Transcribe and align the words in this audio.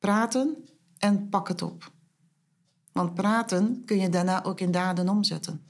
praten 0.00 0.64
en 0.98 1.28
pak 1.28 1.48
het 1.48 1.62
op. 1.62 1.92
Want 2.92 3.14
praten 3.14 3.82
kun 3.84 3.98
je 3.98 4.08
daarna 4.08 4.44
ook 4.44 4.60
in 4.60 4.70
daden 4.70 5.08
omzetten. 5.08 5.64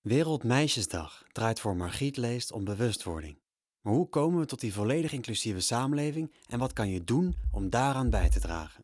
Wereldmeisjesdag 0.00 1.24
draait 1.32 1.60
voor 1.60 1.76
Margriet 1.76 2.16
Leest 2.16 2.52
om 2.52 2.64
bewustwording. 2.64 3.40
Maar 3.80 3.92
hoe 3.92 4.08
komen 4.08 4.40
we 4.40 4.46
tot 4.46 4.60
die 4.60 4.72
volledig 4.72 5.12
inclusieve 5.12 5.60
samenleving 5.60 6.32
en 6.48 6.58
wat 6.58 6.72
kan 6.72 6.88
je 6.88 7.04
doen 7.04 7.36
om 7.50 7.70
daaraan 7.70 8.10
bij 8.10 8.30
te 8.30 8.40
dragen? 8.40 8.80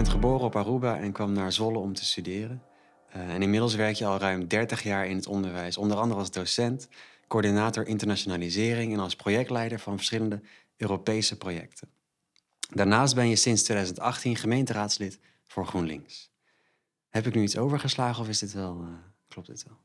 Bent 0.00 0.12
geboren 0.12 0.46
op 0.46 0.56
Aruba 0.56 0.98
en 0.98 1.12
kwam 1.12 1.32
naar 1.32 1.52
Zwolle 1.52 1.78
om 1.78 1.94
te 1.94 2.04
studeren. 2.04 2.62
Eh, 3.08 3.34
en 3.34 3.42
inmiddels 3.42 3.74
werk 3.74 3.94
je 3.94 4.06
al 4.06 4.18
ruim 4.18 4.48
30 4.48 4.82
jaar 4.82 5.06
in 5.06 5.16
het 5.16 5.26
onderwijs, 5.26 5.76
onder 5.76 5.96
andere 5.96 6.20
als 6.20 6.30
docent, 6.30 6.88
coördinator 7.28 7.86
internationalisering 7.86 8.92
en 8.92 8.98
als 8.98 9.16
projectleider 9.16 9.80
van 9.80 9.96
verschillende 9.96 10.40
Europese 10.76 11.36
projecten. 11.36 11.88
Daarnaast 12.70 13.14
ben 13.14 13.28
je 13.28 13.36
sinds 13.36 13.62
2018 13.62 14.36
gemeenteraadslid 14.36 15.18
voor 15.46 15.66
GroenLinks. 15.66 16.30
Heb 17.08 17.26
ik 17.26 17.34
nu 17.34 17.42
iets 17.42 17.56
overgeslagen 17.56 18.22
of 18.22 18.28
is 18.28 18.38
dit 18.38 18.52
wel, 18.52 18.80
eh, 18.80 18.88
klopt 19.28 19.48
dit 19.48 19.64
wel? 19.68 19.76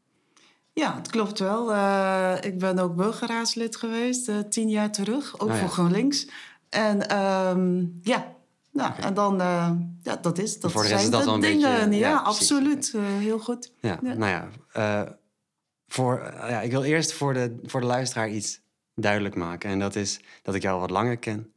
Ja, 0.73 0.95
het 0.95 1.09
klopt 1.09 1.39
wel. 1.39 1.73
Eh, 1.73 2.35
ik 2.41 2.59
ben 2.59 2.79
ook 2.79 2.95
burgerraadslid 2.95 3.75
geweest, 3.75 4.51
tien 4.51 4.69
jaar 4.69 4.91
terug, 4.91 5.39
ook 5.39 5.49
Oh 5.49 5.55
ja. 5.55 5.59
voor 5.59 5.69
GroenLinks. 5.69 6.27
En 6.69 7.09
ehm, 7.09 7.85
ja, 8.01 8.34
nou, 8.75 8.93
en 9.01 9.13
dan, 9.13 9.41
eh, 9.41 9.71
ja, 10.03 10.15
dat 10.15 10.37
is, 10.37 10.59
dat 10.59 10.71
voor 10.71 10.81
de 10.81 10.87
rest 10.87 11.01
zijn 11.01 11.11
is 11.13 11.17
dat 11.17 11.25
wel 11.25 11.33
een 11.33 11.41
dingen. 11.41 11.89
beetje- 11.89 11.99
ja, 12.05 12.17
absoluut. 12.17 12.91
Eh, 12.95 13.01
heel 13.03 13.39
goed. 13.39 13.71
Ja, 13.79 13.99
Ja. 14.03 14.13
nou 14.13 14.25
ja, 14.31 14.47
eh, 14.71 15.11
voor, 15.87 16.19
ja, 16.23 16.61
ik 16.61 16.71
wil 16.71 16.83
eerst 16.83 17.13
voor 17.13 17.33
de, 17.33 17.59
voor 17.63 17.79
de 17.81 17.85
luisteraar 17.87 18.29
iets 18.29 18.61
duidelijk 18.95 19.35
maken. 19.35 19.69
En 19.69 19.79
dat 19.79 19.95
is 19.95 20.19
dat 20.41 20.55
ik 20.55 20.61
jou 20.61 20.73
al 20.73 20.79
wat 20.81 20.89
langer 20.89 21.17
ken. 21.17 21.53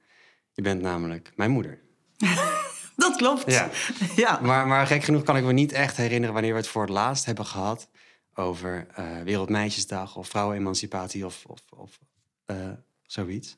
Je 0.53 0.63
bent 0.63 0.83
namelijk 0.83 1.33
mijn 1.37 1.51
moeder. 1.51 1.79
Dat 2.97 3.17
klopt. 3.17 3.51
Ja. 3.53 3.71
ja. 4.17 4.41
Maar, 4.43 4.67
maar 4.67 4.87
gek 4.87 5.03
genoeg 5.05 5.23
kan 5.23 5.37
ik 5.37 5.45
me 5.45 5.53
niet 5.53 5.73
echt 5.73 5.97
herinneren 5.97 6.33
wanneer 6.35 6.53
we 6.53 6.59
het 6.59 6.69
voor 6.69 6.83
het 6.83 6.91
laatst 6.91 7.25
hebben 7.25 7.47
gehad 7.47 7.89
over 8.35 8.87
Wereldmeisjesdag 9.25 10.17
of 10.17 10.29
vrouwenemancipatie 10.29 11.27
of, 11.27 11.45
of, 11.47 11.61
of 11.77 11.99
zoiets. 13.03 13.55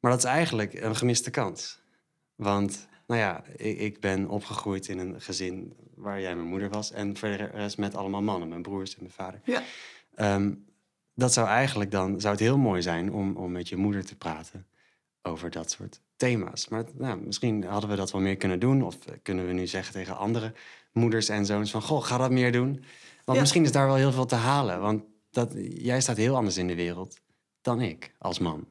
Maar 0.00 0.10
dat 0.10 0.20
is 0.24 0.26
eigenlijk 0.30 0.72
een 0.74 0.96
gemiste 0.96 1.30
kans. 1.30 1.81
Want, 2.42 2.88
nou 3.06 3.20
ja, 3.20 3.44
ik, 3.56 3.78
ik 3.78 4.00
ben 4.00 4.28
opgegroeid 4.28 4.88
in 4.88 4.98
een 4.98 5.20
gezin 5.20 5.72
waar 5.94 6.20
jij 6.20 6.34
mijn 6.36 6.48
moeder 6.48 6.68
was 6.68 6.90
en 6.92 7.16
voor 7.16 7.28
de 7.28 7.34
rest 7.34 7.78
met 7.78 7.94
allemaal 7.94 8.22
mannen, 8.22 8.48
mijn 8.48 8.62
broers 8.62 8.92
en 8.92 9.00
mijn 9.00 9.12
vader. 9.12 9.40
Ja. 9.44 9.62
Ehm, 10.14 10.52
dat 11.14 11.32
zou 11.32 11.48
eigenlijk 11.48 11.90
dan 11.90 12.20
zou 12.20 12.32
het 12.34 12.42
heel 12.42 12.58
mooi 12.58 12.82
zijn 12.82 13.12
om, 13.12 13.36
om 13.36 13.52
met 13.52 13.68
je 13.68 13.76
moeder 13.76 14.04
te 14.04 14.16
praten 14.16 14.66
over 15.22 15.50
dat 15.50 15.70
soort 15.70 16.00
thema's. 16.16 16.68
Maar 16.68 16.84
nou, 16.94 17.20
misschien 17.20 17.64
hadden 17.64 17.90
we 17.90 17.96
dat 17.96 18.12
wel 18.12 18.20
meer 18.20 18.36
kunnen 18.36 18.60
doen. 18.60 18.82
Of 18.82 18.98
kunnen 19.22 19.46
we 19.46 19.52
nu 19.52 19.66
zeggen 19.66 19.92
tegen 19.92 20.16
andere 20.16 20.52
moeders 20.92 21.28
en 21.28 21.46
zoons 21.46 21.70
van... 21.70 21.82
goh, 21.82 22.04
ga 22.04 22.16
dat 22.18 22.30
meer 22.30 22.52
doen. 22.52 22.70
Want 23.24 23.36
Ja. 23.36 23.40
misschien 23.40 23.64
is 23.64 23.72
daar 23.72 23.86
wel 23.86 23.96
heel 23.96 24.12
veel 24.12 24.26
te 24.26 24.34
halen. 24.34 24.80
Want 24.80 25.02
dat, 25.30 25.54
jij 25.68 26.00
staat 26.00 26.16
heel 26.16 26.36
anders 26.36 26.56
in 26.56 26.66
de 26.66 26.74
wereld 26.74 27.20
dan 27.60 27.80
ik 27.80 28.14
als 28.18 28.38
man. 28.38 28.66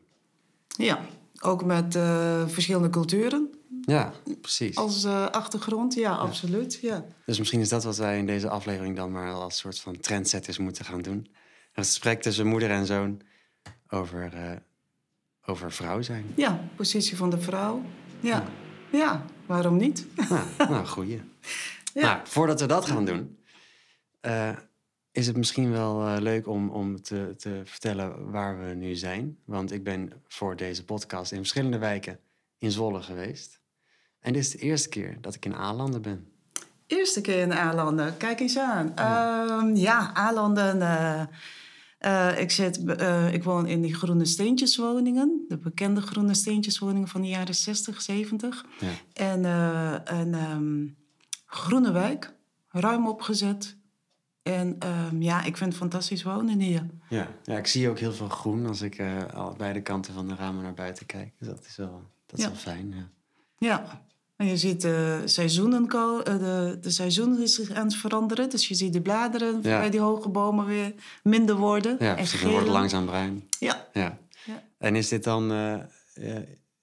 ja, 0.67 1.05
ook 1.41 1.63
met 1.63 1.95
eh, 1.95 2.47
verschillende 2.47 2.89
culturen 2.89 3.60
Ja, 3.85 4.13
precies. 4.41 4.75
als 4.75 5.03
eh, 5.03 5.25
achtergrond. 5.27 5.93
Ja, 5.93 6.15
absoluut. 6.15 6.79
Ja. 6.81 7.05
Dus 7.25 7.37
misschien 7.37 7.59
is 7.59 7.69
dat 7.69 7.83
wat 7.83 7.97
wij 7.97 8.17
in 8.17 8.25
deze 8.25 8.49
aflevering 8.49 8.95
dan 8.95 9.11
maar 9.11 9.33
als 9.33 9.57
soort 9.57 9.79
van 9.79 9.99
trendsetters 9.99 10.57
moeten 10.57 10.85
gaan 10.85 11.01
doen. 11.01 11.27
Een 11.73 11.83
gesprek 11.83 12.21
tussen 12.21 12.47
moeder 12.47 12.69
en 12.69 12.85
zoon 12.85 13.21
over, 13.89 14.33
eh, 14.33 14.55
over 15.45 15.71
vrouw 15.71 16.01
zijn. 16.01 16.25
ja, 16.35 16.69
positie 16.75 17.17
van 17.17 17.29
de 17.29 17.39
vrouw. 17.39 17.81
Ja, 18.19 18.45
ja 18.91 19.25
waarom 19.45 19.77
niet? 19.77 20.05
Nou, 20.29 20.45
nou 20.71 20.85
goeie. 20.85 21.21
Ja. 21.93 22.01
Nou, 22.01 22.19
voordat 22.23 22.59
we 22.61 22.65
dat 22.65 22.85
gaan 22.85 23.05
doen, 23.05 23.37
eh, 24.19 24.57
is 25.11 25.27
het 25.27 25.37
misschien 25.37 25.71
wel 25.71 26.19
leuk 26.19 26.47
om, 26.47 26.69
om 26.69 27.01
te, 27.01 27.33
te 27.37 27.61
vertellen 27.63 28.31
waar 28.31 28.59
we 28.59 28.73
nu 28.73 28.95
zijn. 28.95 29.37
Want 29.45 29.71
ik 29.71 29.83
ben 29.83 30.23
voor 30.27 30.55
deze 30.55 30.85
podcast 30.85 31.31
in 31.31 31.37
verschillende 31.37 31.77
wijken 31.77 32.19
in 32.57 32.71
Zwolle 32.71 33.01
geweest. 33.01 33.60
En 34.21 34.33
dit 34.33 34.41
is 34.41 34.51
de 34.51 34.57
eerste 34.57 34.89
keer 34.89 35.17
dat 35.21 35.35
ik 35.35 35.45
in 35.45 35.55
Aalanden 35.55 36.01
ben. 36.01 36.27
Eerste 36.87 37.21
keer 37.21 37.39
in 37.41 37.53
Aalanden, 37.53 38.17
kijk 38.17 38.39
eens 38.39 38.57
aan. 38.57 38.91
Ja, 38.95 39.71
ja 39.73 40.13
Aalanden. 40.13 40.81
eh, 40.81 41.21
eh, 41.99 42.39
ik, 42.39 42.51
zit, 42.51 42.85
eh, 42.85 43.33
ik 43.33 43.43
woon 43.43 43.67
in 43.67 43.81
die 43.81 43.93
groene 43.93 44.25
steentjeswoningen. 44.25 45.45
De 45.47 45.57
bekende 45.57 46.01
groene 46.01 46.33
steentjeswoningen 46.33 47.07
van 47.07 47.21
de 47.21 47.27
jaren 47.27 47.55
60, 47.55 48.01
70. 48.01 48.65
Ja. 48.79 48.87
En 49.13 49.43
een 50.17 50.33
ehm, 50.33 50.87
groene 51.45 51.91
wijk, 51.91 52.33
ruim 52.69 53.07
opgezet. 53.07 53.77
En 54.43 54.75
ehm, 54.79 55.21
ja, 55.21 55.43
ik 55.43 55.57
vind 55.57 55.69
het 55.69 55.79
fantastisch 55.81 56.23
wonen 56.23 56.59
hier. 56.59 56.85
Ja, 57.09 57.27
ja 57.43 57.57
ik 57.57 57.67
zie 57.67 57.89
ook 57.89 57.99
heel 57.99 58.13
veel 58.13 58.29
groen 58.29 58.65
als 58.65 58.81
ik 58.81 58.95
eh, 58.97 59.23
al 59.33 59.53
beide 59.57 59.81
kanten 59.81 60.13
van 60.13 60.27
de 60.27 60.35
ramen 60.35 60.63
naar 60.63 60.73
buiten 60.73 61.05
kijk. 61.05 61.33
Dus 61.39 61.47
dat 61.47 61.65
is 61.65 61.75
wel, 61.75 62.03
dat 62.25 62.37
is 62.39 62.43
Ja. 62.45 62.49
wel 62.51 62.59
fijn. 62.59 62.93
Ja. 62.93 63.09
Ja, 63.57 64.01
en 64.41 64.47
je 64.47 64.57
ziet 64.57 64.81
de 64.81 65.21
seizoenen, 65.25 65.87
eh, 65.89 66.23
de, 66.23 66.77
de 66.81 66.89
seizoenen 66.89 67.41
is 67.41 67.55
zich 67.55 67.71
aan 67.71 67.85
het 67.85 67.95
veranderen. 67.95 68.49
Dus 68.49 68.67
je 68.67 68.75
ziet 68.75 68.93
de 68.93 69.01
bladeren 69.01 69.59
Ja. 69.61 69.79
bij 69.79 69.89
die 69.89 69.99
hoge 69.99 70.29
bomen 70.29 70.65
weer 70.65 70.93
minder 71.23 71.55
worden. 71.55 71.95
Ja, 71.99 72.09
en 72.09 72.15
wordt 72.15 72.29
gelen. 72.31 72.65
langzaam 72.65 73.05
bruin. 73.05 73.47
Ja, 73.59 73.87
Ja. 73.93 74.17
Ja. 74.45 74.63
En 74.77 74.95
is 74.95 75.07
dit 75.07 75.23
dan, 75.23 75.51
eh, 75.51 76.35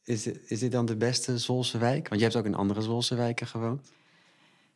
is, 0.04 0.22
dit, 0.22 0.40
is 0.46 0.58
dit 0.58 0.72
dan 0.72 0.86
de 0.86 0.96
beste 0.96 1.38
Zwolse 1.38 1.78
wijk? 1.78 2.08
Want 2.08 2.20
je 2.20 2.26
hebt 2.26 2.38
ook 2.38 2.44
in 2.46 2.54
andere 2.54 2.80
Zwolse 2.82 3.14
wijken 3.14 3.46
gewoond. 3.46 3.80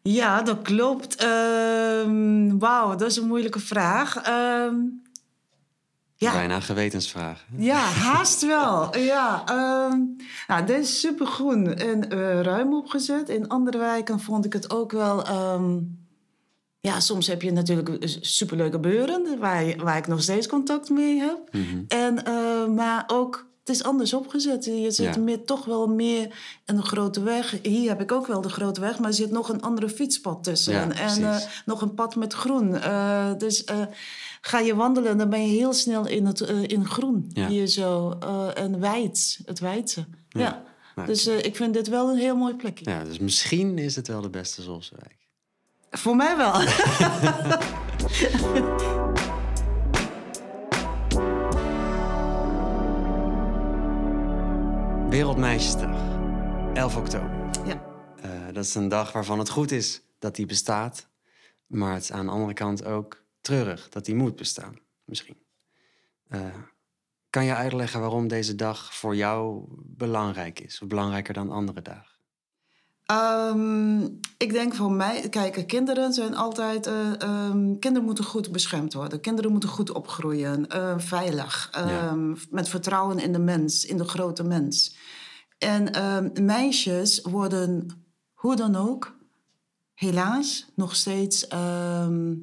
ja 0.02 0.42
dat 0.42 0.62
klopt. 0.62 1.14
Ehm, 1.16 2.58
Wauw, 2.58 2.94
dat 2.96 3.10
is 3.10 3.16
een 3.16 3.26
moeilijke 3.26 3.60
vraag. 3.60 4.16
Ehm, 4.16 4.74
ja, 6.22 6.32
Bijna 6.32 6.54
een 6.54 6.62
gewetensvraag. 6.62 7.44
ja, 7.56 7.78
haast 7.78 8.46
wel. 8.46 8.96
Ja, 8.96 9.42
ehm, 9.46 9.98
nou, 10.46 10.66
dit 10.66 10.78
is 10.78 11.00
supergroen 11.00 11.74
en 11.74 12.10
eh, 12.10 12.40
ruim 12.40 12.74
opgezet. 12.74 13.28
In 13.28 13.48
andere 13.48 13.78
wijken 13.78 14.20
vond 14.20 14.44
ik 14.44 14.52
het 14.52 14.70
ook 14.70 14.92
wel... 14.92 15.24
ehm, 15.24 15.78
ja, 16.80 17.00
soms 17.00 17.26
heb 17.26 17.42
je 17.42 17.52
natuurlijk 17.52 18.16
superleuke 18.20 18.78
buren... 18.78 19.38
Waar, 19.38 19.76
waar 19.76 19.96
ik 19.96 20.06
nog 20.06 20.22
steeds 20.22 20.46
contact 20.46 20.90
mee 20.90 21.18
heb. 21.18 21.38
Mhm. 21.52 21.82
En, 21.88 22.24
eh, 22.24 22.66
maar 22.66 23.04
ook, 23.06 23.46
het 23.64 23.76
is 23.76 23.82
anders 23.82 24.14
opgezet. 24.14 24.64
Je 24.64 24.90
zit 24.90 25.14
Ja. 25.14 25.20
meer, 25.20 25.44
toch 25.44 25.64
wel 25.64 25.86
meer 25.86 26.34
in 26.66 26.76
de 26.76 26.82
grote 26.82 27.22
weg. 27.22 27.58
Hier 27.62 27.88
heb 27.88 28.00
ik 28.00 28.12
ook 28.12 28.26
wel 28.26 28.40
de 28.40 28.48
grote 28.48 28.80
weg, 28.80 28.98
maar 28.98 29.08
er 29.08 29.14
zit 29.14 29.30
nog 29.30 29.48
een 29.48 29.62
andere 29.62 29.88
fietspad 29.88 30.44
tussen. 30.44 30.72
Ja, 30.72 30.90
en 30.90 31.24
eh, 31.24 31.36
nog 31.64 31.82
een 31.82 31.94
pad 31.94 32.16
met 32.16 32.32
groen. 32.32 32.74
Eh, 32.76 33.30
dus 33.38 33.64
eh, 33.64 33.80
ga 34.40 34.58
je 34.58 34.74
wandelen, 34.74 35.18
dan 35.18 35.28
ben 35.30 35.42
je 35.46 35.56
heel 35.56 35.72
snel 35.72 36.06
in, 36.06 36.26
het, 36.26 36.40
in 36.66 36.86
groen. 36.86 37.30
Ja. 37.32 37.48
Hier 37.48 37.66
zo. 37.66 38.10
en 38.54 38.80
wijd, 38.80 39.38
het 39.44 39.58
wijdse. 39.58 40.06
Ja. 40.28 40.62
Dus 41.06 41.26
ik 41.26 41.56
vind 41.56 41.74
dit 41.74 41.88
wel 41.88 42.10
een 42.10 42.18
heel 42.18 42.36
mooi 42.36 42.54
plekje. 42.54 42.90
ja, 42.90 43.04
dus 43.04 43.18
misschien 43.18 43.78
is 43.78 43.96
het 43.96 44.08
wel 44.08 44.20
de 44.20 44.30
beste 44.30 44.62
Zwolse 44.62 44.94
wijk. 44.98 45.16
Voor 45.90 46.16
mij 46.16 46.36
wel. 46.36 46.52
Wereldmeisjesdag, 55.12 56.18
11 56.74 56.96
oktober. 56.96 57.50
ja. 57.66 57.82
Eh, 58.22 58.30
dat 58.52 58.64
is 58.64 58.74
een 58.74 58.88
dag 58.88 59.12
waarvan 59.12 59.38
het 59.38 59.48
goed 59.48 59.70
is 59.70 60.02
dat 60.18 60.34
die 60.34 60.46
bestaat. 60.46 61.08
Maar 61.66 61.94
het 61.94 62.02
is 62.02 62.12
aan 62.12 62.26
de 62.26 62.32
andere 62.32 62.52
kant 62.52 62.84
ook 62.84 63.22
treurig 63.40 63.88
dat 63.88 64.04
die 64.04 64.14
moet 64.14 64.36
bestaan, 64.36 64.78
misschien. 65.04 65.36
Eh, 66.28 66.40
kan 67.30 67.44
je 67.44 67.54
uitleggen 67.54 68.00
waarom 68.00 68.28
deze 68.28 68.54
dag 68.54 68.94
voor 68.94 69.16
jou 69.16 69.64
belangrijk 69.78 70.60
is? 70.60 70.80
Of 70.82 70.88
belangrijker 70.88 71.34
dan 71.34 71.50
andere 71.50 71.82
dagen? 71.82 72.16
Ehm, 73.06 74.02
ik 74.36 74.52
denk 74.52 74.74
voor 74.74 74.92
mij, 74.92 75.28
kijk, 75.28 75.66
kinderen 75.66 76.12
zijn 76.12 76.36
altijd. 76.36 76.86
eh, 76.86 77.20
ehm, 77.20 77.78
kinderen 77.78 78.04
moeten 78.04 78.24
goed 78.24 78.52
beschermd 78.52 78.92
worden. 78.92 79.20
Kinderen 79.20 79.50
moeten 79.50 79.68
goed 79.68 79.90
opgroeien, 79.90 80.66
veilig, 81.00 81.68
ehm, 81.72 82.34
met 82.50 82.68
vertrouwen 82.68 83.18
in 83.18 83.32
de 83.32 83.38
mens, 83.38 83.84
in 83.84 83.96
de 83.96 84.04
grote 84.04 84.42
mens. 84.44 85.00
En 85.62 85.92
ehm, 85.92 86.44
meisjes 86.44 87.20
worden 87.20 87.88
hoe 88.34 88.56
dan 88.56 88.76
ook 88.76 89.16
helaas 89.94 90.66
nog 90.74 90.96
steeds, 90.96 91.48
ehm, 91.48 92.34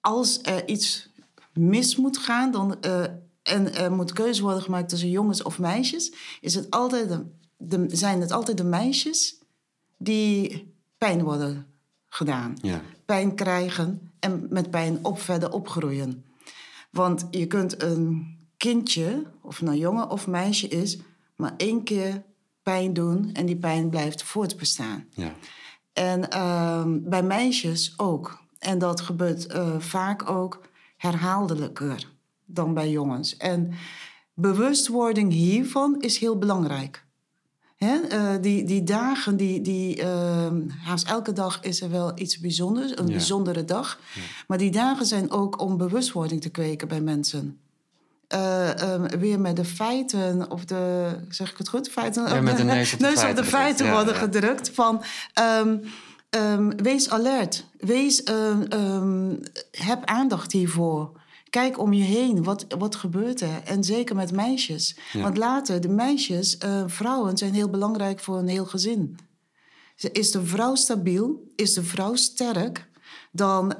als 0.00 0.38
er 0.42 0.68
iets 0.68 1.08
mis 1.52 1.96
moet 1.96 2.18
gaan 2.18 2.50
dan, 2.50 2.80
eh, 2.80 3.02
en 3.42 3.74
er 3.74 3.92
moet 3.92 4.12
keuze 4.12 4.42
worden 4.42 4.62
gemaakt 4.62 4.88
tussen 4.88 5.10
jongens 5.10 5.42
of 5.42 5.58
meisjes, 5.58 6.12
is 6.40 6.54
het 6.54 6.70
altijd 6.70 7.08
de, 7.08 7.24
de- 7.56 7.96
zijn 7.96 8.20
het 8.20 8.30
altijd 8.32 8.56
de 8.56 8.64
meisjes 8.64 9.38
die 9.96 10.72
pijn 10.98 11.22
worden 11.22 11.66
gedaan. 12.08 12.56
Ja. 12.62 12.80
Pijn 13.04 13.34
krijgen 13.34 14.10
en 14.18 14.46
met 14.50 14.70
pijn 14.70 14.98
op 15.04 15.20
verder 15.20 15.52
opgroeien. 15.52 16.24
Want 16.90 17.26
je 17.30 17.46
kunt 17.46 17.82
een 17.82 18.34
kindje, 18.56 19.22
of 19.40 19.56
het 19.56 19.64
nou 19.68 19.78
jongen 19.78 20.10
of 20.10 20.26
meisje 20.26 20.68
is, 20.68 20.98
maar 21.36 21.54
één 21.56 21.82
keer 21.84 22.22
pijn 22.62 22.92
doen 22.92 23.30
en 23.32 23.46
die 23.46 23.56
pijn 23.56 23.88
blijft 23.90 24.22
voortbestaan. 24.22 25.04
Ja. 25.14 25.32
En 25.92 26.30
ehm, 26.30 26.98
bij 27.02 27.22
meisjes 27.22 27.94
ook. 27.96 28.38
En 28.58 28.78
dat 28.78 29.00
gebeurt 29.00 29.46
eh, 29.46 29.78
vaak 29.78 30.28
ook 30.30 30.60
herhaaldelijker 30.96 32.08
dan 32.44 32.74
bij 32.74 32.90
jongens. 32.90 33.36
En 33.36 33.72
bewustwording 34.34 35.32
hiervan 35.32 36.00
is 36.00 36.18
heel 36.18 36.38
belangrijk. 36.38 37.04
Hè? 37.76 37.96
eh, 37.96 38.34
die, 38.40 38.64
die 38.64 38.82
dagen, 38.82 39.36
die, 39.36 39.60
die, 39.60 40.02
ehm, 40.02 40.68
haast 40.68 41.08
elke 41.08 41.32
dag 41.32 41.60
is 41.62 41.80
er 41.80 41.90
wel 41.90 42.12
iets 42.18 42.38
bijzonders, 42.38 42.90
een 42.98 43.06
Ja. 43.06 43.12
bijzondere 43.12 43.64
dag. 43.64 44.00
Maar 44.46 44.58
die 44.58 44.70
dagen 44.70 45.06
zijn 45.06 45.30
ook 45.30 45.60
om 45.60 45.76
bewustwording 45.76 46.40
te 46.40 46.48
kweken 46.48 46.88
bij 46.88 47.00
mensen. 47.00 47.60
Eh, 48.28 48.80
ehm, 48.80 49.18
weer 49.18 49.40
met 49.40 49.56
de 49.56 49.64
feiten, 49.64 50.50
of 50.50 50.64
de, 50.64 51.08
zeg 51.28 51.50
ik 51.50 51.58
het 51.58 51.68
goed? 51.68 51.88
Feiten, 51.88 52.28
Ja, 52.28 52.40
met 52.40 52.56
de 52.56 52.64
neus 52.64 52.92
op 53.24 53.36
de 53.36 53.44
feiten 53.44 53.90
worden 53.90 54.14
ja. 54.14 54.20
gedrukt. 54.20 54.70
Van, 54.70 55.02
ehm, 55.32 55.78
ehm, 56.30 56.70
wees 56.76 57.10
alert. 57.10 57.64
Wees, 57.78 58.22
heb 59.70 60.04
aandacht 60.04 60.52
hiervoor. 60.52 61.20
Kijk 61.50 61.78
om 61.78 61.92
je 61.92 62.02
heen. 62.02 62.44
Wat, 62.44 62.66
wat 62.78 62.96
gebeurt 62.96 63.40
er? 63.40 63.62
En 63.64 63.84
zeker 63.84 64.16
met 64.16 64.32
meisjes. 64.32 64.96
Ja. 65.12 65.22
Want 65.22 65.36
later, 65.36 65.80
de 65.80 65.88
meisjes, 65.88 66.58
vrouwen 66.86 67.36
zijn 67.36 67.54
heel 67.54 67.70
belangrijk 67.70 68.20
voor 68.20 68.38
een 68.38 68.48
heel 68.48 68.66
gezin. 68.66 69.18
Is 70.12 70.30
de 70.30 70.46
vrouw 70.46 70.74
stabiel, 70.74 71.52
is 71.56 71.74
de 71.74 71.82
vrouw 71.82 72.14
sterk, 72.14 72.88
dan 73.32 73.74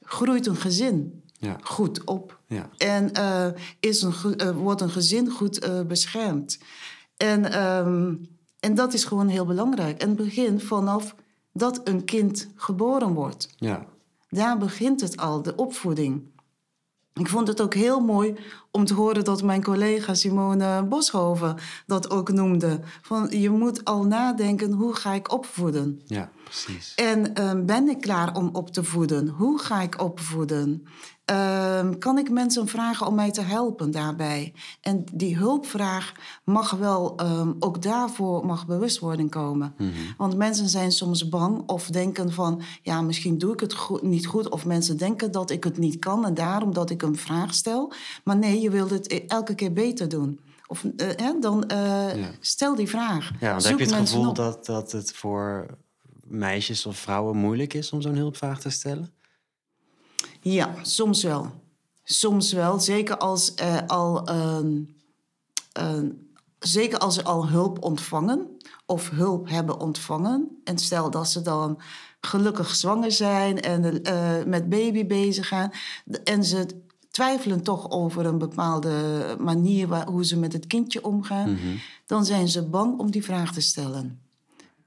groeit 0.00 0.46
een 0.46 0.56
gezin 0.56 1.22
Ja. 1.38 1.56
goed 1.62 2.04
op. 2.04 2.40
Ja. 2.52 2.68
En 2.76 3.12
eh, 3.12 3.46
is 3.80 4.02
een, 4.02 4.36
eh, 4.36 4.50
wordt 4.50 4.80
een 4.80 4.90
gezin 4.90 5.30
goed 5.30 5.58
eh, 5.58 5.80
beschermd. 5.80 6.58
En, 7.16 7.52
ehm, 7.52 8.14
en 8.60 8.74
dat 8.74 8.92
is 8.92 9.04
gewoon 9.04 9.28
heel 9.28 9.46
belangrijk. 9.46 10.00
En 10.00 10.08
het 10.08 10.16
begint 10.16 10.62
vanaf 10.62 11.14
dat 11.52 11.80
een 11.84 12.04
kind 12.04 12.48
geboren 12.56 13.12
wordt. 13.12 13.48
Ja. 13.56 13.86
Daar 14.28 14.58
begint 14.58 15.00
het 15.00 15.16
al, 15.16 15.42
de 15.42 15.56
opvoeding. 15.56 16.30
Ik 17.14 17.28
vond 17.28 17.48
het 17.48 17.60
ook 17.60 17.74
heel 17.74 18.00
mooi 18.00 18.36
om 18.70 18.84
te 18.84 18.94
horen 18.94 19.24
dat 19.24 19.42
mijn 19.42 19.62
collega 19.62 20.14
Simone 20.14 20.82
Boshoven 20.84 21.56
dat 21.86 22.10
ook 22.10 22.32
noemde. 22.32 22.80
Van 23.02 23.28
je 23.30 23.50
moet 23.50 23.84
al 23.84 24.04
nadenken, 24.04 24.72
hoe 24.72 24.94
ga 24.94 25.12
ik 25.12 25.32
opvoeden? 25.32 26.00
Ja, 26.04 26.30
precies. 26.44 26.94
En 26.94 27.34
ehm, 27.34 27.64
ben 27.64 27.88
ik 27.88 28.00
klaar 28.00 28.34
om 28.36 28.48
op 28.52 28.70
te 28.70 28.84
voeden? 28.84 29.28
Hoe 29.28 29.58
ga 29.58 29.80
ik 29.80 30.00
opvoeden? 30.00 30.86
Ehm, 31.24 31.98
kan 31.98 32.18
ik 32.18 32.30
mensen 32.30 32.66
vragen 32.68 33.06
om 33.06 33.14
mij 33.14 33.30
te 33.30 33.40
helpen 33.40 33.90
daarbij? 33.90 34.52
En 34.80 35.04
die 35.12 35.36
hulpvraag 35.36 36.12
mag 36.44 36.70
wel, 36.70 37.16
ehm, 37.16 37.52
ook 37.58 37.82
daarvoor 37.82 38.46
mag 38.46 38.66
bewustwording 38.66 39.30
komen. 39.30 39.74
Want 40.16 40.36
mensen 40.36 40.68
zijn 40.68 40.92
soms 40.92 41.28
bang 41.28 41.62
of 41.68 41.86
denken 41.86 42.32
van... 42.32 42.62
ja, 42.82 43.02
misschien 43.02 43.38
doe 43.38 43.52
ik 43.52 43.60
het 43.60 43.74
goed, 43.74 44.02
niet 44.02 44.26
goed. 44.26 44.48
Of 44.50 44.64
mensen 44.66 44.96
denken 44.96 45.32
dat 45.32 45.50
ik 45.50 45.64
het 45.64 45.78
niet 45.78 45.98
kan 45.98 46.26
en 46.26 46.34
daarom 46.34 46.74
dat 46.74 46.90
ik 46.90 47.02
een 47.02 47.16
vraag 47.16 47.54
stel. 47.54 47.92
Maar 48.24 48.36
nee, 48.36 48.60
je 48.60 48.70
wilt 48.70 48.90
het 48.90 49.10
e- 49.12 49.24
elke 49.26 49.54
keer 49.54 49.72
beter 49.72 50.08
doen. 50.08 50.40
Of 50.66 50.84
eh, 50.96 51.06
hè, 51.16 51.38
dan 51.40 51.66
eh, 51.68 52.16
Ja. 52.16 52.30
stel 52.40 52.74
die 52.74 52.88
vraag. 52.88 53.30
Ja, 53.40 53.60
Zoek 53.60 53.70
heb 53.78 53.88
je 53.88 53.94
het 53.94 54.08
gevoel 54.08 54.28
op. 54.28 54.36
dat, 54.36 54.66
dat 54.66 54.92
het 54.92 55.12
voor 55.12 55.66
meisjes 56.26 56.86
of 56.86 56.96
vrouwen 56.96 57.36
moeilijk 57.36 57.74
is 57.74 57.92
om 57.92 58.00
zo'n 58.02 58.16
hulpvraag 58.16 58.60
te 58.60 58.70
stellen? 58.70 59.12
Ja, 60.42 60.74
soms 60.82 61.22
wel. 61.22 61.50
Soms 62.04 62.52
wel. 62.52 62.80
Zeker 62.80 63.16
als, 63.16 63.52
er 63.56 63.86
al, 63.86 64.26
ehm, 64.26 64.80
ehm, 65.72 66.08
zeker 66.58 66.98
als 66.98 67.14
ze 67.14 67.24
al 67.24 67.48
hulp 67.48 67.82
ontvangen 67.84 68.56
of 68.86 69.10
hulp 69.10 69.48
hebben 69.48 69.80
ontvangen. 69.80 70.60
En 70.64 70.78
stel 70.78 71.10
dat 71.10 71.28
ze 71.28 71.42
dan 71.42 71.80
gelukkig 72.20 72.74
zwanger 72.74 73.12
zijn 73.12 73.60
en 73.60 74.02
eh, 74.02 74.44
met 74.44 74.68
baby 74.68 75.06
bezig 75.06 75.48
gaan. 75.48 75.70
En 76.24 76.44
ze 76.44 76.66
twijfelen 77.10 77.62
toch 77.62 77.90
over 77.90 78.26
een 78.26 78.38
bepaalde 78.38 79.36
manier 79.38 79.88
waar, 79.88 80.06
hoe 80.06 80.24
ze 80.24 80.38
met 80.38 80.52
het 80.52 80.66
kindje 80.66 81.04
omgaan. 81.04 81.58
Dan 82.06 82.24
zijn 82.24 82.48
ze 82.48 82.62
bang 82.62 82.98
om 82.98 83.10
die 83.10 83.24
vraag 83.24 83.52
te 83.52 83.60
stellen. 83.60 84.21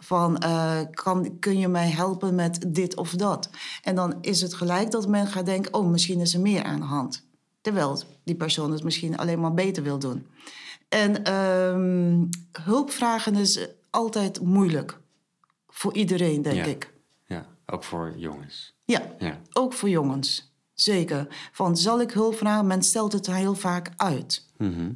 Van, 0.06 0.38
eh, 0.38 0.80
kan, 0.92 1.40
kun 1.40 1.58
je 1.60 1.68
mij 1.68 1.90
helpen 1.90 2.36
met 2.36 2.66
dit 2.68 2.96
of 2.96 3.12
dat? 3.12 3.50
En 3.82 3.96
dan 3.96 4.18
is 4.22 4.42
het 4.42 4.54
gelijk 4.54 4.92
dat 4.92 5.08
men 5.08 5.28
gaat 5.28 5.46
denken... 5.46 5.74
oh, 5.74 5.90
misschien 5.90 6.20
is 6.20 6.34
er 6.34 6.40
meer 6.42 6.64
aan 6.64 6.80
de 6.80 6.86
hand. 6.86 7.28
Terwijl 7.62 8.02
die 8.24 8.36
persoon 8.36 8.72
het 8.72 8.84
misschien 8.84 9.18
alleen 9.18 9.40
maar 9.40 9.54
beter 9.54 9.84
wil 9.84 10.00
doen. 10.00 10.28
En 10.90 11.24
ehm, 11.24 12.24
hulp 12.64 12.92
vragen 12.92 13.36
is 13.36 13.68
altijd 13.90 14.42
moeilijk. 14.42 15.00
Voor 15.68 15.94
iedereen, 15.94 16.42
denk 16.42 16.56
Ja. 16.56 16.64
ik. 16.64 16.94
Ja, 17.26 17.46
ook 17.66 17.84
voor 17.84 18.14
jongens. 18.18 18.76
Ja, 18.86 19.02
Ja. 19.20 19.40
ook 19.54 19.74
voor 19.74 19.90
jongens. 19.90 20.54
Zeker. 20.74 21.28
Van, 21.52 21.78
zal 21.78 22.02
ik 22.02 22.12
hulp 22.12 22.36
vragen? 22.38 22.68
Men 22.68 22.82
stelt 22.84 23.14
het 23.14 23.28
heel 23.28 23.56
vaak 23.56 23.92
uit. 23.98 24.46
Mhm. 24.58 24.92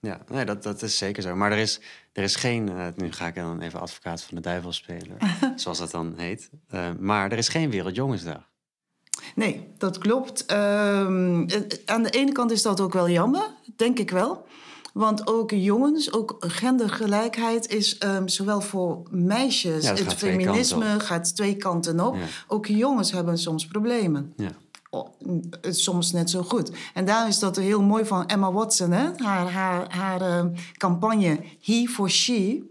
Ja, 0.00 0.20
nee, 0.28 0.44
dat, 0.44 0.62
dat 0.62 0.82
is 0.82 0.98
zeker 0.98 1.22
zo. 1.22 1.36
Maar 1.36 1.52
er 1.52 1.58
is, 1.58 1.80
er 2.16 2.22
is 2.22 2.36
geen, 2.36 2.68
eh, 2.68 2.86
nu 2.94 3.12
ga 3.12 3.26
ik 3.26 3.34
dan 3.34 3.60
even 3.60 3.80
advocaat 3.80 4.22
van 4.22 4.36
de 4.36 4.42
duivel 4.42 4.72
spelen, 4.72 5.16
zoals 5.56 5.78
dat 5.78 5.90
dan 5.90 6.14
heet. 6.16 6.50
Eh, 6.68 6.88
maar 6.98 7.32
er 7.32 7.38
is 7.38 7.48
geen 7.48 7.70
Wereldjongensdag. 7.70 8.48
Nee, 9.34 9.68
dat 9.78 9.98
klopt. 9.98 10.46
Ehm, 10.46 11.42
eh, 11.42 11.60
aan 11.84 12.02
de 12.02 12.10
ene 12.10 12.32
kant 12.32 12.50
is 12.50 12.62
dat 12.62 12.80
ook 12.80 12.92
wel 12.92 13.08
jammer, 13.08 13.50
denk 13.76 13.98
ik 13.98 14.10
wel. 14.10 14.46
Want 14.92 15.26
ook 15.26 15.50
jongens, 15.50 16.12
ook 16.12 16.36
gendergelijkheid 16.38 17.68
is 17.68 17.98
ehm, 17.98 18.26
zowel 18.26 18.60
voor 18.60 19.02
meisjes... 19.10 19.84
Ja, 19.84 19.90
het 19.90 19.98
het 19.98 20.08
gaat 20.08 20.18
twee 20.18 20.32
feminisme 20.32 21.00
gaat 21.00 21.36
twee 21.36 21.56
kanten 21.56 22.00
op. 22.00 22.14
Ja. 22.14 22.22
Ook 22.46 22.66
jongens 22.66 23.12
hebben 23.12 23.38
soms 23.38 23.66
problemen. 23.66 24.32
Ja. 24.36 24.50
Is 25.60 25.82
soms 25.82 26.12
net 26.12 26.30
zo 26.30 26.42
goed. 26.42 26.70
En 26.94 27.04
daar 27.04 27.28
is 27.28 27.38
dat 27.38 27.56
heel 27.56 27.82
mooi 27.82 28.04
van 28.04 28.26
Emma 28.26 28.52
Watson, 28.52 28.90
hè? 28.90 29.08
haar, 29.16 29.50
haar, 29.50 29.94
haar 29.94 30.20
ehm, 30.20 30.48
campagne 30.76 31.40
He 31.60 31.86
for 31.86 32.10
She. 32.10 32.62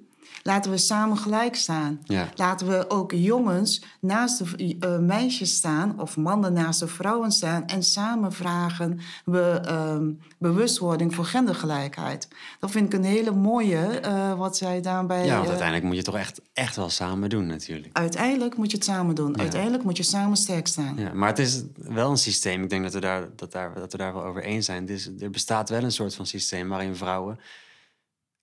Laten 0.47 0.71
we 0.71 0.77
samen 0.77 1.17
gelijk 1.17 1.55
staan. 1.55 2.01
Ja. 2.03 2.29
Laten 2.35 2.67
we 2.67 2.89
ook 2.89 3.11
jongens 3.11 3.83
naast 3.99 4.37
de 4.37 4.75
eh, 4.79 4.97
meisjes 4.97 5.55
staan, 5.55 5.99
of 5.99 6.17
mannen 6.17 6.53
naast 6.53 6.79
de 6.79 6.87
vrouwen 6.87 7.31
staan, 7.31 7.67
en 7.67 7.83
samen 7.83 8.31
vragen 8.31 8.99
we 9.23 9.61
ehm, 9.65 10.11
bewustwording 10.37 11.15
voor 11.15 11.25
gendergelijkheid. 11.25 12.27
Dat 12.59 12.71
vind 12.71 12.93
ik 12.93 12.99
een 12.99 13.05
hele 13.05 13.31
mooie, 13.31 13.99
eh, 13.99 14.37
wat 14.37 14.57
zij 14.57 14.81
daarbij. 14.81 15.25
ja, 15.25 15.31
want 15.31 15.43
eh, 15.43 15.49
uiteindelijk 15.49 15.87
moet 15.87 15.95
je 15.95 16.03
toch 16.03 16.17
echt, 16.17 16.41
echt 16.53 16.75
wel 16.75 16.89
samen 16.89 17.29
doen 17.29 17.45
natuurlijk. 17.45 17.97
uiteindelijk 17.97 18.57
moet 18.57 18.71
je 18.71 18.77
het 18.77 18.85
samen 18.85 19.15
doen. 19.15 19.39
Uiteindelijk 19.39 19.83
moet 19.83 19.97
je 19.97 20.03
samen 20.03 20.37
sterk 20.37 20.67
staan. 20.67 20.95
Ja, 20.97 21.13
maar 21.13 21.29
het 21.29 21.39
is 21.39 21.63
wel 21.75 22.11
een 22.11 22.17
systeem, 22.17 22.63
ik 22.63 22.69
denk 22.69 22.83
dat 22.83 22.93
we 22.93 22.99
daar, 22.99 23.27
dat 23.35 23.51
daar, 23.51 23.73
dat 23.73 23.91
we 23.91 23.97
daar 23.97 24.13
wel 24.13 24.23
over 24.23 24.43
eens 24.43 24.65
zijn. 24.65 24.85
Dus 24.85 25.09
er 25.19 25.29
bestaat 25.29 25.69
wel 25.69 25.83
een 25.83 25.91
soort 25.91 26.15
van 26.15 26.25
systeem 26.25 26.69
waarin 26.69 26.95
vrouwen 26.95 27.39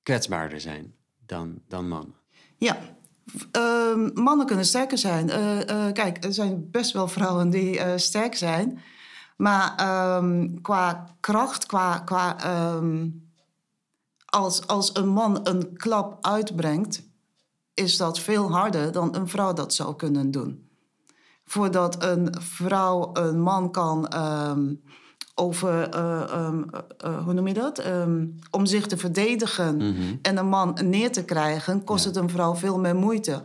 kwetsbaarder 0.02 0.60
zijn 0.60 0.94
dan, 1.32 1.58
dan 1.68 1.88
mannen. 1.88 2.14
Ja. 2.56 2.76
Ehm, 3.52 4.10
mannen 4.14 4.46
kunnen 4.46 4.64
sterker 4.64 4.98
zijn. 4.98 5.30
Eh, 5.30 5.86
eh, 5.86 5.92
kijk, 5.92 6.24
er 6.24 6.32
zijn 6.32 6.70
best 6.70 6.92
wel 6.92 7.08
vrouwen 7.08 7.50
die 7.50 7.78
eh, 7.78 7.92
sterk 7.96 8.34
zijn. 8.34 8.80
Maar 9.36 9.76
ehm, 9.76 10.60
qua 10.62 11.16
kracht, 11.20 11.66
qua. 11.66 11.98
qua 11.98 12.40
ehm, 12.40 13.08
als, 14.24 14.66
als 14.66 14.90
een 14.94 15.08
man 15.08 15.40
een 15.42 15.76
klap 15.76 16.26
uitbrengt, 16.26 17.02
is 17.74 17.96
dat 17.96 18.18
veel 18.18 18.50
harder 18.50 18.92
dan 18.92 19.14
een 19.14 19.28
vrouw 19.28 19.52
dat 19.52 19.74
zou 19.74 19.96
kunnen 19.96 20.30
doen. 20.30 20.70
Voordat 21.44 22.02
een 22.02 22.34
vrouw 22.40 23.10
een 23.12 23.40
man 23.40 23.70
kan 23.70 24.08
over, 25.34 25.88
eh, 25.88 26.22
ehm, 26.22 26.62
eh, 26.70 26.80
eh, 26.96 27.24
hoe 27.24 27.32
noem 27.32 27.46
je 27.46 27.54
dat? 27.54 27.78
Ehm, 27.78 28.26
om 28.50 28.66
zich 28.66 28.86
te 28.86 28.96
verdedigen 28.96 29.80
en 30.22 30.36
een 30.36 30.48
man 30.48 30.78
neer 30.84 31.12
te 31.12 31.24
krijgen, 31.24 31.84
kost 31.84 32.04
het 32.04 32.16
een 32.16 32.30
vrouw 32.30 32.54
veel 32.54 32.78
meer 32.78 32.96
moeite. 32.96 33.44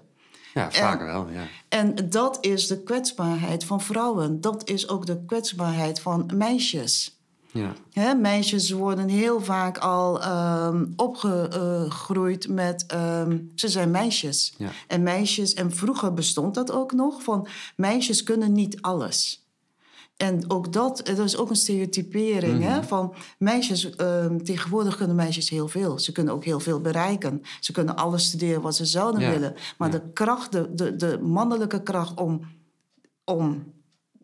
Ja, 0.53 0.71
vaker 0.71 1.05
wel, 1.05 1.27
ja. 1.29 1.43
En 1.69 2.09
dat 2.09 2.37
is 2.41 2.67
de 2.67 2.83
kwetsbaarheid 2.83 3.63
van 3.63 3.81
vrouwen. 3.81 4.41
Dat 4.41 4.69
is 4.69 4.89
ook 4.89 5.05
de 5.05 5.25
kwetsbaarheid 5.25 5.99
van 5.99 6.31
meisjes. 6.33 7.15
Ja. 7.51 7.73
Hè, 7.91 8.13
meisjes 8.13 8.71
worden 8.71 9.07
heel 9.07 9.41
vaak 9.41 9.77
al 9.77 10.21
ehm, 10.21 10.85
opgegroeid 10.95 12.47
met 12.47 12.85
ze 13.55 13.67
zijn 13.67 13.91
meisjes. 13.91 14.53
Ja. 14.57 14.69
En 14.87 15.03
meisjes, 15.03 15.53
en 15.53 15.71
vroeger 15.71 16.13
bestond 16.13 16.55
dat 16.55 16.71
ook 16.71 16.91
nog, 16.91 17.23
van 17.23 17.47
meisjes 17.75 18.23
kunnen 18.23 18.51
niet 18.51 18.81
alles. 18.81 19.46
En 20.17 20.43
ook 20.47 20.73
dat, 20.73 21.01
dat 21.03 21.19
is 21.19 21.37
ook 21.37 21.49
een 21.49 21.55
stereotypering. 21.55 22.63
hè, 22.63 22.83
van 22.83 23.13
meisjes, 23.39 23.95
ehm, 23.95 24.37
tegenwoordig 24.37 24.97
kunnen 24.97 25.15
meisjes 25.15 25.49
heel 25.49 25.67
veel. 25.67 25.99
Ze 25.99 26.11
kunnen 26.11 26.33
ook 26.33 26.43
heel 26.45 26.59
veel 26.59 26.81
bereiken. 26.81 27.41
Ze 27.59 27.71
kunnen 27.71 27.95
alles 27.95 28.25
studeren 28.25 28.61
wat 28.61 28.75
ze 28.75 28.85
zouden 28.85 29.21
Ja. 29.21 29.29
willen. 29.29 29.53
Maar 29.77 29.91
de 29.91 30.01
kracht, 30.13 30.51
de, 30.51 30.73
de, 30.73 30.95
de 30.95 31.19
mannelijke 31.21 31.83
kracht 31.83 32.19
om, 32.19 32.41
om 33.25 33.73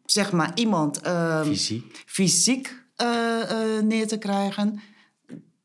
zeg 0.05 0.31
maar 0.31 0.51
iemand 0.55 1.01
ehm, 1.01 1.43
Fysiek. 1.45 2.03
fysiek 2.05 2.81
eh, 2.95 3.41
eh, 3.77 3.83
neer 3.83 4.07
te 4.07 4.17
krijgen. 4.17 4.79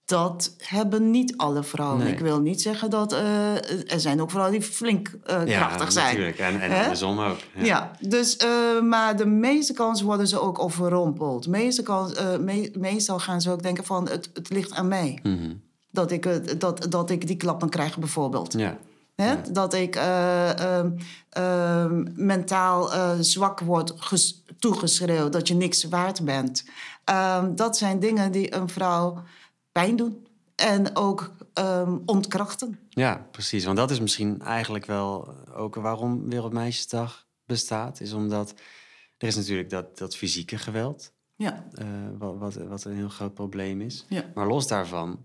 Dat 0.08 0.54
hebben 0.58 1.10
niet 1.10 1.36
alle 1.36 1.62
vrouwen. 1.62 1.98
Nee. 2.04 2.12
Ik 2.12 2.18
wil 2.18 2.40
niet 2.40 2.62
zeggen 2.62 2.90
dat 2.90 3.12
eh, 3.12 3.92
er 3.92 4.00
zijn 4.00 4.20
ook 4.20 4.30
vrouwen 4.30 4.58
die 4.58 4.68
flink 4.68 5.08
eh, 5.24 5.42
krachtig 5.44 5.92
zijn. 5.92 6.06
natuurlijk. 6.06 6.38
En, 6.38 6.60
en 6.60 6.82
andersom 6.82 7.20
ook. 7.20 7.36
Ja, 7.56 7.90
dus, 8.00 8.36
eh, 8.36 8.48
maar 8.82 9.16
de 9.16 9.26
meeste 9.26 9.72
kans 9.72 10.02
worden 10.02 10.28
ze 10.28 10.40
ook 10.40 10.58
overrompeld. 10.58 11.46
Meeste 11.46 11.82
kans, 11.82 12.12
me- 12.40 12.70
meestal 12.78 13.18
gaan 13.18 13.40
ze 13.40 13.50
ook 13.50 13.62
denken 13.62 13.84
van 13.84 14.08
het, 14.08 14.30
het 14.34 14.50
ligt 14.50 14.72
aan 14.74 14.88
mij. 14.88 15.18
Mhm. 15.22 15.52
Dat 15.90 16.10
ik, 16.10 16.60
dat, 16.60 16.86
dat 16.90 17.10
ik 17.10 17.26
die 17.26 17.36
klappen 17.36 17.68
krijg 17.68 17.98
bijvoorbeeld. 17.98 18.52
Ja. 18.52 18.76
Hè? 19.14 19.34
Dat 19.52 19.74
ik 19.74 19.96
eh, 19.96 20.58
ehm, 20.78 20.90
ehm, 21.30 22.04
mentaal 22.14 22.90
zwak 23.20 23.60
word 23.60 23.92
ges- 23.96 24.42
toegeschreeuwd, 24.58 25.32
dat 25.32 25.48
je 25.48 25.54
niks 25.54 25.84
waard 25.84 26.24
bent. 26.24 26.64
Ehm, 27.04 27.54
dat 27.54 27.76
zijn 27.76 27.98
dingen 27.98 28.32
die 28.32 28.54
een 28.54 28.68
vrouw 28.68 29.22
pijn 29.78 29.96
doen 29.96 30.26
en 30.56 30.96
ook 30.96 31.32
ehm, 31.52 31.98
ontkrachten. 32.06 32.78
ja, 32.90 33.26
precies. 33.30 33.64
Want 33.64 33.76
dat 33.76 33.90
is 33.90 34.00
misschien 34.00 34.40
eigenlijk 34.42 34.84
wel 34.86 35.34
ook 35.54 35.74
waarom 35.74 36.28
Wereldmeisjesdag 36.30 37.26
bestaat. 37.46 38.00
Is 38.00 38.12
omdat 38.12 38.54
er 39.18 39.28
is 39.28 39.36
natuurlijk 39.36 39.70
dat, 39.70 39.98
dat 39.98 40.16
fysieke 40.16 40.58
geweld. 40.58 41.12
Ja, 41.36 41.68
eh, 41.72 41.86
wat, 42.18 42.36
wat, 42.38 42.54
wat 42.54 42.84
een 42.84 42.94
heel 42.96 43.08
groot 43.08 43.34
probleem 43.34 43.80
is. 43.80 44.06
Ja. 44.08 44.24
Maar 44.34 44.46
los 44.46 44.66
daarvan 44.66 45.24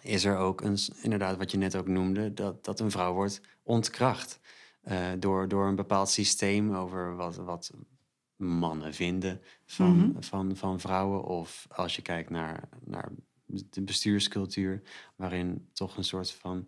is 0.00 0.24
er 0.24 0.36
ook 0.36 0.60
een, 0.60 0.78
inderdaad 1.02 1.36
wat 1.36 1.50
je 1.50 1.58
net 1.58 1.76
ook 1.76 1.88
noemde, 1.88 2.32
dat, 2.34 2.64
dat 2.64 2.80
een 2.80 2.90
vrouw 2.90 3.12
wordt 3.14 3.40
ontkracht. 3.62 4.40
eh, 4.82 5.06
door, 5.18 5.48
door 5.48 5.66
een 5.66 5.74
bepaald 5.74 6.08
systeem 6.10 6.74
over 6.74 7.16
wat, 7.16 7.36
wat 7.36 7.70
mannen 8.36 8.94
vinden 8.94 9.40
van, 9.66 9.96
Mhm. 9.96 10.22
van, 10.22 10.56
van 10.56 10.80
vrouwen. 10.80 11.24
Of 11.24 11.66
als 11.70 11.96
je 11.96 12.02
kijkt 12.02 12.30
naar, 12.30 12.68
naar 12.84 13.08
de 13.70 13.82
bestuurscultuur, 13.82 14.82
waarin 15.16 15.68
toch 15.72 15.96
een 15.96 16.04
soort 16.04 16.30
van 16.30 16.66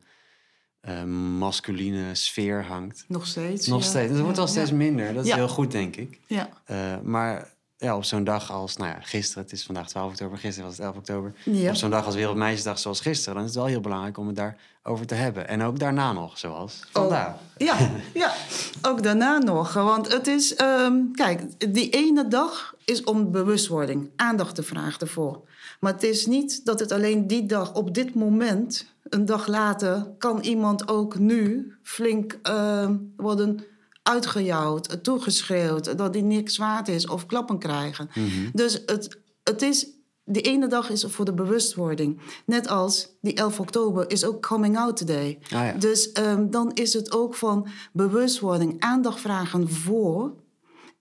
eh, 0.81 1.05
masculine 1.38 2.14
sfeer 2.14 2.64
hangt. 2.64 3.05
nog 3.09 3.26
steeds. 3.26 3.67
Nog 3.67 3.83
ja. 3.83 3.88
steeds. 3.88 4.12
Het 4.12 4.21
wordt 4.21 4.37
wel 4.37 4.47
steeds 4.47 4.73
minder. 4.73 5.14
Dat 5.14 5.25
is 5.26 5.33
heel 5.33 5.49
goed, 5.49 5.71
denk 5.71 5.97
ik. 5.97 6.21
Ja, 6.26 6.49
Eh, 6.64 7.00
maar 7.03 7.55
ja, 7.76 7.97
op 7.97 8.05
zo'n 8.05 8.25
dag 8.25 8.50
als, 8.53 8.76
nou 8.76 8.91
ja, 8.91 9.00
gisteren, 9.00 9.43
het 9.43 9.53
is 9.53 9.64
vandaag 9.64 9.88
12 9.88 10.11
oktober, 10.11 10.38
gisteren 10.38 10.69
was 10.69 10.76
het 10.76 10.87
11 10.87 10.97
oktober. 10.97 11.35
Ja. 11.45 11.69
Op 11.69 11.75
zo'n 11.75 11.91
dag 11.91 12.07
als 12.07 12.14
Wereldmeisjesdag 12.14 12.79
zoals 12.79 13.00
gisteren, 13.00 13.35
dan 13.35 13.43
is 13.43 13.49
het 13.49 13.59
wel 13.59 13.69
heel 13.69 13.81
belangrijk 13.81 14.19
om 14.19 14.26
het 14.26 14.37
daarover 14.37 15.07
te 15.07 15.14
hebben. 15.14 15.49
En 15.49 15.62
ook 15.62 15.79
daarna 15.79 16.12
nog, 16.12 16.38
zoals 16.38 16.81
vandaag. 16.91 17.35
Ja, 17.57 17.76
ja, 18.14 18.35
ook 18.83 19.03
daarna 19.03 19.38
nog. 19.38 19.73
Want 19.73 20.12
het 20.12 20.26
is, 20.26 20.55
ehm, 20.55 20.95
kijk, 21.12 21.73
die 21.75 21.91
ene 21.91 22.29
dag 22.29 22.75
is 22.85 23.05
om 23.05 23.31
bewustwording, 23.31 24.11
aandacht 24.17 24.55
te 24.55 24.62
vragen 24.62 25.00
ervoor. 25.00 25.43
Maar 25.85 25.93
het 25.93 26.03
is 26.03 26.26
niet 26.26 26.64
dat 26.64 26.81
het 26.81 26.93
alleen 26.93 27.26
die 27.26 27.47
dag, 27.47 27.75
op 27.75 27.95
dit 27.95 28.14
moment, 28.14 28.87
een 29.03 29.25
dag 29.25 29.47
later, 29.47 30.14
kan 30.19 30.41
iemand 30.41 30.88
ook 30.88 31.19
nu 31.19 31.73
flink 31.83 32.38
ehm, 32.43 32.97
worden 33.17 33.64
uitgejouwd, 34.03 35.05
toegeschreeuwd, 35.05 35.99
dat 35.99 36.14
hij 36.14 36.23
niks 36.23 36.57
waard 36.57 36.88
is 36.88 37.07
of 37.07 37.26
klappen 37.26 37.59
krijgen. 37.59 38.09
Dus 38.53 38.83
het, 38.87 39.19
het 39.43 39.62
is 39.62 39.87
de 40.25 40.41
ene 40.41 40.67
dag 40.67 40.91
is 40.91 41.05
voor 41.09 41.25
de 41.25 41.35
bewustwording. 41.35 42.21
Net 42.47 42.69
als 42.69 43.09
die 43.21 43.35
11 43.35 43.61
oktober 43.61 44.11
is 44.11 44.25
ook 44.25 44.47
Coming 44.47 44.79
Out 44.79 45.07
Day. 45.07 45.38
Ah 45.43 45.50
ja. 45.50 45.73
Dus 45.73 46.12
ehm, 46.12 46.50
dan 46.50 46.71
is 46.75 46.93
het 46.93 47.12
ook 47.12 47.35
van 47.35 47.69
bewustwording, 47.93 48.81
aandacht 48.81 49.21
vragen 49.21 49.69
voor. 49.71 50.33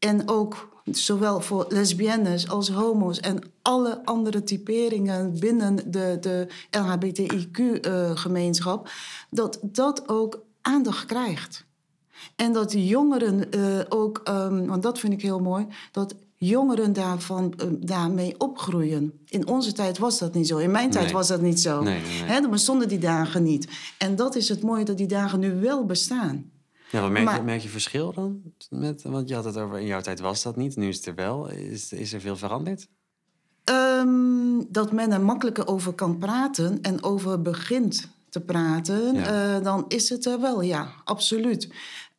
En 0.04 0.30
ook 0.30 0.82
zowel 0.92 1.42
voor 1.42 1.66
lesbiennes 1.70 2.50
als 2.50 2.70
homo's 2.70 3.20
en 3.20 3.40
alle 3.62 4.06
andere 4.06 4.44
typeringen 4.44 5.40
binnen 5.40 5.92
de, 5.92 6.18
de 6.22 6.48
LHBTIQ-gemeenschap. 6.72 8.90
dat 9.30 9.60
dat 9.62 10.10
ook 10.10 10.44
aandacht 10.62 11.06
krijgt. 11.06 11.66
En 12.36 12.54
dat 12.54 12.72
jongeren 12.72 13.52
eh, 13.52 13.80
ook, 13.90 14.22
ehm, 14.24 14.66
want 14.66 14.84
dat 14.84 15.00
vind 15.00 15.14
ik 15.14 15.22
heel 15.22 15.40
mooi, 15.40 15.68
dat 15.92 16.16
jongeren 16.36 16.94
daarvan, 16.94 17.54
eh, 17.58 17.68
daarmee 17.80 18.40
opgroeien. 18.40 19.14
In 19.28 19.48
onze 19.48 19.72
tijd 19.72 19.98
was 19.98 20.20
dat 20.20 20.34
niet 20.34 20.48
zo. 20.48 20.58
In 20.58 20.72
mijn 20.72 20.92
tijd 20.92 21.04
Nee. 21.06 21.14
was 21.14 21.28
dat 21.28 21.42
niet 21.42 21.60
zo. 21.60 21.82
Nee, 21.82 22.02
nee, 22.02 22.20
nee. 22.22 22.30
Hè, 22.30 22.42
er 22.42 22.50
bestonden 22.50 22.88
die 22.88 23.00
dagen 23.00 23.44
niet. 23.44 23.68
En 23.98 24.16
dat 24.16 24.36
is 24.36 24.50
het 24.50 24.64
mooie 24.64 24.86
dat 24.86 24.98
die 24.98 25.08
dagen 25.08 25.40
nu 25.40 25.60
wel 25.62 25.86
bestaan. 25.86 26.52
Ja, 26.94 27.02
wat 27.02 27.12
merk, 27.12 27.28
je, 27.28 27.34
Maar- 27.34 27.44
merk 27.44 27.62
je 27.62 27.70
verschil 27.70 28.14
dan? 28.14 28.42
Met, 28.70 29.02
want 29.02 29.30
je 29.30 29.36
had 29.36 29.44
het 29.46 29.58
over, 29.58 29.80
in 29.80 29.86
jouw 29.86 30.02
tijd 30.02 30.20
was 30.20 30.44
dat 30.44 30.56
niet, 30.56 30.76
nu 30.76 30.88
is 30.88 30.96
het 30.96 31.06
er 31.06 31.16
wel. 31.16 31.50
Is, 31.50 31.92
is 31.94 32.14
er 32.14 32.22
veel 32.22 32.38
veranderd? 32.38 32.88
Ehm, 33.64 34.62
dat 34.70 34.92
men 34.92 35.12
er 35.12 35.22
makkelijker 35.22 35.68
over 35.68 35.94
kan 35.94 36.18
praten 36.18 36.82
en 36.82 37.04
over 37.04 37.42
begint 37.42 38.10
te 38.30 38.40
praten, 38.42 39.14
Ja. 39.16 39.56
eh, 39.58 39.64
dan 39.64 39.86
is 39.88 40.10
het 40.10 40.26
er 40.26 40.42
wel, 40.42 40.62
ja, 40.62 40.88
absoluut. 41.04 41.70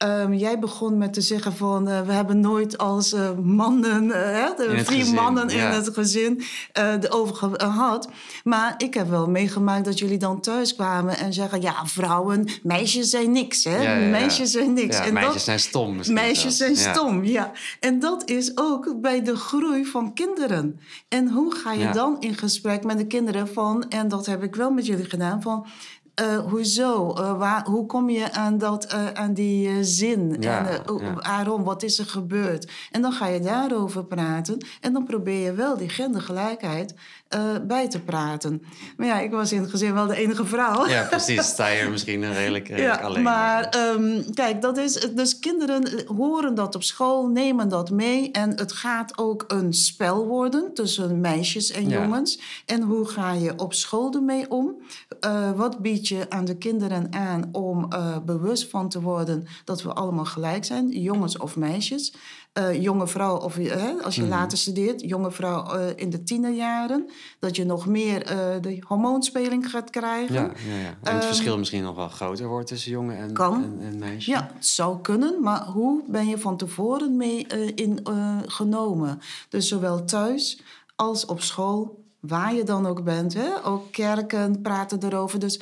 Ehm, 0.04 0.32
jij 0.32 0.58
begon 0.58 0.98
met 0.98 1.12
te 1.12 1.20
zeggen 1.20 1.56
van 1.56 1.88
eh, 1.88 2.00
we 2.00 2.12
hebben 2.12 2.40
nooit 2.40 2.78
als 2.78 3.12
eh, 3.12 3.30
mannen, 3.42 4.08
hè, 4.08 4.46
de 4.56 4.84
gezin, 4.84 5.14
mannen 5.14 5.48
ja. 5.48 5.68
in 5.68 5.74
het 5.74 5.88
gezin 5.92 6.42
erover 6.72 7.34
ge- 7.34 7.54
gehad. 7.56 8.08
Maar 8.44 8.74
ik 8.76 8.94
heb 8.94 9.08
wel 9.08 9.28
meegemaakt 9.28 9.84
dat 9.84 9.98
jullie 9.98 10.18
dan 10.18 10.40
thuis 10.40 10.74
kwamen 10.74 11.18
en 11.18 11.32
zeggen 11.32 11.60
ja, 11.60 11.86
vrouwen, 11.86 12.48
meisjes 12.62 13.10
zijn 13.10 13.32
niks, 13.32 13.64
hè? 13.64 13.76
Ja, 13.76 13.82
ja, 13.82 13.94
ja. 13.94 14.08
Meisjes 14.08 14.50
zijn 14.50 14.72
niks. 14.72 14.98
En 14.98 15.12
meisjes 15.12 15.32
dat, 15.32 15.42
zijn 15.42 15.60
stom 15.60 15.96
Meisjes 16.06 16.56
zijn 16.56 16.76
stom, 16.76 17.24
ja. 17.24 17.52
En 17.80 17.98
dat 17.98 18.28
is 18.28 18.56
ook 18.56 19.00
bij 19.00 19.22
de 19.22 19.36
groei 19.36 19.84
van 19.84 20.14
kinderen. 20.14 20.80
En 21.08 21.28
hoe 21.28 21.54
ga 21.54 21.72
je 21.72 21.90
dan 21.90 22.16
in 22.20 22.34
gesprek 22.34 22.84
met 22.84 22.98
de 22.98 23.06
kinderen 23.06 23.48
van... 23.48 23.88
en 23.88 24.08
dat 24.08 24.26
heb 24.26 24.42
ik 24.42 24.54
wel 24.54 24.70
met 24.70 24.86
jullie 24.86 25.04
gedaan, 25.04 25.42
van... 25.42 25.66
eh, 26.14 26.38
hoezo? 26.38 27.12
Eh, 27.12 27.38
waar, 27.38 27.66
hoe 27.66 27.86
kom 27.86 28.10
je 28.10 28.32
aan, 28.32 28.58
dat, 28.58 28.84
eh, 28.84 29.10
aan 29.12 29.34
die 29.34 29.84
zin? 29.84 30.36
Ja, 30.40 30.68
en, 30.68 30.98
ja. 30.98 31.14
Waarom? 31.14 31.64
Wat 31.64 31.82
is 31.82 31.98
er 31.98 32.06
gebeurd? 32.06 32.72
En 32.90 33.02
dan 33.02 33.12
ga 33.12 33.26
je 33.26 33.40
daarover 33.40 34.04
praten. 34.04 34.66
En 34.80 34.92
dan 34.92 35.04
probeer 35.04 35.44
je 35.44 35.52
wel 35.52 35.76
die 35.76 35.88
gendergelijkheid 35.88 36.94
eh, 37.34 37.40
bij 37.66 37.88
te 37.88 38.00
praten. 38.00 38.62
Maar 38.96 39.06
ja, 39.06 39.20
ik 39.20 39.30
was 39.30 39.52
in 39.52 39.60
het 39.60 39.70
gezin 39.70 39.94
wel 39.94 40.06
de 40.06 40.16
enige 40.16 40.44
vrouw. 40.44 40.86
Ja, 40.88 41.02
precies. 41.10 41.46
Sta 41.46 41.68
je 41.68 41.80
er 41.80 41.90
misschien 41.90 42.32
redelijk, 42.32 42.68
redelijk 42.68 43.00
Ja, 43.00 43.06
alleen. 43.06 43.22
maar 43.22 43.64
ehm, 43.68 44.22
kijk, 44.34 44.62
dat 44.62 44.78
is, 44.78 44.92
dus 45.14 45.38
kinderen 45.38 46.04
horen 46.16 46.54
dat 46.54 46.74
op 46.74 46.82
school, 46.82 47.26
nemen 47.26 47.68
dat 47.68 47.90
mee. 47.90 48.30
En 48.30 48.50
het 48.58 48.72
gaat 48.72 49.18
ook 49.18 49.44
een 49.48 49.72
spel 49.72 50.26
worden 50.26 50.74
tussen 50.74 51.20
meisjes 51.20 51.70
en 51.70 51.88
Ja. 51.88 52.00
jongens. 52.02 52.40
En 52.66 52.82
hoe 52.82 53.06
ga 53.08 53.32
je 53.32 53.52
op 53.58 53.74
school 53.74 54.12
ermee 54.14 54.50
om? 54.50 54.74
Eh, 55.20 55.50
wat 55.52 55.78
bied 55.78 56.08
je 56.08 56.26
aan 56.30 56.44
de 56.44 56.56
kinderen 56.56 57.06
aan 57.12 57.48
om 57.52 57.92
eh, 57.92 58.16
bewust 58.26 58.70
van 58.70 58.88
te 58.88 59.00
worden 59.00 59.46
dat 59.64 59.82
we 59.82 59.92
allemaal 59.92 60.24
gelijk 60.24 60.64
zijn, 60.64 60.88
jongens 60.88 61.36
of 61.38 61.56
meisjes? 61.56 62.12
Eh, 62.54 62.82
jonge 62.82 63.06
vrouw, 63.08 63.36
of 63.36 63.58
eh, 63.58 63.82
als 64.04 64.14
je 64.14 64.20
Mhm. 64.20 64.30
later 64.30 64.58
studeert, 64.58 65.00
jonge 65.00 65.30
vrouw 65.30 65.64
eh, 65.66 65.86
in 65.96 66.10
de 66.10 66.22
tienerjaren, 66.22 67.10
dat 67.38 67.56
je 67.56 67.64
nog 67.64 67.86
meer 67.86 68.26
de 68.60 68.82
hormoonspeling 68.86 69.70
gaat 69.70 69.90
krijgen. 69.90 70.34
Ja, 70.34 70.40
ja, 70.68 70.76
ja. 70.80 70.86
En 70.86 70.94
het 71.00 71.08
Ehm, 71.08 71.20
verschil 71.26 71.58
misschien 71.58 71.82
nog 71.82 71.96
wel 71.96 72.08
groter 72.08 72.46
wordt 72.46 72.66
tussen 72.66 72.90
jongen 72.90 73.16
en, 73.16 73.36
en, 73.36 73.78
en 73.80 73.98
meisjes. 73.98 74.24
Ja, 74.24 74.50
het 74.54 74.66
zou 74.66 75.00
kunnen, 75.00 75.42
maar 75.42 75.64
hoe 75.66 76.02
ben 76.08 76.28
je 76.28 76.38
van 76.38 76.56
tevoren 76.56 77.16
mee 77.16 77.46
in, 77.74 77.98
genomen? 78.46 79.20
Dus 79.48 79.68
zowel 79.68 80.04
thuis 80.04 80.60
als 80.96 81.26
op 81.26 81.40
school, 81.40 82.04
waar 82.20 82.54
je 82.54 82.62
dan 82.64 82.86
ook 82.86 83.04
bent. 83.04 83.34
Hè? 83.34 83.64
Ook 83.64 83.92
kerken 83.92 84.60
praten 84.60 84.98
erover. 85.04 85.38
Dus 85.38 85.60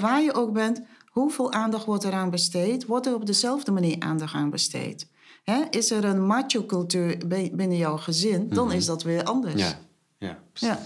waar 0.00 0.22
je 0.22 0.34
ook 0.34 0.52
bent, 0.52 0.82
hoeveel 1.08 1.52
aandacht 1.52 1.84
wordt 1.84 2.04
eraan 2.04 2.30
besteed? 2.30 2.86
Wordt 2.86 3.06
er 3.06 3.14
op 3.14 3.26
dezelfde 3.26 3.70
manier 3.72 3.96
aandacht 3.98 4.34
aan 4.34 4.50
besteed? 4.50 5.06
Hè? 5.50 5.62
Is 5.70 5.90
er 5.90 6.04
een 6.04 6.26
macho-cultuur 6.26 7.18
bi- 7.26 7.50
binnen 7.54 7.76
jouw 7.76 7.96
gezin, 7.96 8.48
dan 8.48 8.72
is 8.72 8.86
dat 8.86 9.02
weer 9.02 9.24
anders. 9.24 9.54
Ja, 9.62 9.78
ja, 10.18 10.38
precies. 10.52 10.68
Ja. 10.68 10.78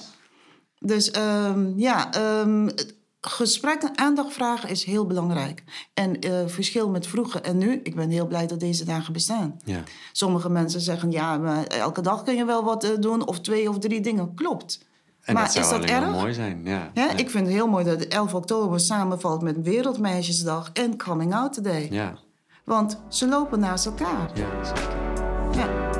Dus 0.78 1.10
ehm, 1.10 1.78
ja, 1.78 2.12
ehm, 2.12 2.68
gesprekken, 3.20 3.98
aandacht 3.98 4.32
vragen 4.32 4.68
is 4.68 4.84
heel 4.84 5.06
belangrijk. 5.06 5.62
En 5.94 6.26
uh, 6.26 6.38
verschil 6.46 6.88
met 6.88 7.06
vroeger 7.06 7.42
en 7.42 7.58
nu, 7.58 7.80
ik 7.82 7.94
ben 7.94 8.10
heel 8.10 8.26
blij 8.26 8.46
dat 8.46 8.60
deze 8.60 8.84
dagen 8.84 9.12
bestaan. 9.12 9.60
Ja. 9.64 9.82
Sommige 10.12 10.48
mensen 10.50 10.80
zeggen, 10.80 11.10
ja, 11.10 11.38
maar 11.38 11.64
elke 11.66 12.00
dag 12.00 12.22
kun 12.22 12.34
je 12.36 12.44
wel 12.44 12.64
wat 12.64 12.84
uh, 12.84 12.90
doen, 13.00 13.26
of 13.26 13.40
twee 13.40 13.68
of 13.68 13.78
drie 13.78 14.00
dingen. 14.00 14.34
Klopt. 14.34 14.84
En 15.22 15.34
maar 15.34 15.42
dat 15.44 15.52
zou 15.52 15.64
is 15.64 15.70
dat 15.70 15.90
erg? 16.02 16.10
mooi 16.10 16.32
zijn. 16.34 16.60
Ja. 16.64 16.90
Ja, 16.94 17.04
ja. 17.04 17.10
Ik 17.16 17.30
vind 17.30 17.46
het 17.46 17.54
heel 17.54 17.66
mooi 17.68 17.84
dat 17.84 18.00
11 18.02 18.34
oktober 18.34 18.80
samenvalt 18.80 19.42
met 19.42 19.56
Wereldmeisjesdag 19.62 20.70
en 20.72 20.96
Coming 20.96 21.34
Out 21.34 21.64
Day. 21.64 21.88
ja. 21.90 22.18
Want 22.64 23.00
ze 23.08 23.28
lopen 23.28 23.60
naast 23.60 23.86
elkaar. 23.86 24.30
ja, 24.34 24.64
zeker. 24.64 25.00
Ja. 25.54 25.90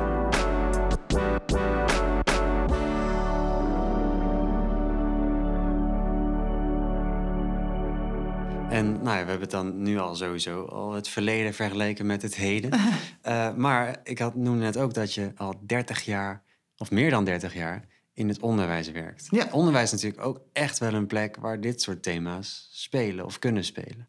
En 8.69 8.91
nou 8.91 9.17
ja, 9.17 9.23
we 9.23 9.29
hebben 9.29 9.39
het 9.39 9.51
dan 9.51 9.81
nu 9.81 9.97
al 9.97 10.15
sowieso 10.15 10.65
al 10.65 10.93
het 10.93 11.07
verleden 11.07 11.53
vergeleken 11.53 12.05
met 12.05 12.21
het 12.21 12.35
heden. 12.35 12.71
Eh, 13.23 13.53
maar 13.55 13.99
ik 14.03 14.19
had, 14.19 14.35
noemde 14.35 14.63
net 14.63 14.77
ook 14.77 14.93
dat 14.93 15.13
je 15.13 15.31
al 15.35 15.53
30 15.61 16.01
jaar, 16.01 16.43
of 16.77 16.91
meer 16.91 17.09
dan 17.09 17.23
30 17.23 17.53
jaar, 17.53 17.85
in 18.13 18.27
het 18.27 18.39
onderwijs 18.39 18.91
werkt. 18.91 19.27
Ja. 19.29 19.47
Onderwijs 19.51 19.93
is 19.93 20.01
natuurlijk 20.01 20.27
ook 20.27 20.41
echt 20.53 20.77
wel 20.77 20.93
een 20.93 21.07
plek 21.07 21.37
waar 21.37 21.61
dit 21.61 21.81
soort 21.81 22.03
thema's 22.03 22.69
spelen 22.71 23.25
of 23.25 23.39
kunnen 23.39 23.63
spelen. 23.63 24.07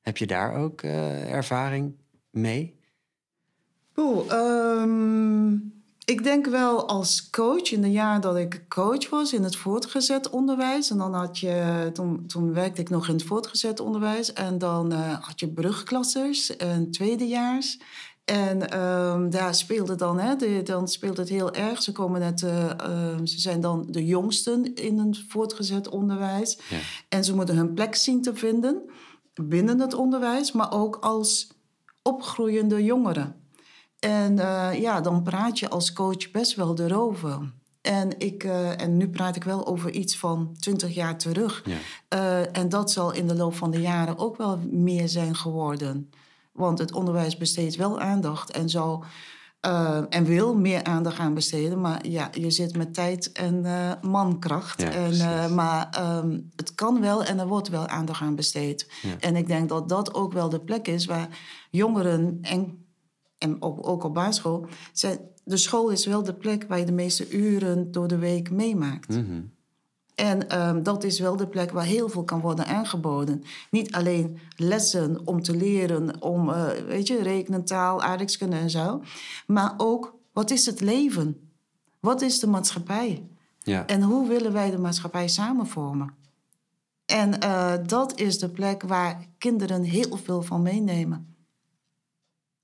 Heb 0.00 0.16
je 0.16 0.26
daar 0.26 0.54
ook 0.54 0.82
eh, 0.82 1.32
ervaring 1.32 1.94
mee? 2.30 2.78
Ehm, 4.28 5.52
ik 6.04 6.22
denk 6.22 6.46
wel 6.46 6.88
als 6.88 7.30
coach, 7.30 7.70
in 7.72 7.80
de 7.80 7.90
jaren 7.90 8.20
dat 8.20 8.36
ik 8.36 8.64
coach 8.68 9.08
was 9.08 9.32
in 9.32 9.42
het 9.42 9.56
voortgezet 9.56 10.30
onderwijs. 10.30 10.90
En 10.90 10.98
dan 10.98 11.14
had 11.14 11.38
je, 11.38 11.90
toen, 11.92 12.26
toen 12.26 12.52
werkte 12.52 12.80
ik 12.80 12.90
nog 12.90 13.08
in 13.08 13.14
het 13.14 13.24
voortgezet 13.24 13.80
onderwijs. 13.80 14.32
En 14.32 14.58
dan 14.58 14.92
eh, 14.92 15.18
had 15.20 15.40
je 15.40 15.48
brugklassers 15.48 16.56
en 16.56 16.90
tweedejaars. 16.90 17.78
En 18.24 18.70
ehm, 18.70 19.30
daar 19.30 19.54
speelde 19.54 19.94
dan, 19.94 20.18
hè, 20.18 20.36
de, 20.36 20.62
dan 20.62 20.88
speelt 20.88 21.16
het 21.16 21.28
heel 21.28 21.54
erg. 21.54 21.82
Ze, 21.82 21.92
komen 21.92 22.20
net, 22.20 22.42
eh, 22.42 22.70
ehm, 22.70 23.26
ze 23.26 23.40
zijn 23.40 23.60
dan 23.60 23.86
de 23.88 24.04
jongsten 24.04 24.74
in 24.74 24.98
het 24.98 25.24
voortgezet 25.28 25.88
onderwijs. 25.88 26.58
Ja. 26.68 26.78
En 27.08 27.24
ze 27.24 27.34
moeten 27.34 27.56
hun 27.56 27.74
plek 27.74 27.94
zien 27.94 28.22
te 28.22 28.34
vinden 28.34 28.82
binnen 29.34 29.80
het 29.80 29.94
onderwijs, 29.94 30.52
maar 30.52 30.72
ook 30.72 30.96
als 30.96 31.48
opgroeiende 32.02 32.84
jongeren. 32.84 33.34
En 33.98 34.38
eh, 34.38 34.80
ja, 34.80 35.00
dan 35.00 35.22
praat 35.22 35.58
je 35.58 35.68
als 35.68 35.92
coach 35.92 36.30
best 36.30 36.54
wel 36.54 36.78
erover. 36.78 37.52
En, 37.80 38.18
ik, 38.18 38.44
eh, 38.44 38.80
en 38.80 38.96
nu 38.96 39.08
praat 39.08 39.36
ik 39.36 39.44
wel 39.44 39.66
over 39.66 39.90
iets 39.90 40.16
van 40.16 40.56
20 40.58 40.94
jaar 40.94 41.18
terug. 41.18 41.62
Ja. 41.64 41.76
Eh, 42.08 42.56
en 42.56 42.68
dat 42.68 42.90
zal 42.90 43.12
in 43.12 43.26
de 43.26 43.34
loop 43.34 43.54
van 43.54 43.70
de 43.70 43.80
jaren 43.80 44.18
ook 44.18 44.36
wel 44.36 44.58
meer 44.70 45.08
zijn 45.08 45.36
geworden. 45.36 46.10
Want 46.52 46.78
het 46.78 46.92
onderwijs 46.92 47.36
besteedt 47.36 47.76
wel 47.76 48.00
aandacht 48.00 48.50
en, 48.50 48.68
zal, 48.68 49.04
eh, 49.60 50.02
en 50.08 50.24
wil 50.24 50.56
meer 50.56 50.84
aandacht 50.84 51.18
aan 51.18 51.34
besteden. 51.34 51.80
Maar 51.80 52.06
ja, 52.08 52.30
je 52.32 52.50
zit 52.50 52.76
met 52.76 52.94
tijd 52.94 53.32
en 53.32 53.64
eh, 53.64 53.92
mankracht. 54.02 54.80
Ja, 54.80 54.90
en, 54.90 55.12
eh, 55.12 55.50
maar 55.50 55.88
ehm, 55.90 56.40
het 56.56 56.74
kan 56.74 57.00
wel 57.00 57.24
en 57.24 57.38
er 57.38 57.46
wordt 57.46 57.68
wel 57.68 57.86
aandacht 57.86 58.20
aan 58.20 58.34
besteed. 58.34 58.90
Ja. 59.02 59.16
En 59.18 59.36
ik 59.36 59.46
denk 59.46 59.68
dat 59.68 59.88
dat 59.88 60.14
ook 60.14 60.32
wel 60.32 60.48
de 60.48 60.60
plek 60.60 60.88
is 60.88 61.04
waar 61.04 61.28
jongeren 61.70 62.38
en, 62.40 62.86
en 63.38 63.62
ook, 63.62 63.88
ook 63.88 64.04
op 64.04 64.14
basisschool... 64.14 64.66
Zijn, 64.92 65.18
de 65.44 65.56
school 65.56 65.88
is 65.88 66.06
wel 66.06 66.22
de 66.22 66.34
plek 66.34 66.64
waar 66.68 66.78
je 66.78 66.84
de 66.84 66.92
meeste 66.92 67.30
uren 67.30 67.90
door 67.90 68.08
de 68.08 68.18
week 68.18 68.50
meemaakt. 68.50 69.08
Mhm. 69.08 69.40
En 70.20 70.48
ehm, 70.48 70.82
dat 70.82 71.04
is 71.04 71.18
wel 71.18 71.36
de 71.36 71.46
plek 71.46 71.70
waar 71.70 71.84
heel 71.84 72.08
veel 72.08 72.24
kan 72.24 72.40
worden 72.40 72.66
aangeboden. 72.66 73.44
Niet 73.70 73.92
alleen 73.92 74.38
lessen 74.56 75.26
om 75.26 75.42
te 75.42 75.56
leren, 75.56 76.22
om, 76.22 76.50
eh, 76.50 76.66
weet 76.86 77.06
je, 77.06 77.22
rekenen, 77.22 77.64
taal, 77.64 78.02
aardrijkskunde 78.02 78.56
en 78.56 78.70
zo. 78.70 79.02
Maar 79.46 79.74
ook, 79.76 80.14
wat 80.32 80.50
is 80.50 80.66
het 80.66 80.80
leven? 80.80 81.50
Wat 82.00 82.20
is 82.20 82.38
de 82.38 82.46
maatschappij? 82.46 83.28
ja. 83.62 83.86
En 83.86 84.02
hoe 84.02 84.28
willen 84.28 84.52
wij 84.52 84.70
de 84.70 84.78
maatschappij 84.78 85.28
samen 85.28 85.66
vormen? 85.66 86.14
En 87.06 87.40
eh, 87.40 87.74
dat 87.86 88.18
is 88.20 88.38
de 88.38 88.48
plek 88.48 88.82
waar 88.82 89.26
kinderen 89.38 89.82
heel 89.82 90.16
veel 90.24 90.42
van 90.42 90.62
meenemen. 90.62 91.34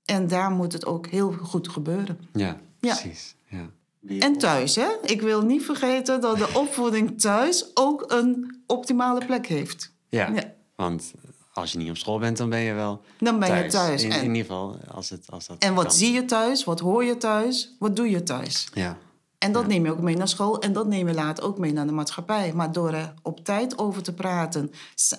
En 0.05 0.27
daar 0.27 0.51
moet 0.51 0.73
het 0.73 0.85
ook 0.85 1.07
heel 1.07 1.31
goed 1.31 1.69
gebeuren. 1.69 2.19
ja, 2.33 2.59
Ja. 2.79 2.95
precies. 2.95 3.35
Ja. 3.49 3.69
En 4.19 4.37
thuis, 4.37 4.75
hè? 4.75 4.87
Ik 5.01 5.21
wil 5.21 5.41
niet 5.41 5.63
vergeten 5.65 6.21
dat 6.21 6.37
de 6.37 6.49
opvoeding 6.63 7.21
thuis 7.21 7.71
ook 7.73 8.11
een 8.11 8.61
optimale 8.67 9.25
plek 9.25 9.47
heeft. 9.47 9.93
Ja. 10.09 10.27
Ja. 10.33 10.53
want 10.75 11.13
als 11.53 11.71
je 11.71 11.77
niet 11.77 11.89
op 11.89 11.97
school 11.97 12.19
bent, 12.19 12.37
dan 12.37 12.49
ben 12.49 12.59
je 12.59 12.73
wel 12.73 13.01
Dan 13.19 13.39
ben 13.39 13.47
thuis. 13.47 13.63
je 13.65 13.71
thuis. 13.77 14.03
In, 14.03 14.11
en, 14.11 14.17
in 14.23 14.27
ieder 14.35 14.41
geval, 14.41 14.77
als, 14.91 15.09
het, 15.09 15.31
als 15.31 15.47
dat 15.47 15.57
en 15.57 15.73
wat 15.73 15.85
kan. 15.85 15.93
zie 15.93 16.11
je 16.13 16.25
thuis? 16.25 16.63
Wat 16.63 16.79
hoor 16.79 17.03
je 17.03 17.17
thuis? 17.17 17.75
Wat 17.79 17.95
doe 17.95 18.09
je 18.09 18.23
thuis? 18.23 18.67
Ja, 18.73 18.97
En 19.37 19.51
dat 19.51 19.67
neem 19.67 19.85
je 19.85 19.91
ook 19.91 20.01
mee 20.01 20.15
naar 20.17 20.27
school 20.27 20.61
en 20.61 20.73
dat 20.73 20.87
neem 20.87 21.07
je 21.07 21.13
later 21.13 21.43
ook 21.43 21.57
mee 21.57 21.73
naar 21.73 21.85
de 21.85 21.91
maatschappij. 21.91 22.53
Maar 22.53 22.71
door 22.71 22.93
er 22.93 23.13
op 23.21 23.43
tijd 23.45 23.77
over 23.77 24.01
te 24.03 24.13
praten 24.13 24.71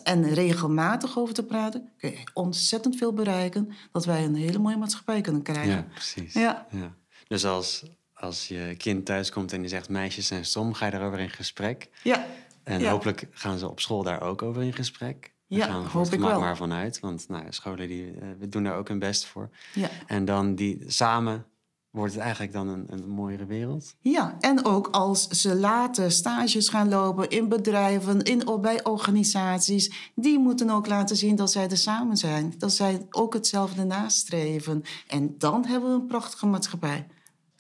en 0.03 0.35
regelmatig 0.35 1.19
over 1.19 1.35
te 1.35 1.43
praten, 1.45 1.89
kun 1.99 2.11
je 2.11 2.19
ontzettend 2.35 2.97
veel 2.97 3.13
bereiken 3.13 3.73
dat 3.93 4.05
wij 4.05 4.25
een 4.25 4.35
hele 4.35 4.59
mooie 4.59 4.77
maatschappij 4.77 5.21
kunnen 5.21 5.43
krijgen. 5.43 5.71
ja 5.73 5.87
precies. 5.95 6.33
Ja. 6.33 6.67
Ja. 6.71 6.95
Dus 7.29 7.45
als, 7.47 7.83
als 8.21 8.49
je 8.49 8.75
kind 8.77 9.07
thuis 9.07 9.31
komt 9.31 9.53
en 9.53 9.61
die 9.61 9.71
zegt 9.71 9.89
meisjes 9.89 10.27
zijn 10.27 10.45
stom, 10.45 10.75
ga 10.75 10.85
je 10.85 10.91
daarover 10.91 11.19
in 11.21 11.31
gesprek. 11.31 11.89
Ja, 12.03 12.27
En 12.65 12.81
Ja. 12.81 12.91
hopelijk 12.91 13.27
gaan 13.31 13.59
ze 13.59 13.69
op 13.69 13.81
school 13.81 14.03
daar 14.03 14.21
ook 14.23 14.43
over 14.43 14.63
in 14.63 14.73
gesprek. 14.73 15.33
Daar 15.49 15.59
Ja, 15.59 15.67
gaan 15.67 15.83
we 15.83 15.89
hoop 15.89 16.13
ik 16.13 16.21
wel. 16.21 16.41
maar 16.41 16.57
vanuit. 16.57 17.01
Want 17.01 17.29
nou, 17.29 17.45
ja, 17.45 17.51
scholen 17.51 17.89
die, 17.89 18.13
we 18.39 18.49
doen 18.49 18.65
daar 18.65 18.77
ook 18.77 18.89
hun 18.89 18.99
best 18.99 19.25
voor. 19.27 19.51
ja. 19.75 19.89
En 20.07 20.25
dan 20.25 20.55
die 20.55 20.85
samen 20.87 21.47
wordt 21.91 22.13
het 22.13 22.23
eigenlijk 22.23 22.53
dan 22.53 22.69
een, 22.69 22.85
een 22.91 23.09
mooiere 23.09 23.47
wereld. 23.47 23.95
Ja, 24.01 24.37
en 24.41 24.65
ook 24.65 24.89
als 24.89 25.29
ze 25.29 25.55
later 25.55 26.11
stages 26.11 26.69
gaan 26.69 26.89
lopen 26.89 27.29
in 27.29 27.49
bedrijven, 27.49 28.23
in, 28.23 28.43
bij 28.61 28.85
organisaties, 28.85 30.11
die 30.15 30.39
moeten 30.39 30.71
ook 30.71 30.87
laten 30.87 31.17
zien 31.17 31.37
dat 31.37 31.51
zij 31.53 31.69
er 31.69 31.77
samen 31.77 32.17
zijn. 32.17 32.55
Dat 32.59 32.73
zij 32.73 33.07
ook 33.11 33.35
hetzelfde 33.35 33.85
nastreven. 33.85 34.83
En 35.07 35.35
dan 35.39 35.67
hebben 35.67 35.91
we 35.91 35.95
een 36.01 36.07
prachtige 36.07 36.47
maatschappij. 36.47 37.07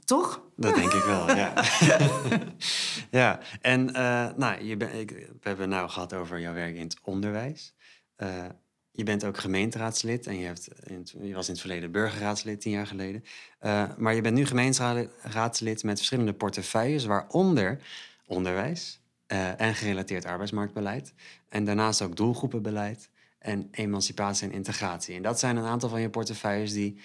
Toch? 0.08 0.42
Dat 0.56 0.74
denk 0.74 0.92
ik 0.92 1.02
wel, 1.02 1.36
ja. 1.36 1.52
ja, 3.20 3.40
en 3.60 3.94
eh, 3.94 4.28
nou, 4.36 4.64
je 4.64 4.76
ben, 4.76 4.94
ik, 4.98 5.10
we 5.10 5.38
hebben 5.42 5.64
het 5.70 5.74
nou 5.74 5.88
gehad 5.90 6.14
over 6.14 6.40
jouw 6.40 6.52
werk 6.54 6.74
in 6.76 6.82
het 6.82 6.96
onderwijs. 7.02 7.74
Eh, 8.16 8.44
je 8.90 9.02
bent 9.04 9.24
ook 9.24 9.38
gemeenteraadslid 9.38 10.26
en 10.26 10.38
je, 10.38 10.46
hebt 10.46 10.68
in 10.84 10.98
het- 10.98 11.14
je 11.20 11.34
was 11.34 11.46
in 11.46 11.52
het 11.52 11.60
verleden 11.60 11.90
burgerraadslid 11.90 12.60
tien 12.60 12.72
jaar 12.72 12.86
geleden. 12.86 13.24
Eh, 13.58 13.84
maar 13.96 14.14
je 14.14 14.20
bent 14.20 14.34
nu 14.34 14.46
gemeenteraadslid 14.46 15.82
met 15.82 15.96
verschillende 15.96 16.34
portefeuilles, 16.34 17.04
waaronder 17.04 17.78
onderwijs 18.26 19.00
en 19.56 19.74
gerelateerd 19.74 20.24
arbeidsmarktbeleid. 20.24 21.12
En 21.48 21.64
daarnaast 21.64 22.02
ook 22.02 22.16
doelgroepenbeleid 22.16 23.10
en 23.38 23.68
emancipatie 23.70 24.48
en 24.48 24.54
integratie. 24.54 25.16
En 25.16 25.22
dat 25.22 25.38
zijn 25.38 25.56
een 25.56 25.64
aantal 25.64 25.88
van 25.88 26.00
je 26.00 26.10
portefeuilles 26.10 26.72
die 26.72 26.98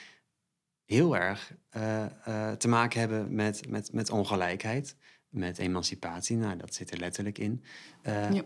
heel 0.93 1.15
erg 1.15 1.53
eh, 1.69 2.03
eh, 2.03 2.51
te 2.51 2.67
maken 2.67 2.99
hebben 2.99 3.36
met, 3.36 3.69
met, 3.69 3.93
met 3.93 4.10
ongelijkheid, 4.10 4.95
met 5.29 5.58
emancipatie. 5.58 6.38
Nou, 6.38 6.58
dat 6.58 6.73
zit 6.73 6.91
er 6.91 6.99
letterlijk 6.99 7.38
in. 7.38 7.63
Eh, 8.01 8.32
Ja. 8.32 8.43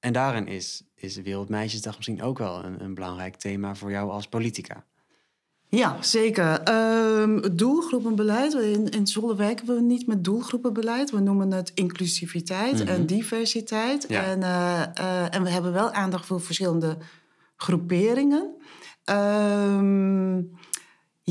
En 0.00 0.12
daarin 0.12 0.46
is, 0.46 0.82
is 0.94 1.16
Wereldmeisjesdag 1.16 1.96
misschien 1.96 2.22
ook 2.22 2.38
wel 2.38 2.64
een, 2.64 2.82
een 2.84 2.94
belangrijk 2.94 3.36
thema 3.36 3.74
voor 3.74 3.90
jou 3.90 4.10
als 4.10 4.26
politica. 4.26 4.84
Ja, 5.68 6.02
zeker. 6.02 6.60
Ehm, 6.60 7.56
doelgroepenbeleid. 7.56 8.52
In, 8.54 8.88
in 8.88 9.06
Zwolle 9.06 9.36
werken 9.36 9.66
we 9.66 9.80
niet 9.80 10.06
met 10.06 10.24
doelgroepenbeleid. 10.24 11.10
We 11.10 11.20
noemen 11.20 11.50
het 11.50 11.70
inclusiviteit 11.74 12.84
en 12.84 13.06
diversiteit. 13.06 14.04
Ja. 14.08 14.24
En, 14.24 14.42
en 15.30 15.42
we 15.42 15.50
hebben 15.50 15.72
wel 15.72 15.92
aandacht 15.92 16.26
voor 16.26 16.40
verschillende 16.40 16.96
groeperingen. 17.56 18.56
Ehm, 19.04 20.40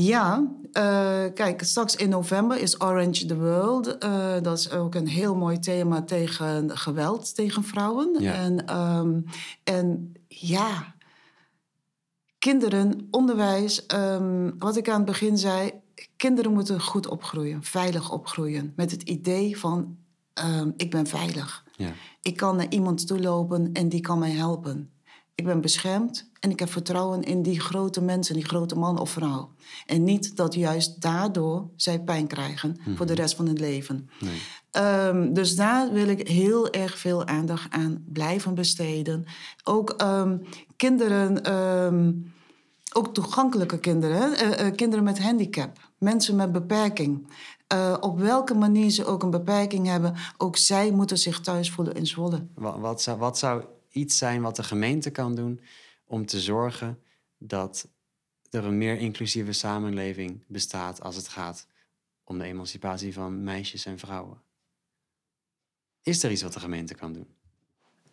ja, 0.04 0.46
eh, 0.72 1.24
kijk, 1.34 1.62
straks 1.62 1.96
in 1.96 2.08
november 2.08 2.58
is 2.58 2.80
Orange 2.80 3.26
the 3.26 3.36
World. 3.36 3.98
Eh, 3.98 4.34
dat 4.42 4.58
is 4.58 4.70
ook 4.70 4.94
een 4.94 5.06
heel 5.06 5.34
mooi 5.34 5.58
thema 5.58 6.02
tegen 6.02 6.78
geweld 6.78 7.34
tegen 7.34 7.64
vrouwen. 7.64 8.16
Ja. 8.18 8.32
En, 8.32 8.66
ehm, 8.66 9.20
en 9.64 10.12
ja, 10.28 10.94
kinderen, 12.38 13.08
onderwijs, 13.10 13.86
ehm, 13.86 14.50
wat 14.58 14.76
ik 14.76 14.88
aan 14.88 14.96
het 14.96 15.04
begin 15.04 15.38
zei, 15.38 15.70
kinderen 16.16 16.52
moeten 16.52 16.80
goed 16.80 17.08
opgroeien, 17.08 17.62
veilig 17.62 18.12
opgroeien. 18.12 18.72
Met 18.76 18.90
het 18.90 19.02
idee 19.02 19.58
van, 19.58 19.96
ehm, 20.34 20.70
ik 20.76 20.90
ben 20.90 21.06
veilig. 21.06 21.64
Ja, 21.76 21.92
Ik 22.22 22.36
kan 22.36 22.56
naar 22.56 22.70
iemand 22.70 23.06
toe 23.06 23.20
lopen 23.20 23.72
en 23.72 23.88
die 23.88 24.00
kan 24.00 24.18
mij 24.18 24.30
helpen. 24.30 24.91
Ik 25.34 25.44
ben 25.44 25.60
beschermd 25.60 26.30
en 26.40 26.50
ik 26.50 26.58
heb 26.58 26.70
vertrouwen 26.70 27.22
in 27.22 27.42
die 27.42 27.60
grote 27.60 28.02
mensen, 28.02 28.34
die 28.34 28.44
grote 28.44 28.74
man 28.74 28.98
of 28.98 29.10
vrouw. 29.10 29.50
En 29.86 30.04
niet 30.04 30.36
dat 30.36 30.54
juist 30.54 31.00
daardoor 31.00 31.68
zij 31.76 32.00
pijn 32.00 32.26
krijgen 32.26 32.76
voor 32.96 33.06
de 33.06 33.14
rest 33.14 33.36
van 33.36 33.46
hun 33.46 33.58
leven. 33.58 34.10
nee. 34.20 34.40
Ehm, 34.70 35.32
dus 35.32 35.56
daar 35.56 35.92
wil 35.92 36.08
ik 36.08 36.28
heel 36.28 36.70
erg 36.70 36.98
veel 36.98 37.26
aandacht 37.26 37.72
aan 37.72 38.04
blijven 38.08 38.54
besteden. 38.54 39.24
Ook 39.64 39.90
ehm, 39.90 40.38
kinderen, 40.76 41.42
ehm, 41.42 42.12
ook 42.92 43.14
toegankelijke 43.14 43.78
kinderen, 43.78 44.32
uh, 44.32 44.66
uh, 44.66 44.74
kinderen 44.74 45.04
met 45.04 45.22
handicap, 45.22 45.78
mensen 45.98 46.36
met 46.36 46.52
beperking. 46.52 47.26
Uh, 47.74 47.96
op 48.00 48.18
welke 48.18 48.54
manier 48.54 48.90
ze 48.90 49.04
ook 49.04 49.22
een 49.22 49.30
beperking 49.30 49.86
hebben, 49.86 50.14
ook 50.38 50.56
zij 50.56 50.90
moeten 50.90 51.18
zich 51.18 51.40
thuis 51.40 51.70
voelen 51.70 51.94
in 51.94 52.06
Zwolle. 52.06 52.46
Wat, 52.54 52.78
wat, 52.78 53.02
zou, 53.02 53.18
wat 53.18 53.38
zou 53.38 53.64
iets 53.92 54.18
zijn 54.18 54.42
wat 54.42 54.56
de 54.56 54.62
gemeente 54.62 55.10
kan 55.10 55.34
doen 55.34 55.60
om 56.04 56.26
te 56.26 56.40
zorgen 56.40 57.02
dat 57.38 57.88
er 58.50 58.64
een 58.64 58.78
meer 58.78 58.98
inclusieve 58.98 59.52
samenleving 59.52 60.44
bestaat 60.46 61.00
als 61.00 61.16
het 61.16 61.28
gaat 61.28 61.66
om 62.24 62.38
de 62.38 62.44
emancipatie 62.44 63.12
van 63.12 63.42
meisjes 63.42 63.84
en 63.84 63.98
vrouwen? 63.98 64.42
Is 66.02 66.22
er 66.22 66.30
iets 66.30 66.42
wat 66.42 66.52
de 66.52 66.60
gemeente 66.60 66.94
kan 66.94 67.12
doen? 67.12 67.36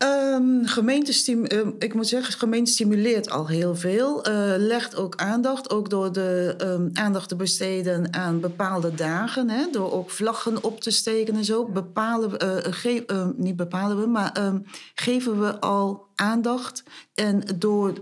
Um, 0.04 0.66
gemeente 0.66 1.32
uh, 1.32 1.68
ik 1.80 1.94
moet 1.94 2.08
zeggen, 2.08 2.34
gemeente 2.34 2.72
stimuleert 2.72 3.30
al 3.30 3.48
heel 3.48 3.76
veel. 3.76 4.28
Uh, 4.28 4.54
legt 4.58 4.96
ook 4.96 5.16
aandacht, 5.16 5.70
ook 5.70 5.90
door 5.90 6.12
de 6.12 6.56
um, 6.62 6.90
aandacht 6.94 7.30
te 7.30 7.36
besteden 7.36 8.14
aan 8.14 8.40
bepaalde 8.40 8.94
dagen. 8.94 9.50
Hè, 9.50 9.66
door 9.72 9.92
ook 9.92 10.10
vlaggen 10.10 10.64
op 10.64 10.82
te 10.82 10.92
steken 10.92 11.36
en 11.36 11.46
zo. 11.46 11.66
Bepalen, 11.66 12.32
uh, 12.44 12.56
ge 12.74 13.34
niet 13.38 13.56
bepalen 13.56 14.00
we, 14.00 14.08
maar 14.08 14.54
geven 14.96 15.40
we 15.40 15.60
al 15.60 16.08
aandacht. 16.16 16.84
En 17.14 17.44
door 17.58 17.94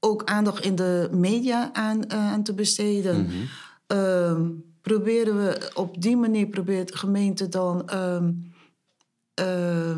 ook 0.00 0.24
aandacht 0.24 0.64
in 0.64 0.74
de 0.74 1.08
media 1.12 1.72
aan, 1.72 2.10
aan 2.10 2.42
te 2.42 2.54
besteden... 2.54 3.16
Mm 3.20 3.28
-hmm. 3.86 4.64
proberen 4.82 5.36
we 5.36 5.70
op 5.74 6.02
die 6.02 6.16
manier 6.16 6.46
probeert 6.46 6.88
de 6.88 6.96
gemeente 6.96 7.48
dan 7.48 7.90
uh, 9.40 9.46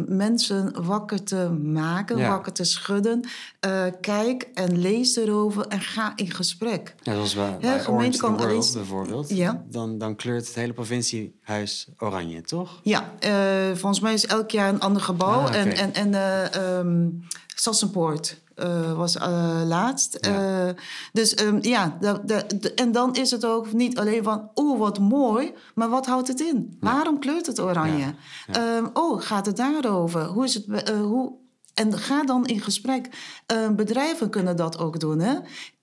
mensen 0.07 0.85
wakker 0.85 1.25
te 1.25 1.51
maken, 1.51 2.29
wakker 2.29 2.53
te 2.53 2.65
schudden. 2.65 3.21
Uh, 3.67 3.85
kijk 4.01 4.49
en 4.55 4.79
lees 4.79 5.17
erover 5.17 5.67
en 5.67 5.81
ga 5.81 6.13
in 6.17 6.31
gesprek. 6.31 6.95
Ja, 7.03 7.13
zoals 7.13 7.35
bij, 7.35 7.57
bij 7.61 7.87
Orange 7.87 8.19
kan 8.19 8.37
World 8.37 8.73
bijvoorbeeld. 8.75 9.29
Ja. 9.29 9.65
Dan, 9.69 9.99
dan 9.99 10.17
kleurt 10.17 10.47
het 10.47 10.55
hele 10.55 10.73
provinciehuis 10.73 11.89
oranje, 11.99 12.43
toch? 12.43 12.81
Ja, 12.83 13.13
uh, 13.25 13.77
volgens 13.77 14.01
mij 14.01 14.13
is 14.13 14.27
elk 14.27 14.51
jaar 14.51 14.69
een 14.69 14.81
ander 14.81 15.03
gebouw. 15.03 15.41
Ah, 15.41 15.47
okay. 15.47 15.71
En, 15.71 15.95
en, 15.95 16.15
en 16.15 16.63
um, 16.63 17.27
Sassenpoort 17.55 18.41
uh, 18.57 18.93
was 18.93 19.17
uh, 19.17 19.63
laatst. 19.65 20.19
Ja. 20.21 20.67
Uh, 20.67 20.75
dus 21.13 21.43
um, 21.43 21.59
ja, 21.61 21.97
de, 22.01 22.21
de, 22.25 22.47
de, 22.61 22.75
en 22.75 22.93
dan 22.93 23.15
is 23.15 23.31
het 23.31 23.45
ook 23.45 23.73
niet 23.73 23.99
alleen 23.99 24.23
van, 24.23 24.51
oh 24.55 24.79
wat 24.79 24.99
mooi, 24.99 25.53
maar 25.75 25.89
wat 25.89 26.07
houdt 26.07 26.29
het 26.29 26.41
in? 26.41 26.77
Ja. 26.81 26.93
Waarom 26.93 27.19
kleurt 27.19 27.47
het 27.47 27.61
oranje? 27.61 28.15
Ja. 28.47 28.77
Um, 28.77 28.91
oh, 28.93 29.21
gaat 29.23 29.47
het 29.47 29.57
daarover? 29.57 30.25
Hoe 30.25 30.45
is 30.45 30.55
het? 30.55 30.89
hoe, 30.91 31.33
en 31.75 31.99
ga 31.99 32.25
dan 32.25 32.47
in 32.47 32.61
gesprek. 32.61 33.09
bedrijven 33.77 34.31
kunnen 34.31 34.57
dat 34.57 34.79
ook 34.79 35.01
doen. 35.01 35.19
Hè? 35.19 35.35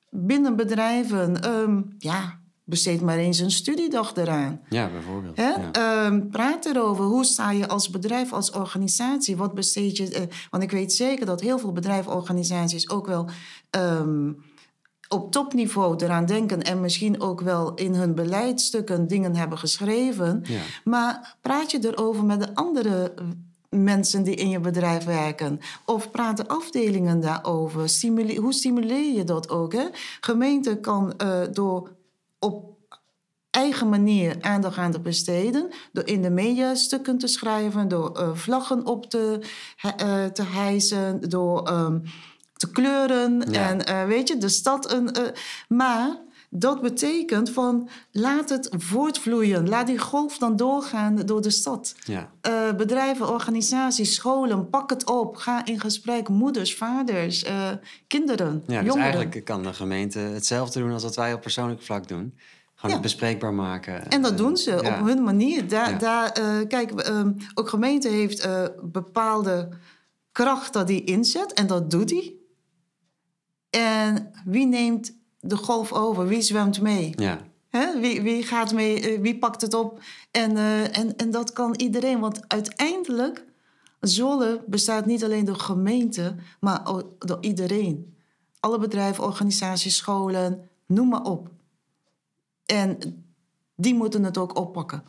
Binnen 0.09 0.55
bedrijven, 0.55 1.49
um, 1.49 1.95
ja, 1.97 2.38
besteed 2.69 3.01
maar 3.01 3.17
eens 3.17 3.39
een 3.39 3.51
studiedag 3.51 4.15
eraan. 4.15 4.61
Ja, 4.69 4.89
bijvoorbeeld. 4.91 5.37
Ja. 5.37 6.05
Um, 6.05 6.29
praat 6.29 6.65
erover. 6.65 7.05
Hoe 7.05 7.25
sta 7.25 7.51
je 7.51 7.67
als 7.67 7.89
bedrijf, 7.89 8.33
als 8.33 8.51
organisatie? 8.51 9.37
Wat 9.37 9.53
besteed 9.53 9.97
je? 9.97 10.11
Uh, 10.11 10.21
want 10.49 10.63
ik 10.63 10.71
weet 10.71 10.93
zeker 10.93 11.25
dat 11.25 11.41
heel 11.41 11.59
veel 11.59 11.71
bedrijforganisaties 11.71 12.89
ook 12.89 13.07
wel 13.07 13.29
um, 13.77 14.43
op 15.07 15.31
topniveau 15.31 16.03
eraan 16.03 16.25
denken 16.25 16.61
en 16.61 16.81
misschien 16.81 17.21
ook 17.21 17.41
wel 17.41 17.73
in 17.73 17.93
hun 17.93 18.15
beleidstukken 18.15 19.07
dingen 19.07 19.35
hebben 19.35 19.57
geschreven. 19.57 20.43
Ja. 20.43 20.59
Maar 20.83 21.37
praat 21.41 21.71
je 21.71 21.79
erover 21.81 22.23
met 22.23 22.39
de 22.39 22.55
andere 22.55 23.13
mensen 23.69 24.23
die 24.23 24.35
in 24.35 24.49
je 24.49 24.59
bedrijf 24.59 25.05
werken? 25.05 25.59
Of 25.85 26.11
praten 26.11 26.47
afdelingen 26.47 27.19
daarover? 27.19 27.89
Stimule 27.89 28.35
hoe 28.35 28.53
stimuleer 28.53 29.13
je 29.13 29.23
dat 29.23 29.49
ook? 29.49 29.73
Hè? 29.73 29.85
Gemeente 30.19 30.79
kan 30.79 31.13
uh, 31.23 31.39
door 31.51 31.97
op 32.39 32.77
eigen 33.49 33.89
manier 33.89 34.37
aandacht 34.41 34.77
aan 34.77 34.91
te 34.91 34.99
besteden. 34.99 35.69
Door 35.91 36.07
in 36.07 36.21
de 36.21 36.29
media 36.29 36.75
stukken 36.75 37.17
te 37.17 37.27
schrijven, 37.27 37.87
door 37.87 38.19
uh, 38.19 38.35
vlaggen 38.35 38.85
op 38.85 39.09
te, 39.09 39.39
uh, 40.01 40.25
te 40.25 40.43
hijsen, 40.43 41.29
door 41.29 41.71
um, 41.71 42.03
te 42.53 42.71
kleuren. 42.71 43.51
Ja. 43.51 43.69
En 43.69 43.89
uh, 43.89 44.05
weet 44.05 44.27
je, 44.27 44.37
de 44.37 44.49
stad 44.49 44.91
een. 44.91 45.15
maar 45.67 46.17
dat 46.49 46.81
betekent 46.81 47.49
van 47.49 47.89
laat 48.11 48.49
het 48.49 48.69
voortvloeien. 48.77 49.69
Laat 49.69 49.87
die 49.87 49.97
golf 49.97 50.37
dan 50.37 50.55
doorgaan 50.55 51.15
door 51.15 51.41
de 51.41 51.49
stad. 51.49 51.95
Ja. 52.03 52.31
Uh, 52.47 52.73
bedrijven, 52.73 53.29
organisaties, 53.29 54.15
scholen, 54.15 54.69
pak 54.69 54.89
het 54.89 55.05
op. 55.05 55.35
Ga 55.35 55.65
in 55.65 55.79
gesprek. 55.79 56.29
Moeders, 56.29 56.75
vaders, 56.75 57.43
uh, 57.43 57.69
kinderen, 58.07 58.63
ja, 58.67 58.81
dus 58.81 58.95
eigenlijk 58.95 59.45
kan 59.45 59.63
de 59.63 59.73
gemeente 59.73 60.19
hetzelfde 60.19 60.79
doen 60.79 60.91
als 60.91 61.03
wat 61.03 61.15
wij 61.15 61.33
op 61.33 61.41
persoonlijk 61.41 61.81
vlak 61.81 62.07
doen. 62.07 62.33
Gewoon 62.75 62.95
ja. 62.95 63.01
het 63.01 63.01
bespreekbaar 63.01 63.53
maken. 63.53 64.07
En 64.07 64.21
dat 64.21 64.37
doen 64.37 64.57
ze 64.57 64.71
ja. 64.71 64.77
op 64.77 65.05
hun 65.05 65.23
manier. 65.23 65.67
Daar, 65.67 65.89
ja. 65.89 65.97
daar, 65.97 66.39
uh, 66.39 66.67
kijk, 66.67 67.07
um, 67.07 67.37
ook 67.53 67.69
gemeente 67.69 68.07
heeft 68.07 68.47
bepaalde 68.81 69.69
kracht 70.31 70.73
dat 70.73 70.87
die 70.87 71.03
inzet. 71.03 71.53
En 71.53 71.67
dat 71.67 71.91
doet 71.91 72.09
hij. 72.09 72.33
En 73.69 74.31
wie 74.45 74.65
neemt 74.65 75.18
de 75.39 75.57
golf 75.57 75.93
over? 75.93 76.27
Wie 76.27 76.41
zwemt 76.41 76.81
mee? 76.81 77.13
Ja. 77.15 77.39
Hè? 77.69 77.99
Wie, 77.99 78.21
wie 78.21 78.43
gaat 78.43 78.73
mee? 78.73 78.99
Eh, 78.99 79.21
wie 79.21 79.37
pakt 79.37 79.61
het 79.61 79.73
op? 79.73 79.99
En, 80.31 80.51
uh, 80.51 80.97
en, 80.97 81.17
en 81.17 81.31
dat 81.31 81.53
kan 81.53 81.75
iedereen. 81.75 82.19
Want 82.19 82.39
uiteindelijk, 82.47 83.45
Zwolle 83.99 84.63
bestaat 84.67 85.05
niet 85.05 85.23
alleen 85.23 85.45
door 85.45 85.59
gemeenten, 85.59 86.39
maar 86.59 86.81
door 87.19 87.37
iedereen. 87.41 88.13
Alle 88.59 88.79
bedrijven, 88.79 89.23
organisaties, 89.23 89.95
scholen, 89.95 90.69
noem 90.85 91.07
maar 91.07 91.23
op. 91.23 91.49
En 92.65 92.97
die 93.75 93.95
moeten 93.95 94.23
het 94.23 94.37
ook 94.37 94.57
oppakken. 94.57 95.03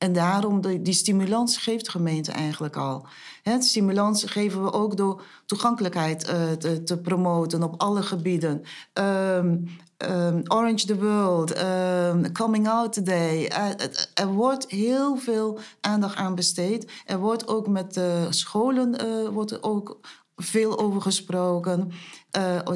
En 0.00 0.12
daarom, 0.12 0.60
die, 0.60 0.92
stimulans 0.92 1.56
geeft 1.56 1.84
de 1.84 1.90
gemeente 1.90 2.32
eigenlijk 2.32 2.76
al. 2.76 3.06
He, 3.42 3.60
stimulans 3.60 4.24
geven 4.24 4.64
we 4.64 4.72
ook 4.72 4.96
door 4.96 5.22
toegankelijkheid 5.46 6.28
uh, 6.28 6.50
te, 6.50 6.82
te, 6.82 6.98
promoten 6.98 7.62
op 7.62 7.80
alle 7.80 8.02
gebieden. 8.02 8.62
Um, 8.92 9.64
um, 9.98 10.42
Orange 10.44 10.86
the 10.86 10.98
World, 10.98 11.58
um, 11.58 12.32
Coming 12.32 12.68
Out 12.68 12.92
Today. 12.92 13.50
Uh, 13.52 13.68
er 14.14 14.26
wordt 14.26 14.70
heel 14.70 15.16
veel 15.16 15.58
aandacht 15.80 16.16
aan 16.16 16.34
besteed. 16.34 16.90
Er 17.06 17.18
wordt 17.18 17.48
ook 17.48 17.68
met 17.68 17.94
de 17.94 18.26
scholen 18.30 18.96
wordt 19.32 19.62
ook 19.62 20.00
veel 20.36 20.78
over 20.78 21.02
gesproken. 21.02 21.90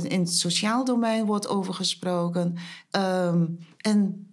in 0.02 0.20
het 0.20 0.32
sociaal 0.32 0.84
domein 0.84 1.26
wordt 1.26 1.48
over 1.48 1.74
gesproken. 1.74 2.56
en 3.76 4.28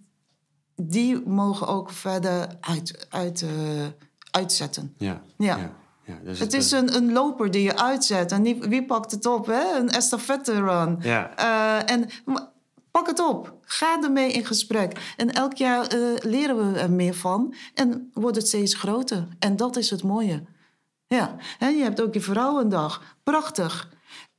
die 0.88 1.22
mogen 1.26 1.66
ook 1.66 1.90
verder 1.90 2.46
uit, 2.60 3.06
uit, 3.10 3.40
uh, 3.40 3.50
uitzetten. 4.30 4.94
Ja. 4.96 5.22
ja. 5.36 5.56
ja. 5.56 5.70
ja 6.04 6.18
dus 6.24 6.38
het, 6.38 6.52
het, 6.52 6.62
is 6.62 6.70
een, 6.70 6.94
een 6.96 7.12
loper 7.12 7.50
die 7.50 7.62
je 7.62 7.76
uitzet. 7.76 8.32
En 8.32 8.42
wie, 8.42 8.60
wie 8.60 8.84
pakt 8.84 9.10
het 9.10 9.26
op? 9.26 9.46
Hè? 9.46 9.78
Een 9.78 9.90
estafette 9.90 10.52
run. 10.52 10.98
Ja. 11.00 11.30
Uh, 11.38 11.90
en 11.94 12.08
pak 12.90 13.06
het 13.06 13.28
op. 13.28 13.54
Ga 13.62 14.02
ermee 14.02 14.32
in 14.32 14.46
gesprek. 14.46 15.14
En 15.16 15.32
elk 15.32 15.54
jaar 15.54 15.94
uh, 15.94 16.16
leren 16.20 16.72
we 16.72 16.78
er 16.78 16.90
meer 16.90 17.14
van. 17.14 17.54
En 17.74 18.10
wordt 18.14 18.36
het 18.36 18.46
steeds 18.46 18.74
groter. 18.74 19.28
En 19.38 19.56
dat 19.56 19.76
is 19.76 19.90
het 19.90 20.02
mooie. 20.02 20.42
Ja. 21.06 21.36
En 21.58 21.76
je 21.76 21.82
hebt 21.82 22.00
ook 22.00 22.14
je 22.14 22.20
Vrouwendag. 22.20 23.16
Prachtig. 23.22 23.90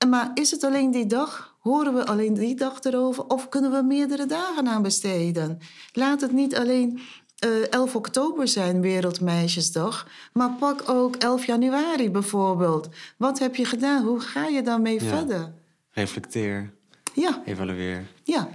Maar 0.10 0.32
is 0.34 0.52
het 0.52 0.64
alleen 0.64 0.92
die 0.92 1.06
dag? 1.06 1.53
Horen 1.64 1.94
we 1.94 2.06
alleen 2.06 2.34
die 2.34 2.56
dag 2.56 2.84
erover 2.84 3.26
of 3.28 3.50
kunnen 3.50 3.72
we 3.72 3.82
meerdere 3.84 4.26
dagen 4.26 4.68
aan 4.68 4.82
besteden? 4.82 5.60
Laat 5.94 6.22
het 6.22 6.32
niet 6.32 6.56
alleen 6.56 7.00
uh, 7.46 7.64
eh, 7.64 7.68
11 7.70 7.96
oktober 7.96 8.48
zijn, 8.48 8.82
Wereldmeisjesdag, 8.82 10.08
maar 10.34 10.52
pak 10.52 10.90
ook 10.90 11.16
11 11.16 11.46
januari 11.46 12.10
bijvoorbeeld. 12.12 12.90
Wat 13.18 13.40
heb 13.40 13.56
je 13.56 13.66
gedaan? 13.66 14.04
Hoe 14.04 14.20
ga 14.20 14.48
je 14.48 14.62
daarmee 14.62 15.04
ja. 15.04 15.08
verder? 15.18 15.54
Reflecteer. 15.90 16.74
Ja. 17.14 17.42
Evalueer. 17.46 18.08
Ja, 18.24 18.50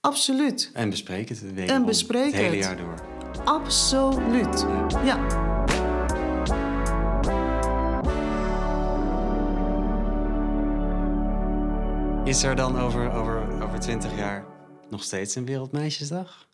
absoluut. 0.00 0.70
En 0.72 0.90
bespreek 0.90 1.28
het. 1.28 1.42
En 1.66 1.84
bespreek 1.84 2.32
het. 2.32 2.34
hele 2.34 2.56
jaar 2.56 2.76
door. 2.76 2.94
Absoluut. 3.44 4.66
ja. 5.04 5.51
Is 12.24 12.42
er 12.42 12.56
dan 12.56 12.78
over, 12.78 13.12
over, 13.12 13.62
over 13.62 13.80
20 13.80 14.16
jaar 14.16 14.46
nog 14.90 15.02
steeds 15.02 15.34
een 15.34 15.44
Wereldmeisjesdag? 15.44 16.48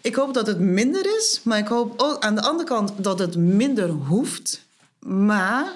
Ik 0.00 0.14
hoop 0.14 0.34
dat 0.34 0.46
het 0.46 0.58
minder 0.58 1.06
is, 1.16 1.40
maar 1.44 1.58
ik 1.58 1.66
hoop 1.66 1.94
ook 1.96 2.22
aan 2.22 2.34
de 2.34 2.42
andere 2.42 2.68
kant 2.68 3.04
dat 3.04 3.18
het 3.18 3.36
minder 3.36 3.88
hoeft. 3.88 4.66
Maar 4.98 5.72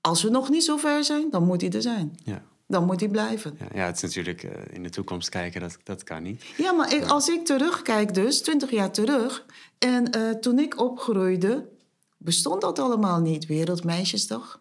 als 0.00 0.22
we 0.22 0.30
nog 0.30 0.48
niet 0.48 0.64
zo 0.64 0.76
ver 0.76 1.04
zijn, 1.04 1.30
dan 1.30 1.44
moet 1.44 1.60
hij 1.60 1.70
er 1.70 1.82
zijn. 1.82 2.18
Ja. 2.24 2.42
dan 2.66 2.84
moet 2.84 2.98
die 2.98 3.08
blijven. 3.08 3.56
Ja, 3.58 3.66
ja, 3.74 3.86
het 3.86 3.96
is 3.96 4.02
natuurlijk 4.02 4.42
eh, 4.42 4.74
in 4.74 4.82
de 4.82 4.90
toekomst 4.90 5.28
kijken, 5.28 5.60
dat, 5.60 5.78
dat 5.82 6.02
kan 6.02 6.22
niet. 6.22 6.42
Ja, 6.56 6.72
maar 6.72 6.94
ik, 6.94 7.04
als 7.04 7.28
ik 7.28 7.44
terugkijk 7.44 8.14
dus, 8.14 8.42
20 8.42 8.70
jaar 8.70 8.90
terug... 8.90 9.44
en 9.78 10.10
eh, 10.10 10.30
toen 10.30 10.58
ik 10.58 10.80
opgroeide, 10.80 11.68
bestond 12.16 12.60
dat 12.60 12.78
allemaal 12.78 13.20
niet. 13.20 13.46
Wereldmeisjesdag. 13.46 14.60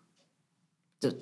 De, 0.98 1.22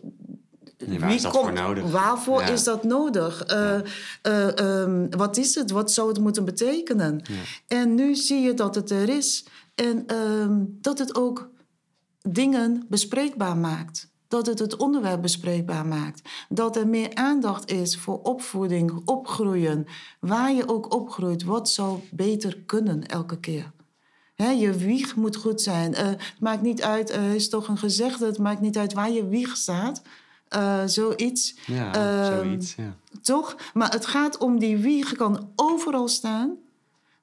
Nee, 0.86 1.00
waar 1.00 1.14
is 1.14 1.22
dat 1.22 1.36
voor 1.38 1.54
nodig? 1.54 1.92
Waarvoor 1.92 2.40
Ja. 2.42 2.48
is 2.48 2.64
dat 2.64 2.84
nodig? 2.84 3.44
Eh, 3.44 3.76
eh, 4.22 4.60
ehm, 4.60 5.10
wat 5.10 5.38
is 5.38 5.56
het? 5.56 5.72
Wat 5.72 5.92
zou 5.92 6.08
het 6.08 6.20
moeten 6.20 6.46
betekenen? 6.46 7.22
En 7.68 7.96
nu 7.96 8.16
zie 8.16 8.42
je 8.42 8.54
dat 8.54 8.76
het 8.76 8.90
er 8.90 9.10
is. 9.10 9.46
En 9.76 10.04
ehm, 10.08 10.60
dat 10.68 10.98
het 11.00 11.16
ook 11.16 11.50
dingen 12.22 12.86
bespreekbaar 12.90 13.58
maakt. 13.58 14.10
Dat 14.28 14.46
het 14.46 14.60
het 14.60 14.76
onderwerp 14.76 15.22
bespreekbaar 15.22 15.86
maakt. 15.86 16.30
Dat 16.50 16.76
er 16.76 16.88
meer 16.88 17.16
aandacht 17.16 17.72
is 17.72 17.98
voor 17.98 18.22
opvoeding, 18.22 19.02
opgroeien. 19.06 19.86
Waar 20.20 20.54
je 20.54 20.68
ook 20.68 20.94
opgroeit, 20.94 21.44
wat 21.44 21.70
zou 21.70 22.00
beter 22.12 22.58
kunnen 22.66 23.06
elke 23.08 23.40
keer? 23.40 23.72
Je 24.36 24.72
wieg 24.72 25.16
moet 25.16 25.36
goed 25.36 25.62
zijn. 25.62 25.94
Eh, 25.94 26.06
het 26.08 26.40
maakt 26.40 26.62
niet 26.62 26.82
uit, 26.82 27.10
er 27.10 27.34
is 27.36 27.50
toch 27.50 27.68
een 27.68 27.78
gezegde, 27.78 28.26
het 28.26 28.38
maakt 28.38 28.62
niet 28.62 28.78
uit 28.78 28.94
waar 28.94 29.12
je 29.12 29.28
wieg 29.28 29.58
staat. 29.58 30.02
Eh, 30.52 30.84
zoiets. 30.86 31.56
Ja, 31.66 31.94
Ehm, 31.94 32.36
zoiets. 32.36 32.76
Ja. 32.76 32.96
Toch? 33.22 33.56
Maar 33.74 33.92
het 33.92 34.06
gaat 34.06 34.38
om 34.38 34.60
die 34.60 34.78
wieg 34.78 35.16
kan 35.16 35.52
overal 35.56 36.08
staan. 36.08 36.58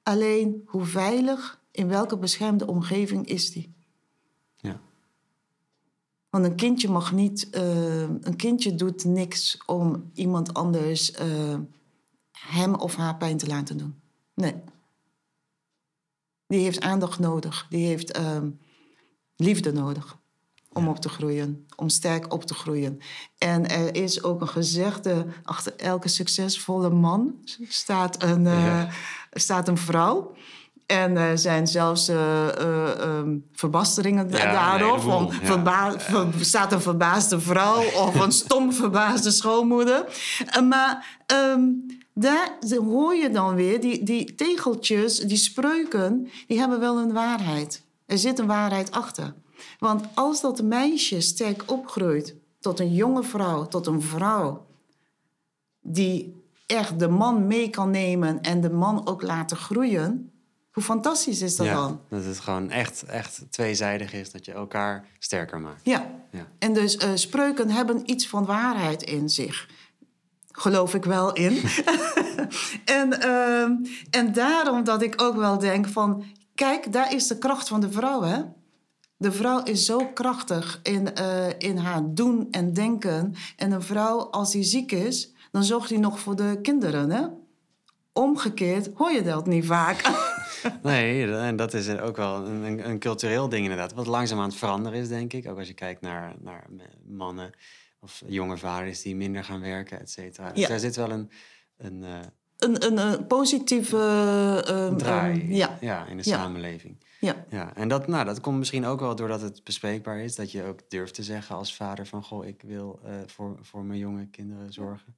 Alleen 0.02 0.62
hoe 0.66 0.84
veilig, 0.84 1.60
in 1.70 1.88
welke 1.88 2.16
beschermde 2.18 2.66
omgeving 2.66 3.26
is 3.26 3.50
die? 3.52 3.74
Ja. 4.56 4.80
Want 6.30 6.44
een 6.44 6.54
kindje 6.54 6.88
mag 6.88 7.12
niet, 7.12 7.50
eh, 7.50 8.00
een 8.00 8.36
kindje 8.36 8.74
doet 8.74 9.04
niks 9.04 9.58
om 9.66 10.10
iemand 10.14 10.54
anders 10.54 11.12
eh, 11.12 11.58
hem 12.32 12.74
of 12.74 12.96
haar 12.96 13.16
pijn 13.16 13.36
te 13.36 13.46
laten 13.46 13.76
doen. 13.76 14.00
Nee. 14.34 14.54
Die 16.46 16.60
heeft 16.60 16.80
aandacht 16.80 17.18
nodig. 17.18 17.66
Die 17.70 17.86
heeft 17.86 18.10
ehm, 18.12 18.50
liefde 19.36 19.72
nodig 19.72 20.18
om 20.78 20.88
op 20.88 21.00
te 21.00 21.08
groeien, 21.08 21.66
om 21.76 21.88
sterk 21.88 22.32
op 22.32 22.44
te 22.44 22.54
groeien. 22.54 23.00
En 23.38 23.68
er 23.70 23.94
is 23.94 24.22
ook 24.22 24.40
een 24.40 24.48
gezegde, 24.48 25.26
achter 25.44 25.72
elke 25.76 26.08
succesvolle 26.08 26.90
man 26.90 27.34
staat 27.68 28.22
een, 28.22 28.46
eh, 28.46 28.82
staat 29.32 29.68
een 29.68 29.78
vrouw. 29.78 30.32
En 30.86 31.16
er 31.16 31.38
zijn 31.38 31.66
zelfs 31.66 32.08
ehm, 32.08 33.36
verbasteringen 33.52 34.30
Ja, 34.30 34.52
daarop. 34.52 35.00
Van, 35.00 35.32
verba- 35.32 35.98
ver- 36.00 36.26
staat 36.40 36.72
een 36.72 36.80
verbaasde 36.80 37.40
vrouw 37.40 37.82
of 37.84 38.14
een 38.20 38.32
stom 38.32 38.72
verbaasde 38.82 39.30
schoonmoeder. 39.30 40.04
Maar 40.68 41.20
ehm, 41.26 41.60
daar 42.14 42.50
hoor 42.84 43.14
je 43.14 43.30
dan 43.30 43.54
weer, 43.54 43.80
die, 43.80 44.02
die 44.04 44.34
tegeltjes, 44.34 45.18
die 45.18 45.36
spreuken, 45.36 46.28
die 46.46 46.58
hebben 46.58 46.80
wel 46.80 46.98
een 46.98 47.12
waarheid. 47.12 47.82
Er 48.06 48.18
zit 48.18 48.38
een 48.38 48.46
waarheid 48.46 48.90
achter. 48.90 49.34
Want 49.78 50.04
als 50.14 50.40
dat 50.40 50.62
meisje 50.62 51.20
sterk 51.20 51.62
opgroeit 51.66 52.34
tot 52.60 52.80
een 52.80 52.94
jonge 52.94 53.22
vrouw, 53.22 53.66
tot 53.66 53.86
een 53.86 54.02
vrouw 54.02 54.66
die 55.80 56.42
echt 56.66 56.98
de 56.98 57.08
man 57.08 57.46
mee 57.46 57.70
kan 57.70 57.90
nemen 57.90 58.40
en 58.40 58.60
de 58.60 58.70
man 58.70 59.06
ook 59.06 59.22
laten 59.22 59.56
groeien, 59.56 60.32
hoe 60.70 60.82
fantastisch 60.82 61.42
is 61.42 61.56
dat 61.56 61.66
ja, 61.66 61.74
dan? 61.74 62.00
dat 62.08 62.24
het 62.24 62.40
gewoon 62.40 62.70
echt, 62.70 63.02
echt 63.02 63.42
tweezijdig 63.50 64.12
is, 64.12 64.30
dat 64.30 64.44
je 64.44 64.52
elkaar 64.52 65.06
sterker 65.18 65.60
maakt. 65.60 65.80
Ja. 65.84 66.10
Ja. 66.30 66.46
En 66.58 66.72
dus 66.72 66.96
eh, 66.96 67.10
spreuken 67.14 67.70
hebben 67.70 68.10
iets 68.10 68.28
van 68.28 68.44
waarheid 68.44 69.02
in 69.02 69.28
zich. 69.28 69.68
Geloof 70.52 70.94
ik 70.94 71.04
wel 71.04 71.32
in. 71.32 71.52
en, 73.00 73.20
ehm, 73.20 73.72
en 74.10 74.32
daarom 74.32 74.84
dat 74.84 75.02
ik 75.02 75.22
ook 75.22 75.36
wel 75.36 75.58
denk 75.58 75.88
van... 75.88 76.24
Kijk, 76.54 76.92
daar 76.92 77.14
is 77.14 77.26
de 77.26 77.38
kracht 77.38 77.68
van 77.68 77.80
de 77.80 77.90
vrouw, 77.90 78.22
hè? 78.22 78.42
De 79.20 79.32
vrouw 79.32 79.62
is 79.62 79.84
zo 79.84 80.06
krachtig 80.14 80.80
in, 80.82 81.14
eh, 81.14 81.46
in 81.58 81.76
haar 81.76 82.02
doen 82.14 82.48
en 82.50 82.72
denken. 82.72 83.34
En 83.56 83.72
een 83.72 83.82
vrouw, 83.82 84.18
als 84.30 84.52
die 84.52 84.62
ziek 84.62 84.92
is, 84.92 85.32
dan 85.52 85.64
zorgt 85.64 85.88
die 85.88 85.98
nog 85.98 86.20
voor 86.20 86.36
de 86.36 86.58
kinderen, 86.62 87.10
hè? 87.10 87.26
Omgekeerd 88.12 88.90
hoor 88.94 89.10
je 89.10 89.22
dat 89.22 89.46
niet 89.46 89.66
vaak. 89.66 90.02
Nee, 90.82 91.32
en 91.36 91.56
dat 91.56 91.74
is 91.74 91.88
ook 91.98 92.16
wel 92.16 92.46
een, 92.46 92.88
een, 92.88 92.98
cultureel 92.98 93.48
ding 93.48 93.62
inderdaad. 93.62 93.92
Wat 93.92 94.06
langzaam 94.06 94.38
aan 94.38 94.48
het 94.48 94.58
veranderen 94.58 94.98
is, 94.98 95.08
denk 95.08 95.32
ik. 95.32 95.48
Ook 95.48 95.58
als 95.58 95.68
je 95.68 95.74
kijkt 95.74 96.00
naar, 96.00 96.34
naar 96.40 96.66
mannen 97.06 97.50
of 98.00 98.22
jonge 98.26 98.56
vaders 98.56 99.02
die 99.02 99.16
minder 99.16 99.44
gaan 99.44 99.60
werken, 99.60 100.00
et 100.00 100.10
cetera. 100.10 100.50
Dus 100.52 100.60
Ja. 100.60 100.68
daar 100.68 100.78
zit 100.78 100.96
wel 100.96 101.10
een, 101.10 101.30
een, 101.76 102.04
eh, 102.04 102.10
een, 102.58 102.86
een, 102.86 102.98
een 102.98 103.26
positieve... 103.26 103.98
ehm, 104.66 104.96
draai 104.96 105.40
ehm, 105.40 105.52
ja, 105.80 106.06
in 106.06 106.16
de 106.16 106.28
Ja. 106.28 106.36
samenleving. 106.36 106.96
Ja. 107.20 107.44
Ja, 107.48 107.74
en 107.74 107.88
dat, 107.88 108.06
nou, 108.06 108.24
dat 108.24 108.40
komt 108.40 108.58
misschien 108.58 108.86
ook 108.86 109.00
wel 109.00 109.14
doordat 109.14 109.40
het 109.40 109.64
bespreekbaar 109.64 110.18
is. 110.20 110.34
Dat 110.34 110.52
je 110.52 110.64
ook 110.64 110.90
durft 110.90 111.14
te 111.14 111.22
zeggen 111.22 111.56
als 111.56 111.76
vader 111.76 112.06
van... 112.06 112.22
goh, 112.24 112.46
ik 112.46 112.62
wil 112.62 113.00
eh, 113.04 113.14
voor, 113.26 113.58
voor 113.60 113.84
mijn 113.84 113.98
jonge 113.98 114.26
kinderen 114.26 114.72
zorgen. 114.72 115.16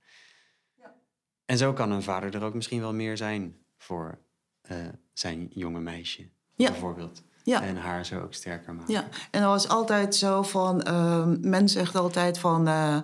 En 1.44 1.58
zo 1.58 1.72
kan 1.72 1.90
een 1.90 2.02
vader 2.02 2.34
er 2.34 2.42
ook 2.42 2.54
misschien 2.54 2.80
wel 2.80 2.94
meer 2.94 3.16
zijn 3.16 3.56
voor 3.78 4.18
eh, 4.60 4.76
zijn 5.12 5.48
jonge 5.52 5.80
meisje, 5.80 6.28
Ja. 6.56 6.70
bijvoorbeeld. 6.70 7.22
Ja. 7.44 7.62
En 7.62 7.76
haar 7.76 8.06
zo 8.06 8.20
ook 8.20 8.34
sterker 8.34 8.74
maken. 8.74 8.92
Ja, 8.92 9.08
en 9.30 9.40
dat 9.40 9.50
was 9.50 9.68
altijd 9.68 10.14
zo 10.14 10.42
van... 10.42 10.82
ehm 10.82 11.36
men 11.50 11.68
zegt 11.68 11.94
altijd 11.96 12.38
van... 12.38 12.66
eh, 12.68 12.98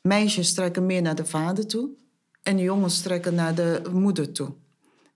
meisjes 0.00 0.54
trekken 0.54 0.86
meer 0.86 1.02
naar 1.02 1.14
de 1.14 1.26
vader 1.26 1.66
toe... 1.66 1.90
en 2.42 2.58
jongens 2.58 3.02
trekken 3.02 3.34
naar 3.34 3.54
de 3.54 3.82
moeder 3.92 4.32
toe. 4.32 4.54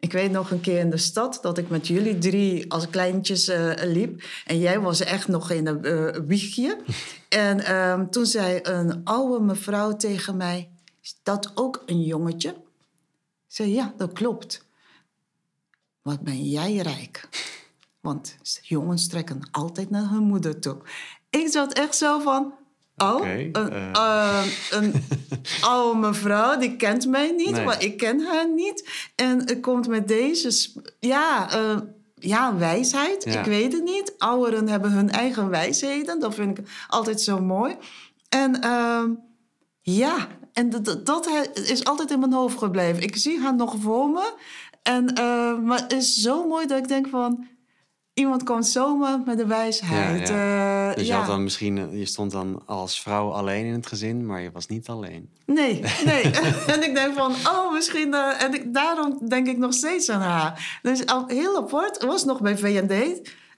Ik 0.01 0.13
weet 0.13 0.31
nog 0.31 0.51
een 0.51 0.61
keer 0.61 0.79
in 0.79 0.91
de 0.91 0.97
stad 0.97 1.39
dat 1.43 1.59
ik 1.59 1.69
met 1.69 1.87
jullie 1.87 2.19
drie 2.19 2.73
als 2.73 2.89
kleintjes 2.89 3.49
eh, 3.49 3.73
liep. 3.85 4.23
En 4.45 4.59
jij 4.59 4.81
was 4.81 5.01
echt 5.01 5.29
nog 5.29 5.51
in 5.51 5.67
een 5.67 5.85
eh, 5.85 6.21
wiegje. 6.27 6.79
en 7.29 7.61
ehm, 7.61 8.09
toen 8.09 8.27
zei 8.27 8.59
een 8.63 9.05
oude 9.05 9.45
mevrouw 9.45 9.97
tegen 9.97 10.37
mij... 10.37 10.71
Is 11.03 11.21
dat 11.23 11.53
ook 11.55 11.83
een 11.87 12.03
jongetje? 12.03 12.49
Ik 12.49 13.55
zei, 13.55 13.73
ja, 13.73 13.95
dat 13.97 14.13
klopt. 14.13 14.65
Wat 16.03 16.21
ben 16.21 16.49
jij 16.49 16.77
rijk. 16.77 17.29
Want 18.01 18.37
jongens 18.63 19.09
trekken 19.09 19.49
altijd 19.51 19.91
naar 19.91 20.11
hun 20.11 20.23
moeder 20.23 20.61
toe. 20.61 20.77
Ik 21.31 21.49
zat 21.49 21.73
echt 21.73 21.97
zo 21.97 22.21
van... 22.21 22.53
Oh, 22.99 23.27
een, 23.29 23.53
eh. 23.53 23.91
eh, 23.93 24.45
een 24.71 24.93
oude 25.61 25.99
mevrouw, 25.99 26.59
die 26.59 26.77
kent 26.77 27.07
mij 27.07 27.31
niet, 27.37 27.51
Nee. 27.51 27.65
maar 27.65 27.83
ik 27.83 27.97
ken 27.97 28.21
haar 28.21 28.49
niet. 28.55 28.89
En 29.15 29.39
het 29.39 29.61
komt 29.61 29.89
met 29.89 30.09
deze, 30.09 30.71
ja, 31.01 31.53
eh, 31.53 31.77
ja, 32.15 32.57
wijsheid. 32.57 33.25
Ja. 33.25 33.39
Ik 33.39 33.45
weet 33.45 33.73
het 33.73 33.85
niet. 33.85 34.15
Ouderen 34.19 34.69
hebben 34.69 34.91
hun 34.91 35.11
eigen 35.11 35.49
wijsheden. 35.49 36.21
Dat 36.21 36.35
vind 36.35 36.59
ik 36.59 36.67
altijd 36.89 37.21
zo 37.21 37.41
mooi. 37.41 37.77
En 38.29 38.61
ehm, 38.61 39.11
ja, 39.81 40.27
en 40.53 40.71
dat- 40.71 41.59
is 41.69 41.85
altijd 41.85 42.11
in 42.11 42.19
mijn 42.21 42.33
hoofd 42.33 42.59
gebleven. 42.59 43.03
Ik 43.03 43.17
zie 43.17 43.41
haar 43.41 43.55
nog 43.55 43.75
voor 43.81 44.09
me. 44.11 44.33
En, 44.83 45.15
eh, 45.15 45.59
maar 45.59 45.81
het 45.81 45.93
is 45.93 46.15
zo 46.15 46.47
mooi 46.49 46.67
dat 46.67 46.79
ik 46.79 46.89
denk 46.89 47.09
van... 47.09 47.47
Iemand 48.15 48.43
komt 48.43 48.67
zomaar 48.67 49.21
met 49.25 49.37
de 49.39 49.47
wijsheid. 49.47 50.29
Ja, 50.29 50.35
Dus 50.99 51.07
je, 51.07 51.13
ja. 51.13 51.19
had 51.19 51.29
dan 51.29 51.43
misschien, 51.43 51.79
eh, 51.79 51.99
je 51.99 52.07
stond 52.07 52.31
dan 52.31 52.63
als 52.67 53.01
vrouw 53.01 53.31
alleen 53.31 53.65
in 53.65 53.73
het 53.73 53.87
gezin, 53.87 54.27
maar 54.27 54.41
je 54.41 54.51
was 54.51 54.67
niet 54.67 54.89
alleen. 54.89 55.29
Nee, 55.47 55.83
nee. 56.05 56.23
en 56.75 56.83
ik 56.83 56.95
denk 56.95 57.15
van, 57.15 57.33
oh, 57.33 57.73
misschien... 57.73 58.15
eh, 58.15 58.43
en 58.43 58.55
ik, 58.55 58.75
daarom 58.75 59.19
denk 59.29 59.47
ik 59.47 59.59
nog 59.59 59.75
steeds 59.75 60.09
aan 60.11 60.21
haar. 60.21 60.79
Dus 60.83 61.07
al, 61.07 61.25
heel 61.27 61.57
apart. 61.57 62.05
Was 62.05 62.25
nog 62.25 62.41
bij 62.41 62.57
V&D. 62.59 62.93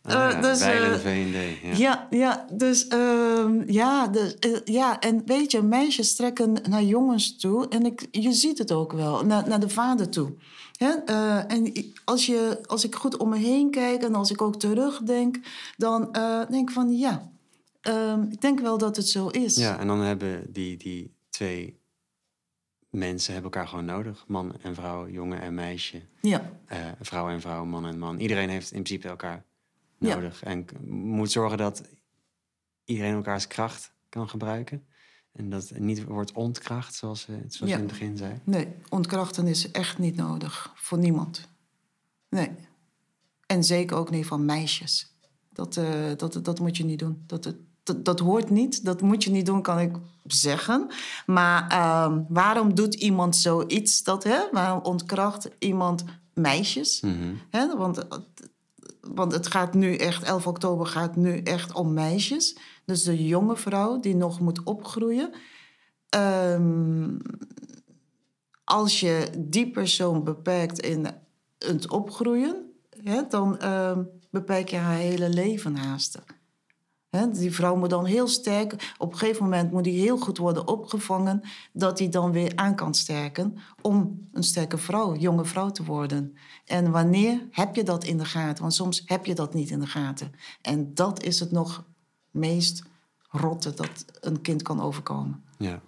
Ah, 0.02 0.14
Eh, 0.14 0.32
ja, 0.32 0.40
dus, 0.40 0.58
bij 0.58 0.78
de 0.78 0.98
VND. 0.98 1.78
Ja. 1.78 1.78
Ja, 1.78 2.06
ja, 2.10 2.46
dus 2.52 2.88
ehm, 2.88 3.62
ja, 3.66 4.06
dus, 4.06 4.36
ja, 4.64 5.00
en 5.00 5.22
weet 5.26 5.50
je, 5.50 5.62
meisjes 5.62 6.14
trekken 6.16 6.56
naar 6.68 6.82
jongens 6.82 7.36
toe 7.36 7.68
en 7.68 7.86
ik, 7.86 8.06
je 8.10 8.32
ziet 8.32 8.58
het 8.58 8.72
ook 8.72 8.92
wel, 8.92 9.24
naar, 9.24 9.48
naar 9.48 9.60
de 9.60 9.68
vader 9.68 10.08
toe. 10.08 10.32
Eh, 10.80 11.52
en 11.52 11.72
als, 12.04 12.26
je, 12.26 12.58
als 12.66 12.84
ik 12.84 12.94
goed 12.94 13.16
om 13.16 13.28
me 13.28 13.36
heen 13.38 13.70
kijk 13.70 14.02
en 14.02 14.14
als 14.14 14.30
ik 14.30 14.42
ook 14.42 14.56
terugdenk, 14.56 15.38
dan 15.76 16.12
eh, 16.12 16.48
denk 16.48 16.68
ik 16.68 16.74
van 16.74 16.96
ja, 16.96 17.30
ehm, 17.80 18.22
ik 18.30 18.40
denk 18.40 18.60
wel 18.60 18.78
dat 18.78 18.96
het 18.96 19.08
zo 19.08 19.28
is. 19.28 19.54
Ja, 19.56 19.78
en 19.78 19.86
dan 19.86 20.00
hebben 20.00 20.52
die, 20.52 20.76
die 20.76 21.14
twee 21.30 21.80
mensen 22.90 23.32
hebben 23.32 23.50
elkaar 23.52 23.68
gewoon 23.68 23.84
nodig. 23.84 24.24
Man 24.26 24.56
en 24.62 24.74
vrouw, 24.74 25.08
jongen 25.08 25.40
en 25.40 25.54
meisje. 25.54 26.02
ja, 26.20 26.50
eh, 26.66 26.78
vrouw 27.00 27.28
en 27.28 27.40
vrouw, 27.40 27.64
man 27.64 27.86
en 27.86 27.98
man. 27.98 28.18
Iedereen 28.18 28.48
heeft 28.48 28.72
in 28.72 28.82
principe 28.82 29.08
elkaar 29.08 29.44
Ja. 29.98 30.14
nodig. 30.14 30.42
En 30.42 30.66
moet 30.88 31.30
zorgen 31.30 31.58
dat 31.58 31.82
iedereen 32.84 33.14
elkaars 33.14 33.46
kracht 33.46 33.92
kan 34.08 34.28
gebruiken. 34.28 34.86
En 35.32 35.50
dat 35.50 35.68
het 35.68 35.78
niet 35.78 36.04
wordt 36.04 36.32
ontkracht, 36.32 36.94
zoals, 36.94 37.26
eh, 37.28 37.34
zoals 37.48 37.72
Ja. 37.72 37.76
in 37.78 37.82
het 37.82 37.86
begin 37.92 38.16
zei. 38.16 38.40
nee, 38.44 38.68
ontkrachten 38.88 39.46
is 39.46 39.70
echt 39.70 39.98
niet 39.98 40.16
nodig 40.16 40.72
voor 40.74 40.98
niemand. 40.98 41.48
Nee. 42.28 42.50
En 43.46 43.64
zeker 43.64 43.96
ook 43.96 44.10
niet 44.10 44.26
van 44.26 44.44
meisjes. 44.44 45.14
Dat, 45.52 45.76
eh, 45.76 46.10
dat, 46.16 46.44
dat 46.44 46.60
moet 46.60 46.76
je 46.76 46.84
niet 46.84 46.98
doen. 46.98 47.22
Dat, 47.26 47.42
dat, 47.42 47.54
Dat, 47.82 48.04
dat 48.04 48.18
hoort 48.20 48.50
niet, 48.50 48.84
dat 48.84 49.00
moet 49.00 49.24
je 49.24 49.30
niet 49.30 49.46
doen, 49.46 49.62
kan 49.62 49.78
ik 49.78 49.96
zeggen. 50.26 50.86
Maar 51.26 51.68
ehm, 51.68 52.22
waarom 52.28 52.74
doet 52.74 52.94
iemand 52.94 53.36
zoiets? 53.36 54.02
Dat, 54.02 54.24
hè? 54.24 54.38
Waarom 54.52 54.82
ontkracht 54.82 55.48
iemand 55.58 56.04
meisjes? 56.34 57.00
Mhm. 57.00 57.34
Hè? 57.50 57.76
Want, 57.76 58.04
want 59.00 59.32
het 59.32 59.46
gaat 59.46 59.74
nu 59.74 59.96
echt, 59.96 60.22
11 60.22 60.46
oktober 60.46 60.86
gaat 60.86 61.16
nu 61.16 61.38
echt 61.38 61.72
om 61.72 61.92
meisjes. 61.92 62.56
Dus 62.84 63.02
de 63.02 63.26
jonge 63.26 63.56
vrouw 63.56 64.00
die 64.00 64.16
nog 64.16 64.40
moet 64.40 64.62
opgroeien. 64.62 65.30
Ehm, 66.08 67.18
als 68.64 69.00
je 69.00 69.30
die 69.38 69.70
persoon 69.70 70.24
beperkt 70.24 70.80
in 70.80 71.06
het 71.58 71.90
opgroeien, 71.90 72.72
hè, 73.04 73.22
dan 73.28 73.58
ehm, 73.58 74.02
beperk 74.30 74.68
je 74.68 74.76
haar 74.76 74.96
hele 74.96 75.28
leven 75.28 75.76
haast. 75.76 76.18
Die 77.10 77.54
vrouw 77.54 77.76
moet 77.76 77.90
dan 77.90 78.04
heel 78.04 78.28
sterk, 78.28 78.94
op 78.98 79.12
een 79.12 79.18
gegeven 79.18 79.42
moment 79.42 79.72
moet 79.72 79.84
die 79.84 80.00
heel 80.00 80.18
goed 80.18 80.38
worden 80.38 80.68
opgevangen, 80.68 81.42
dat 81.72 81.96
die 81.96 82.08
dan 82.08 82.32
weer 82.32 82.52
aan 82.54 82.74
kan 82.74 82.94
sterken 82.94 83.58
om 83.82 84.28
een 84.32 84.42
sterke 84.42 84.78
vrouw, 84.78 85.14
jonge 85.14 85.44
vrouw 85.44 85.70
te 85.70 85.84
worden. 85.84 86.36
En 86.64 86.90
wanneer 86.90 87.46
heb 87.50 87.74
je 87.74 87.82
dat 87.82 88.04
in 88.04 88.18
de 88.18 88.24
gaten? 88.24 88.62
Want 88.62 88.74
soms 88.74 89.02
heb 89.04 89.26
je 89.26 89.34
dat 89.34 89.54
niet 89.54 89.70
in 89.70 89.80
de 89.80 89.86
gaten. 89.86 90.32
En 90.62 90.94
dat 90.94 91.22
is 91.22 91.40
het 91.40 91.50
nog 91.50 91.84
meest 92.30 92.82
rotte 93.28 93.74
dat 93.74 94.04
een 94.20 94.40
kind 94.40 94.62
kan 94.62 94.80
overkomen. 94.80 95.44
Ja. 95.58 95.80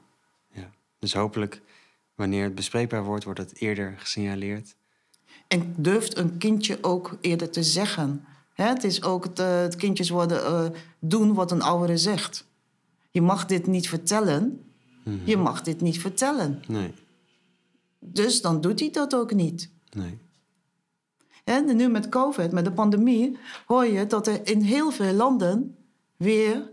ja. 0.50 0.70
Dus 0.98 1.14
hopelijk, 1.14 1.62
wanneer 2.14 2.44
het 2.44 2.54
bespreekbaar 2.54 3.04
wordt, 3.04 3.24
wordt 3.24 3.40
het 3.40 3.61
eerder 3.61 3.94
gesignaleerd. 3.98 4.76
En 5.48 5.74
durft 5.76 6.16
een 6.16 6.38
kindje 6.38 6.78
ook 6.80 7.16
eerder 7.20 7.50
te 7.50 7.62
zeggen. 7.62 8.26
Hè, 8.54 8.64
het 8.66 8.84
is 8.84 9.02
ook 9.02 9.24
het, 9.24 9.38
eh, 9.38 9.60
het 9.60 9.76
kindjes 9.76 10.08
worden 10.10 10.44
eh, 10.44 10.64
doen 10.98 11.34
wat 11.34 11.50
een 11.50 11.62
oudere 11.62 11.96
zegt. 11.96 12.46
Je 13.10 13.22
mag 13.22 13.46
dit 13.46 13.66
niet 13.66 13.88
vertellen. 13.88 14.64
Je 15.24 15.36
mag 15.36 15.62
dit 15.62 15.80
niet 15.80 16.00
vertellen. 16.00 16.62
Nee, 16.68 16.94
Dus 17.98 18.40
dan 18.40 18.60
doet 18.60 18.80
hij 18.80 18.90
dat 18.90 19.14
ook 19.14 19.32
niet. 19.34 19.70
nee. 19.92 20.18
En 21.44 21.76
nu 21.76 21.88
met 21.88 22.08
COVID, 22.08 22.52
met 22.52 22.64
de 22.64 22.72
pandemie, 22.72 23.38
hoor 23.66 23.84
je 23.86 24.06
dat 24.06 24.26
er 24.26 24.46
in 24.46 24.60
heel 24.60 24.90
veel 24.90 25.12
landen 25.12 25.76
weer. 26.16 26.70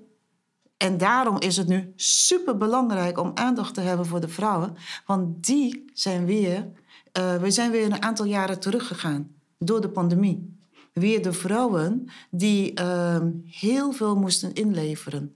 En 0.77 0.97
daarom 0.97 1.39
is 1.39 1.57
het 1.57 1.67
nu 1.67 1.93
super 1.95 2.57
belangrijk 2.57 3.17
om 3.17 3.31
aandacht 3.33 3.73
te 3.73 3.81
hebben 3.81 4.05
voor 4.05 4.19
de 4.21 4.27
vrouwen. 4.27 4.75
Want 5.05 5.45
die 5.45 5.85
zijn 5.93 6.25
weer. 6.25 6.67
eh, 7.11 7.35
we 7.35 7.51
zijn 7.51 7.71
weer 7.71 7.85
een 7.85 8.01
aantal 8.01 8.25
jaren 8.25 8.59
teruggegaan 8.59 9.31
door 9.57 9.81
de 9.81 9.89
pandemie. 9.89 10.57
Weer 10.99 11.21
de 11.23 11.33
vrouwen 11.33 12.09
die 12.31 12.73
ehm, 12.73 13.31
heel 13.45 13.91
veel 13.91 14.15
moesten 14.15 14.53
inleveren. 14.53 15.35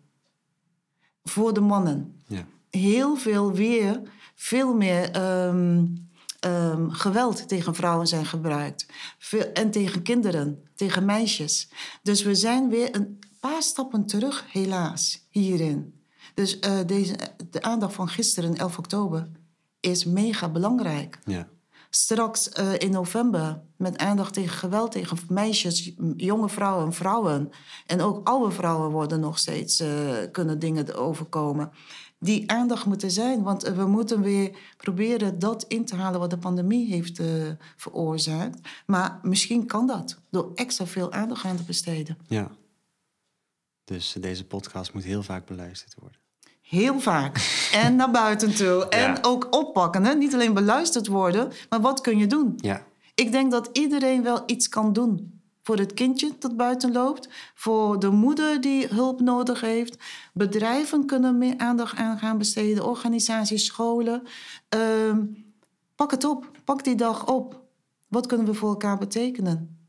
Voor 1.24 1.54
de 1.54 1.60
mannen 1.62 2.22
Ja. 2.28 2.46
heel 2.70 3.16
veel 3.16 3.52
weer, 3.52 4.02
veel 4.36 4.74
meer 4.76 5.12
ehm, 5.12 5.86
ehm, 6.40 6.90
geweld 6.90 7.48
tegen 7.48 7.76
vrouwen 7.76 8.08
zijn 8.08 8.26
gebruikt. 8.26 8.86
Veel, 9.18 9.44
en 9.54 9.72
tegen 9.72 10.02
kinderen, 10.02 10.64
tegen 10.76 11.06
meisjes. 11.06 11.70
Dus 12.02 12.24
we 12.24 12.36
zijn 12.36 12.70
weer 12.70 12.96
een 12.96 13.20
paar 13.40 13.62
stappen 13.62 14.06
terug, 14.06 14.46
helaas, 14.52 15.28
hierin. 15.30 16.02
Dus 16.34 16.60
eh, 16.60 16.80
deze, 16.86 17.16
de 17.50 17.62
aandacht 17.62 17.94
van 17.94 18.08
gisteren, 18.08 18.56
11 18.56 18.78
oktober, 18.78 19.30
is 19.80 20.06
mega 20.06 20.50
belangrijk. 20.50 21.20
Ja. 21.26 21.48
Straks 21.96 22.50
eh, 22.50 22.74
in 22.78 22.92
november 22.92 23.62
met 23.78 23.98
aandacht 23.98 24.34
tegen 24.34 24.58
geweld 24.58 24.92
tegen 24.92 25.18
meisjes, 25.30 25.92
jonge 26.18 26.50
vrouwen 26.50 26.86
en 26.86 26.94
vrouwen. 26.94 27.50
En 27.86 28.02
ook 28.02 28.28
oude 28.28 28.52
vrouwen 28.52 28.92
worden 28.92 29.20
nog 29.20 29.40
steeds, 29.40 29.80
eh, 29.80 30.18
kunnen 30.32 30.60
dingen 30.60 30.96
overkomen. 30.96 31.72
Die 32.20 32.52
aandacht 32.52 32.86
moeten 32.86 33.12
zijn, 33.12 33.44
want 33.44 33.64
eh, 33.64 33.76
we 33.76 33.86
moeten 33.86 34.22
weer 34.22 34.58
proberen 34.78 35.40
dat 35.40 35.66
in 35.68 35.86
te 35.86 35.96
halen 35.96 36.20
wat 36.20 36.30
de 36.30 36.38
pandemie 36.38 36.88
heeft 36.88 37.22
veroorzaakt. 37.76 38.60
Maar 38.86 39.20
misschien 39.22 39.66
kan 39.66 39.88
dat 39.88 40.20
door 40.30 40.52
extra 40.56 40.86
veel 40.86 41.12
aandacht 41.12 41.46
aan 41.46 41.58
te 41.58 41.64
besteden. 41.64 42.18
ja. 42.28 42.52
Dus 43.84 44.16
deze 44.20 44.46
podcast 44.46 44.94
moet 44.94 45.04
heel 45.04 45.24
vaak 45.24 45.46
beluisterd 45.46 45.96
worden. 46.00 46.23
Heel 46.74 47.00
vaak. 47.00 47.38
En 47.84 47.96
naar 47.96 48.12
buiten 48.12 48.56
toe. 48.56 48.88
En 48.90 49.12
Ja. 49.12 49.18
ook 49.22 49.48
oppakken. 49.56 50.06
Hè? 50.06 50.14
Niet 50.14 50.34
alleen 50.34 50.54
beluisterd 50.54 51.08
worden, 51.08 51.52
maar 51.70 51.82
wat 51.82 52.02
kun 52.02 52.18
je 52.18 52.28
doen? 52.28 52.54
Ja. 52.58 52.86
Ik 53.16 53.32
denk 53.32 53.52
dat 53.52 53.70
iedereen 53.74 54.24
wel 54.24 54.44
iets 54.46 54.70
kan 54.70 54.94
doen. 54.94 55.42
Voor 55.62 55.78
het 55.78 55.94
kindje 55.94 56.32
dat 56.40 56.56
buiten 56.58 56.92
loopt. 56.92 57.30
Voor 57.56 58.00
de 58.00 58.10
moeder 58.10 58.62
die 58.62 58.88
hulp 58.88 59.20
nodig 59.22 59.62
heeft. 59.62 59.98
Bedrijven 60.34 61.06
kunnen 61.06 61.38
meer 61.38 61.58
aandacht 61.58 61.98
aan 61.98 62.18
gaan 62.18 62.38
besteden. 62.38 62.86
Organisaties, 62.86 63.66
scholen. 63.66 64.24
Ehm, 64.70 65.26
pak 65.96 66.12
het 66.12 66.24
op. 66.24 66.52
Pak 66.64 66.84
die 66.84 66.96
dag 66.96 67.28
op. 67.28 67.62
Wat 68.10 68.26
kunnen 68.26 68.46
we 68.46 68.54
voor 68.54 68.70
elkaar 68.70 68.98
betekenen? 68.98 69.88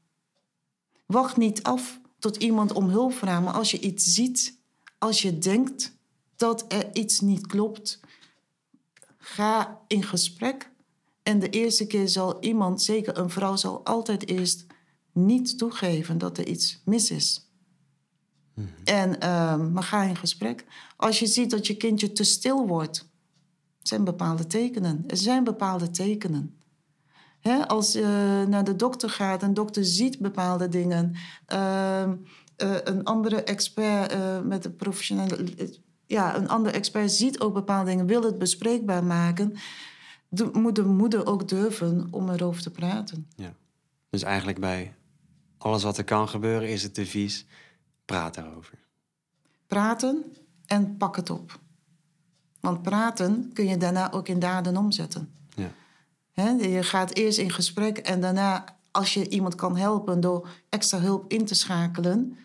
Wacht 1.07 1.37
niet 1.37 1.63
af 1.63 2.01
tot 2.19 2.37
iemand 2.37 2.73
om 2.73 2.89
hulp 2.89 3.15
vraagt. 3.15 3.45
Maar 3.45 3.55
als 3.55 3.71
je 3.71 3.81
iets 3.81 4.05
ziet, 4.05 4.59
als 4.99 5.23
je 5.23 5.39
denkt 5.39 5.94
dat 6.37 6.65
er 6.69 6.97
iets 6.97 7.21
niet 7.21 7.47
klopt, 7.47 8.01
ga 9.19 9.81
in 9.87 10.03
gesprek. 10.03 10.73
En 11.23 11.39
de 11.39 11.51
eerste 11.51 11.87
keer 11.87 12.09
zal 12.09 12.43
iemand, 12.43 12.83
zeker 12.83 13.19
een 13.19 13.31
vrouw, 13.31 13.57
zal 13.57 13.85
altijd 13.85 14.29
eerst 14.29 14.67
niet 15.13 15.59
toegeven 15.59 16.19
dat 16.19 16.39
er 16.39 16.47
iets 16.47 16.83
mis 16.85 17.11
is. 17.11 17.49
En, 18.85 19.21
ehm, 19.21 19.73
maar 19.73 19.83
ga 19.83 20.03
in 20.03 20.17
gesprek. 20.17 20.65
Als 20.97 21.19
je 21.19 21.27
ziet 21.27 21.51
dat 21.51 21.67
je 21.67 21.77
kindje 21.77 22.13
te 22.13 22.25
stil 22.25 22.67
wordt, 22.67 23.09
zijn 23.83 24.05
bepaalde 24.05 24.47
tekenen. 24.47 25.05
Er 25.07 25.17
zijn 25.17 25.45
bepaalde 25.45 25.91
tekenen. 25.91 26.59
Hè, 27.41 27.69
als 27.69 27.93
je 27.93 28.45
naar 28.49 28.65
de 28.65 28.77
dokter 28.77 29.11
gaat 29.11 29.43
en 29.43 29.49
de 29.49 29.55
dokter 29.55 29.85
ziet 29.85 30.19
bepaalde 30.19 30.69
dingen. 30.69 31.15
ehm, 31.47 32.17
eh, 32.57 32.77
een 32.85 33.05
andere 33.05 33.43
expert 33.43 34.13
eh, 34.13 34.41
met 34.41 34.65
een 34.65 34.77
professionele. 34.77 35.83
Ja, 36.07 36.37
een 36.37 36.49
andere 36.49 36.75
expert 36.75 37.13
ziet 37.13 37.41
ook 37.41 37.55
bepaalde 37.55 37.91
dingen, 37.91 38.07
wil 38.07 38.23
het 38.23 38.39
bespreekbaar 38.39 39.05
maken. 39.05 39.57
De, 40.29 40.51
moet 40.53 40.75
de 40.75 40.85
moeder 40.85 41.27
ook 41.27 41.49
durven 41.49 42.09
om 42.11 42.31
erover 42.31 42.63
te 42.63 42.71
praten. 42.71 43.27
ja. 43.37 43.55
Dus 44.11 44.23
eigenlijk 44.23 44.61
bij 44.61 44.95
alles 45.59 45.83
wat 45.83 45.99
er 45.99 46.05
kan 46.05 46.29
gebeuren 46.29 46.69
is 46.69 46.83
het 46.83 46.95
devies... 46.95 47.47
praat 48.05 48.35
daarover. 48.35 48.79
Praten 49.67 50.25
en 50.67 50.97
pak 50.97 51.17
het 51.17 51.31
op. 51.31 51.61
Want 52.61 52.83
praten 52.83 53.51
kun 53.53 53.67
je 53.67 53.77
daarna 53.77 54.13
ook 54.13 54.29
in 54.29 54.39
daden 54.39 54.77
omzetten. 54.77 55.33
Ja. 55.55 56.51
Je 56.61 56.83
gaat 56.83 57.15
eerst 57.15 57.39
in 57.39 57.51
gesprek 57.51 57.99
en 57.99 58.21
daarna, 58.21 58.77
als 58.91 59.15
je 59.15 59.29
iemand 59.29 59.55
kan 59.55 59.77
helpen 59.77 60.21
door 60.21 60.49
extra 60.69 60.99
hulp 60.99 61.33
in 61.33 61.45
te 61.45 61.55
schakelen, 61.55 62.37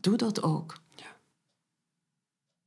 doe 0.00 0.16
dat 0.16 0.42
ook. 0.42 0.80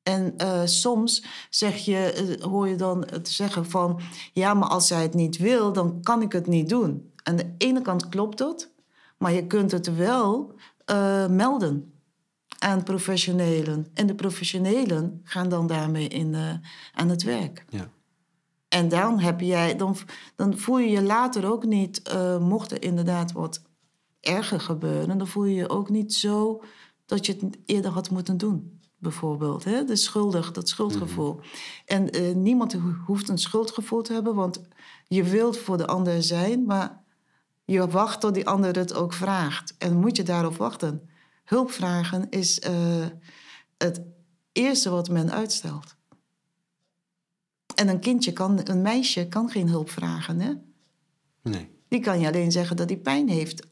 En 0.03 0.37
eh, 0.37 0.61
soms 0.65 1.25
zeg 1.49 1.77
je, 1.77 1.97
eh, 1.97 2.43
hoor 2.43 2.67
je 2.67 2.75
dan 2.75 3.05
het 3.09 3.29
zeggen 3.29 3.65
van, 3.65 3.99
ja, 4.33 4.53
maar 4.53 4.69
als 4.69 4.87
zij 4.87 5.01
het 5.01 5.13
niet 5.13 5.37
wil, 5.37 5.73
dan 5.73 6.01
kan 6.01 6.21
ik 6.21 6.31
het 6.31 6.47
niet 6.47 6.69
doen. 6.69 7.11
Aan 7.23 7.35
de 7.35 7.53
ene 7.57 7.81
kant 7.81 8.09
klopt 8.09 8.37
dat, 8.37 8.69
maar 9.17 9.33
je 9.33 9.47
kunt 9.47 9.71
het 9.71 9.95
wel 9.95 10.53
eh, 10.85 11.27
melden 11.27 11.93
aan 12.59 12.83
professionelen. 12.83 13.87
En 13.93 14.07
de 14.07 14.15
professionelen 14.15 15.21
gaan 15.23 15.49
dan 15.49 15.67
daarmee 15.67 16.07
in, 16.07 16.35
aan 16.93 17.09
het 17.09 17.23
werk. 17.23 17.65
Ja. 17.69 17.89
En 18.67 18.89
dan, 18.89 19.19
heb 19.19 19.39
jij, 19.39 19.75
dan, 19.75 19.95
dan 20.35 20.57
voel 20.57 20.79
je 20.79 20.89
je 20.89 21.01
later 21.01 21.51
ook 21.51 21.65
niet, 21.65 22.01
mocht 22.39 22.71
er 22.71 22.83
inderdaad 22.83 23.31
wat 23.31 23.61
erger 24.19 24.59
gebeuren, 24.59 25.17
dan 25.17 25.27
voel 25.27 25.45
je 25.45 25.55
je 25.55 25.69
ook 25.69 25.89
niet 25.89 26.13
zo 26.13 26.63
dat 27.05 27.25
je 27.25 27.37
het 27.39 27.57
eerder 27.65 27.91
had 27.91 28.09
moeten 28.09 28.37
doen. 28.37 28.81
Bijvoorbeeld, 29.01 29.63
hè? 29.63 29.83
de 29.83 29.95
schuldig, 29.95 30.51
dat 30.51 30.69
schuldgevoel. 30.69 31.39
En 31.85 32.09
eh, 32.09 32.35
niemand 32.35 32.73
ho- 32.73 32.95
hoeft 33.05 33.29
een 33.29 33.37
schuldgevoel 33.37 34.01
te 34.01 34.13
hebben, 34.13 34.35
want 34.35 34.61
je 35.07 35.23
wilt 35.23 35.57
voor 35.57 35.77
de 35.77 35.87
ander 35.87 36.23
zijn, 36.23 36.65
maar 36.65 37.03
je 37.65 37.87
wacht 37.87 38.19
tot 38.21 38.33
die 38.33 38.47
ander 38.47 38.75
het 38.77 38.93
ook 38.93 39.13
vraagt. 39.13 39.75
En 39.77 39.99
moet 39.99 40.15
je 40.17 40.23
daarop 40.23 40.55
wachten. 40.55 41.09
Hulp 41.43 41.71
vragen 41.71 42.29
is 42.29 42.59
eh, 42.59 43.05
het 43.77 44.01
eerste 44.51 44.89
wat 44.89 45.09
men 45.09 45.31
uitstelt. 45.31 45.95
En 47.75 47.87
een 47.87 47.99
kindje 47.99 48.33
kan, 48.33 48.59
een 48.63 48.81
meisje 48.81 49.27
kan 49.27 49.49
geen 49.49 49.69
hulp 49.69 49.89
vragen. 49.89 50.39
Hè? 50.39 50.53
Nee. 51.43 51.69
Die 51.87 51.99
kan 51.99 52.19
je 52.19 52.27
alleen 52.27 52.51
zeggen 52.51 52.75
dat 52.75 52.89
hij 52.89 52.97
pijn 52.99 53.29
heeft. 53.29 53.67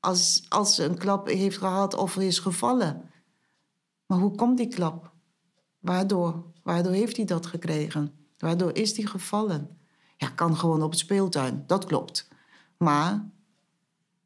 Als, 0.00 0.46
als 0.48 0.74
ze 0.74 0.84
een 0.84 0.98
klap 0.98 1.26
heeft 1.26 1.58
gehad 1.58 1.94
of 1.94 2.16
is 2.16 2.38
gevallen. 2.38 3.10
Maar 4.06 4.18
hoe 4.18 4.34
komt 4.34 4.56
die 4.56 4.68
klap? 4.68 5.12
Waardoor? 5.78 6.44
Waardoor 6.62 6.92
heeft 6.92 7.16
hij 7.16 7.24
dat 7.24 7.46
gekregen? 7.46 8.14
Waardoor 8.38 8.76
is 8.76 8.96
hij 8.96 9.06
gevallen? 9.06 9.78
Ja, 10.16 10.28
kan 10.28 10.56
gewoon 10.56 10.82
op 10.82 10.90
het 10.90 10.98
speeltuin, 10.98 11.64
dat 11.66 11.84
klopt. 11.84 12.28
Maar 12.76 13.30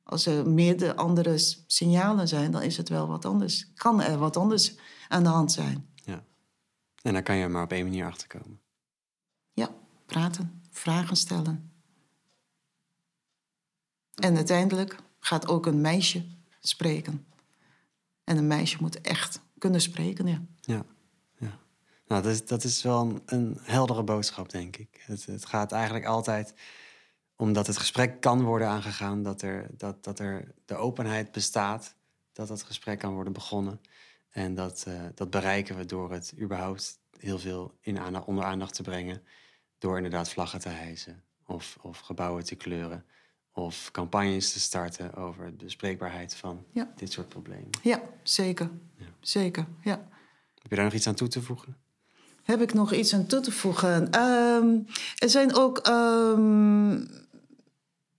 als 0.03 0.27
er 0.27 0.49
meerdere 0.49 0.97
andere 0.97 1.39
signalen 1.67 2.29
zijn, 2.29 2.51
dan 2.51 2.63
is 2.63 2.77
het 2.77 2.89
wel 2.89 3.07
wat 3.09 3.25
anders. 3.25 3.73
Kan 3.75 4.03
er 4.03 4.19
wat 4.19 4.37
anders 4.37 4.77
aan 5.09 5.23
de 5.23 5.29
hand 5.29 5.53
zijn. 5.53 5.89
En 7.03 7.13
daar 7.13 7.23
kan 7.23 7.37
je 7.37 7.49
maar 7.49 7.63
op 7.63 7.73
één 7.73 7.85
manier 7.85 8.07
achter 8.07 8.29
komen. 8.29 8.61
Ja, 9.53 9.71
praten, 10.07 10.63
vragen 10.71 11.17
stellen. 11.17 11.73
En 14.15 14.37
uiteindelijk 14.37 14.97
gaat 15.19 15.49
ook 15.49 15.67
een 15.67 15.81
meisje 15.81 16.27
spreken. 16.61 17.27
En 18.25 18.37
een 18.37 18.47
meisje 18.47 18.77
moet 18.81 19.01
echt 19.01 19.41
kunnen 19.61 19.81
spreken, 19.81 20.27
ja. 20.27 20.43
Ja, 20.61 20.85
ja. 21.39 21.59
Nou, 22.07 22.23
dat 22.23 22.33
is, 22.33 22.47
dat 22.47 22.65
is 22.65 22.83
wel 22.83 23.21
een, 23.27 23.59
heldere 23.63 24.03
boodschap, 24.03 24.51
denk 24.51 24.77
ik. 24.77 25.03
Het, 25.07 25.27
het 25.27 25.47
gaat 25.47 25.73
eigenlijk 25.73 26.05
altijd 26.05 26.55
omdat 27.37 27.67
het 27.67 27.77
gesprek 27.77 28.21
kan 28.21 28.43
worden 28.43 28.69
aangegaan, 28.69 29.23
dat 29.23 29.43
er, 29.43 29.67
dat, 29.77 30.05
dat 30.05 30.19
er 30.19 30.55
de 30.65 30.75
openheid 30.75 31.33
bestaat, 31.33 31.95
dat 32.33 32.49
dat 32.49 32.63
gesprek 32.63 32.99
kan 32.99 33.15
worden 33.15 33.33
begonnen. 33.33 33.81
En 34.31 34.55
dat, 34.55 34.85
eh, 34.87 35.03
dat 35.15 35.31
bereiken 35.31 35.77
we 35.77 35.85
door 35.85 36.13
het 36.13 36.35
überhaupt 36.41 36.99
heel 37.19 37.39
veel 37.39 37.79
in 37.81 37.99
aandacht, 37.99 38.27
onder 38.27 38.45
aandacht 38.45 38.75
te 38.75 38.83
brengen. 38.83 39.23
Door 39.79 39.97
inderdaad 39.97 40.29
vlaggen 40.29 40.61
te 40.61 40.69
hijsen 40.69 41.23
of, 41.47 41.79
of 41.81 41.99
gebouwen 41.99 42.45
te 42.45 42.55
kleuren. 42.55 43.05
Of 43.53 43.89
campagnes 43.93 44.53
te 44.53 44.61
starten 44.61 45.15
over 45.15 45.45
de 45.59 45.65
bespreekbaarheid 45.65 46.35
van 46.35 46.65
Ja. 46.73 46.91
dit 46.97 47.13
soort 47.13 47.29
problemen. 47.29 47.69
Ja, 47.83 48.01
zeker. 48.23 48.71
Ja. 48.97 49.07
Zeker, 49.21 49.67
ja. 49.83 50.09
Heb 50.63 50.71
je 50.71 50.75
daar 50.77 50.85
nog 50.85 50.95
iets 50.95 51.07
aan 51.07 51.15
toe 51.15 51.29
te 51.29 51.43
voegen? 51.43 51.77
Heb 52.43 52.61
ik 52.61 52.75
nog 52.75 52.93
iets 52.93 53.15
aan 53.15 53.27
toe 53.27 53.41
te 53.41 53.53
voegen? 53.53 54.11
Ehm, 54.11 54.79
er 55.19 55.31
zijn 55.31 55.55
ook 55.55 55.79
ehm, 55.79 57.05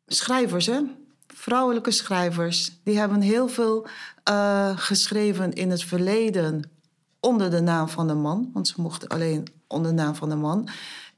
schrijvers, 0.07 0.65
hè? 0.65 0.81
Vrouwelijke 1.27 1.91
schrijvers. 1.91 2.79
Die 2.83 2.97
hebben 2.97 3.21
heel 3.21 3.47
veel 3.47 3.87
eh, 4.23 4.77
geschreven 4.77 5.53
in 5.53 5.69
het 5.69 5.83
verleden 5.83 6.71
onder 7.19 7.49
de 7.51 7.61
naam 7.61 7.89
van 7.89 8.07
de 8.07 8.13
man. 8.13 8.49
Want 8.53 8.67
ze 8.67 8.81
mochten 8.81 9.07
alleen 9.07 9.47
onder 9.67 9.89
de 9.95 10.01
naam 10.01 10.15
van 10.15 10.29
de 10.29 10.35
man. 10.35 10.69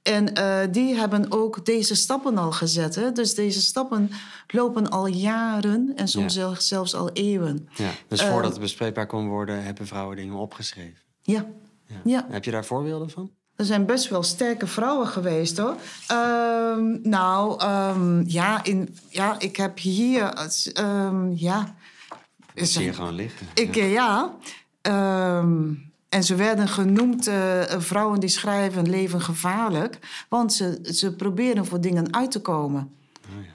En 0.04 0.34
eh, 0.34 0.60
die 0.72 0.95
hebben 0.95 1.32
ook 1.32 1.66
deze 1.66 1.95
stappen 1.95 2.38
al 2.38 2.51
gezet. 2.51 2.95
Hè? 2.95 3.12
Dus 3.12 3.34
deze 3.36 3.62
stappen 3.62 4.12
lopen 4.47 4.89
al 4.89 5.06
jaren 5.08 5.91
en 5.95 6.08
soms 6.08 6.34
Ja. 6.34 6.56
zelfs- 6.60 6.95
al 6.95 7.10
eeuwen. 7.12 7.68
Ja, 7.76 7.89
dus 8.08 8.20
Eh, 8.22 8.30
voordat 8.30 8.51
het 8.51 8.60
bespreekbaar 8.60 9.08
kon 9.08 9.28
worden, 9.28 9.64
hebben 9.64 9.88
vrouwen 9.88 10.16
dingen 10.16 10.36
opgeschreven. 10.36 11.01
Ja, 11.22 11.45
Ja. 11.88 11.95
Ja. 12.04 12.26
Heb 12.30 12.43
je 12.43 12.51
daar 12.51 12.66
voorbeelden 12.66 13.10
van? 13.10 13.32
Er 13.56 13.66
zijn 13.66 13.86
best 13.86 14.10
wel 14.10 14.24
sterke 14.24 14.68
vrouwen 14.68 15.08
geweest 15.08 15.58
hoor. 15.58 15.76
Ehm, 16.08 17.10
nou, 17.10 17.60
ehm, 17.60 18.24
ja, 18.28 18.64
in, 18.64 18.97
ja, 19.10 19.39
ik 19.39 19.56
heb 19.58 19.80
hier. 19.80 20.24
ehm, 20.74 21.32
ja. 21.32 21.76
Dat 22.54 22.68
zie 22.68 22.84
je 22.84 22.93
gewoon 22.93 23.14
liggen. 23.14 23.47
Ik, 23.54 23.76
ja. 23.76 23.84
eh, 23.86 23.91
ja. 23.93 24.34
En 26.14 26.24
ze 26.24 26.36
werden 26.36 26.68
genoemd 26.68 27.28
eh, 27.28 27.61
vrouwen 27.78 28.20
die 28.20 28.30
schrijven 28.30 28.89
leven 28.89 29.22
gevaarlijk. 29.22 30.26
Want 30.30 30.53
ze, 30.53 30.80
ze 30.84 31.16
proberen 31.16 31.66
voor 31.66 31.82
dingen 31.82 32.14
uit 32.14 32.32
te 32.32 32.41
komen. 32.41 32.91
Oh, 33.38 33.45
ja. 33.45 33.51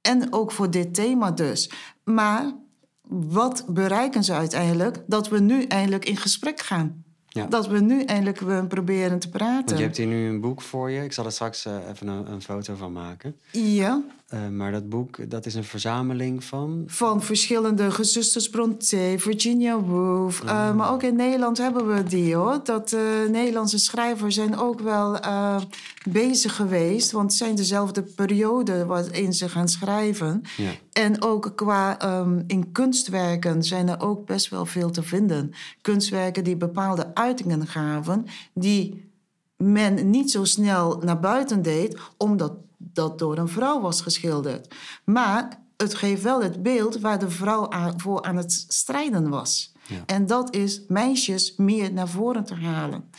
En 0.00 0.32
ook 0.32 0.52
voor 0.52 0.70
dit 0.70 0.94
thema 0.94 1.30
dus. 1.30 1.70
Maar 2.04 2.52
wat 3.08 3.64
bereiken 3.68 4.24
ze 4.24 4.32
uiteindelijk? 4.32 5.02
Dat 5.06 5.28
we 5.28 5.40
nu 5.40 5.62
eindelijk 5.62 6.04
in 6.04 6.16
gesprek 6.16 6.60
gaan. 6.60 7.04
Ja. 7.28 7.46
Dat 7.46 7.66
we 7.66 7.80
nu 7.80 8.02
eindelijk 8.02 8.40
eh, 8.40 8.66
proberen 8.66 9.18
te 9.18 9.28
praten. 9.28 9.64
Want 9.64 9.78
je 9.78 9.84
hebt 9.84 9.96
hier 9.96 10.06
nu 10.06 10.28
een 10.28 10.40
boek 10.40 10.62
voor 10.62 10.90
je. 10.90 11.04
Ik 11.04 11.12
zal 11.12 11.24
er 11.24 11.32
straks 11.32 11.64
eh, 11.64 11.88
even 11.88 12.08
een, 12.08 12.30
een 12.32 12.42
foto 12.42 12.74
van 12.74 12.92
maken. 12.92 13.36
Ja. 13.52 14.02
Eh, 14.30 14.48
maar 14.48 14.72
dat 14.72 14.88
boek, 14.88 15.30
dat 15.30 15.46
is 15.46 15.54
een 15.54 15.64
verzameling 15.64 16.44
van... 16.44 16.82
van 16.86 17.22
verschillende 17.22 17.90
gezusters 17.90 18.50
Brontë, 18.50 19.14
Virginia 19.18 19.80
Woolf. 19.80 20.42
eh, 20.44 20.74
maar 20.74 20.92
ook 20.92 21.02
in 21.02 21.16
Nederland 21.16 21.58
hebben 21.58 21.94
we 21.94 22.02
die 22.02 22.34
hoor. 22.34 22.60
Dat 22.64 22.92
eh, 22.92 23.00
Nederlandse 23.30 23.78
schrijvers 23.78 24.34
zijn 24.34 24.58
ook 24.58 24.80
wel 24.80 25.18
eh, 25.18 25.56
bezig 26.10 26.56
geweest. 26.56 27.10
Want 27.10 27.30
het 27.30 27.38
zijn 27.38 27.54
dezelfde 27.54 28.02
periode 28.02 28.86
waarin 28.86 29.32
ze 29.32 29.48
gaan 29.48 29.68
schrijven. 29.68 30.42
Ja. 30.56 30.70
En 30.92 31.22
ook 31.22 31.52
qua 31.54 31.98
ehm, 31.98 32.42
in 32.46 32.72
kunstwerken 32.72 33.62
zijn 33.62 33.88
er 33.88 34.00
ook 34.00 34.26
best 34.26 34.48
wel 34.48 34.66
veel 34.66 34.90
te 34.90 35.02
vinden. 35.02 35.52
Kunstwerken 35.80 36.44
die 36.44 36.56
bepaalde 36.56 37.14
uitingen 37.14 37.66
gaven, 37.66 38.26
die 38.54 39.10
men 39.56 40.10
niet 40.10 40.30
zo 40.30 40.44
snel 40.44 40.98
naar 41.04 41.20
buiten 41.20 41.62
deed, 41.62 41.98
omdat 42.16 42.52
dat 42.82 43.18
door 43.18 43.38
een 43.38 43.48
vrouw 43.48 43.80
was 43.80 44.00
geschilderd. 44.02 44.74
Maar 45.04 45.60
het 45.76 45.94
geeft 45.94 46.22
wel 46.22 46.42
het 46.42 46.62
beeld 46.62 47.00
waar 47.00 47.18
de 47.18 47.30
vrouw 47.30 47.70
aan- 47.70 48.00
voor 48.00 48.22
aan 48.22 48.36
het 48.36 48.64
strijden 48.68 49.28
was. 49.28 49.72
Ja. 49.86 50.02
En 50.06 50.26
dat 50.26 50.54
is 50.54 50.82
meisjes 50.88 51.56
meer 51.56 51.92
naar 51.92 52.08
voren 52.08 52.44
te 52.44 52.54
halen. 52.54 53.10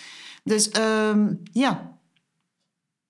Dus 0.43 0.69
ehm, 0.69 1.33
ja, 1.51 1.89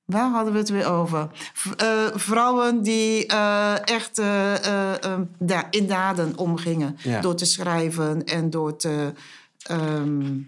Waar 0.06 0.30
hadden 0.32 0.54
we 0.54 0.60
het 0.60 0.70
weer 0.70 0.86
over? 0.92 1.28
V- 1.54 1.72
eh, 1.72 2.06
vrouwen 2.14 2.82
die 2.84 3.26
eh, 3.26 3.88
echt 3.88 4.20
eh, 4.20 4.66
eh, 4.66 5.04
eh, 5.04 5.20
da- 5.40 5.68
in 5.70 5.88
daden 5.88 6.38
omgingen. 6.38 6.98
Ja. 7.04 7.22
Door 7.22 7.36
te 7.36 7.46
schrijven 7.46 8.24
en 8.26 8.50
door 8.50 8.76
te 8.76 9.14
ehm, 9.62 10.40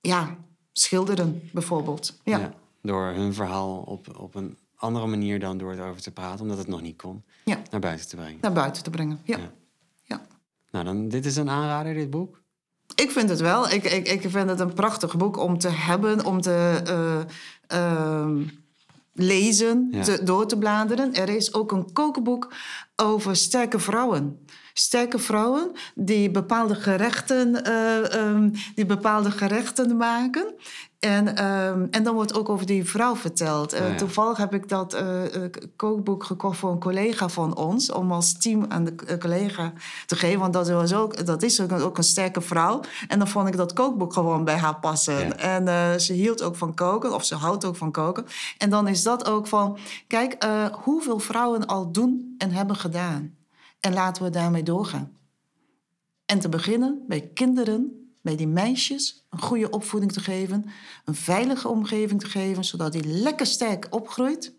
ja, 0.00 0.36
schilderen, 0.72 1.48
bijvoorbeeld. 1.52 2.18
Ja. 2.24 2.38
Ja, 2.38 2.52
door 2.82 3.04
hun 3.06 3.34
verhaal 3.34 3.76
op, 3.86 4.18
op 4.18 4.34
een 4.34 4.56
andere 4.78 5.06
manier 5.06 5.40
dan 5.40 5.58
door 5.58 5.70
het 5.70 5.80
over 5.80 6.02
te 6.02 6.10
praten, 6.10 6.40
omdat 6.40 6.58
het 6.58 6.66
nog 6.66 6.80
niet 6.82 6.96
kon, 6.96 7.24
Ja. 7.44 7.58
naar 7.70 7.80
buiten 7.80 8.08
te 8.08 8.16
brengen. 8.16 8.38
naar 8.40 8.52
buiten 8.52 8.82
te 8.82 8.90
brengen. 8.90 9.20
Ja. 9.24 9.38
Ja. 9.38 9.50
Ja. 10.02 10.20
Nou, 10.70 10.84
dan, 10.84 11.08
dit 11.08 11.26
is 11.26 11.36
een 11.36 11.50
aanrader, 11.50 11.94
dit 11.94 12.10
boek. 12.10 12.40
Ik 12.94 13.10
vind 13.10 13.28
het 13.28 13.40
wel. 13.40 13.70
Ik, 13.70 13.84
ik, 13.84 14.08
ik 14.08 14.20
vind 14.30 14.48
het 14.48 14.60
een 14.60 14.72
prachtig 14.72 15.16
boek 15.16 15.36
om 15.36 15.58
te 15.58 15.68
hebben, 15.68 16.24
om 16.24 16.40
te 16.40 16.82
eh, 16.86 17.20
ehm, 17.66 18.42
lezen, 19.12 19.88
Ja. 19.90 20.02
te, 20.02 20.22
door 20.22 20.46
te 20.46 20.58
bladeren. 20.58 21.14
Er 21.14 21.28
is 21.28 21.54
ook 21.54 21.72
een 21.72 21.92
kookboek 21.92 22.52
over 22.96 23.36
sterke 23.36 23.78
vrouwen. 23.78 24.46
Sterke 24.78 25.18
vrouwen 25.18 25.72
die 25.94 26.30
bepaalde 26.30 26.74
gerechten, 26.74 27.64
eh, 27.64 28.14
ehm, 28.14 28.50
die 28.74 28.86
bepaalde 28.86 29.30
gerechten 29.30 29.96
maken. 29.96 30.54
En, 30.98 31.36
ehm, 31.36 31.86
en 31.90 32.02
dan 32.02 32.14
wordt 32.14 32.34
ook 32.34 32.48
over 32.48 32.66
die 32.66 32.84
vrouw 32.84 33.16
verteld. 33.16 33.72
Eh, 33.72 33.82
Oh 33.82 33.88
ja. 33.88 33.94
Toevallig 33.94 34.36
heb 34.36 34.54
ik 34.54 34.68
dat 34.68 34.94
eh, 34.94 35.22
kookboek 35.76 36.24
gekocht 36.24 36.58
voor 36.58 36.70
een 36.70 36.78
collega 36.78 37.28
van 37.28 37.56
ons. 37.56 37.92
Om 37.92 38.12
als 38.12 38.38
team 38.38 38.64
aan 38.68 38.84
de 38.84 39.18
collega 39.18 39.72
te 40.06 40.16
geven. 40.16 40.40
Want 40.40 40.52
dat, 40.52 40.68
was 40.68 40.94
ook, 40.94 41.26
dat 41.26 41.42
is 41.42 41.60
ook 41.60 41.70
een, 41.70 41.82
ook 41.82 41.98
een 41.98 42.04
sterke 42.04 42.40
vrouw. 42.40 42.80
En 43.08 43.18
dan 43.18 43.28
vond 43.28 43.48
ik 43.48 43.56
dat 43.56 43.72
kookboek 43.72 44.12
gewoon 44.12 44.44
bij 44.44 44.56
haar 44.56 44.76
passen. 44.76 45.18
Ja. 45.18 45.36
En 45.36 46.00
ze 46.00 46.12
hield 46.12 46.42
ook 46.42 46.56
van 46.56 46.74
koken. 46.74 47.14
Of 47.14 47.24
ze 47.24 47.34
houdt 47.34 47.64
ook 47.64 47.76
van 47.76 47.90
koken. 47.90 48.26
En 48.58 48.70
dan 48.70 48.88
is 48.88 49.02
dat 49.02 49.28
ook 49.28 49.46
van... 49.46 49.78
Kijk, 50.06 50.46
hoeveel 50.82 51.18
vrouwen 51.18 51.66
al 51.66 51.92
doen 51.92 52.34
en 52.38 52.50
hebben 52.50 52.76
gedaan. 52.76 53.37
En 53.80 53.92
laten 53.92 54.22
we 54.22 54.30
daarmee 54.30 54.62
doorgaan. 54.62 55.16
En 56.26 56.38
te 56.38 56.48
beginnen 56.48 57.04
bij 57.06 57.30
kinderen, 57.34 58.10
bij 58.20 58.36
die 58.36 58.48
meisjes, 58.48 59.24
een 59.30 59.40
goede 59.40 59.70
opvoeding 59.70 60.12
te 60.12 60.20
geven, 60.20 60.64
een 61.04 61.14
veilige 61.14 61.68
omgeving 61.68 62.20
te 62.20 62.26
geven, 62.26 62.64
zodat 62.64 62.92
die 62.92 63.06
lekker 63.06 63.46
sterk 63.46 63.86
opgroeit. 63.90 64.54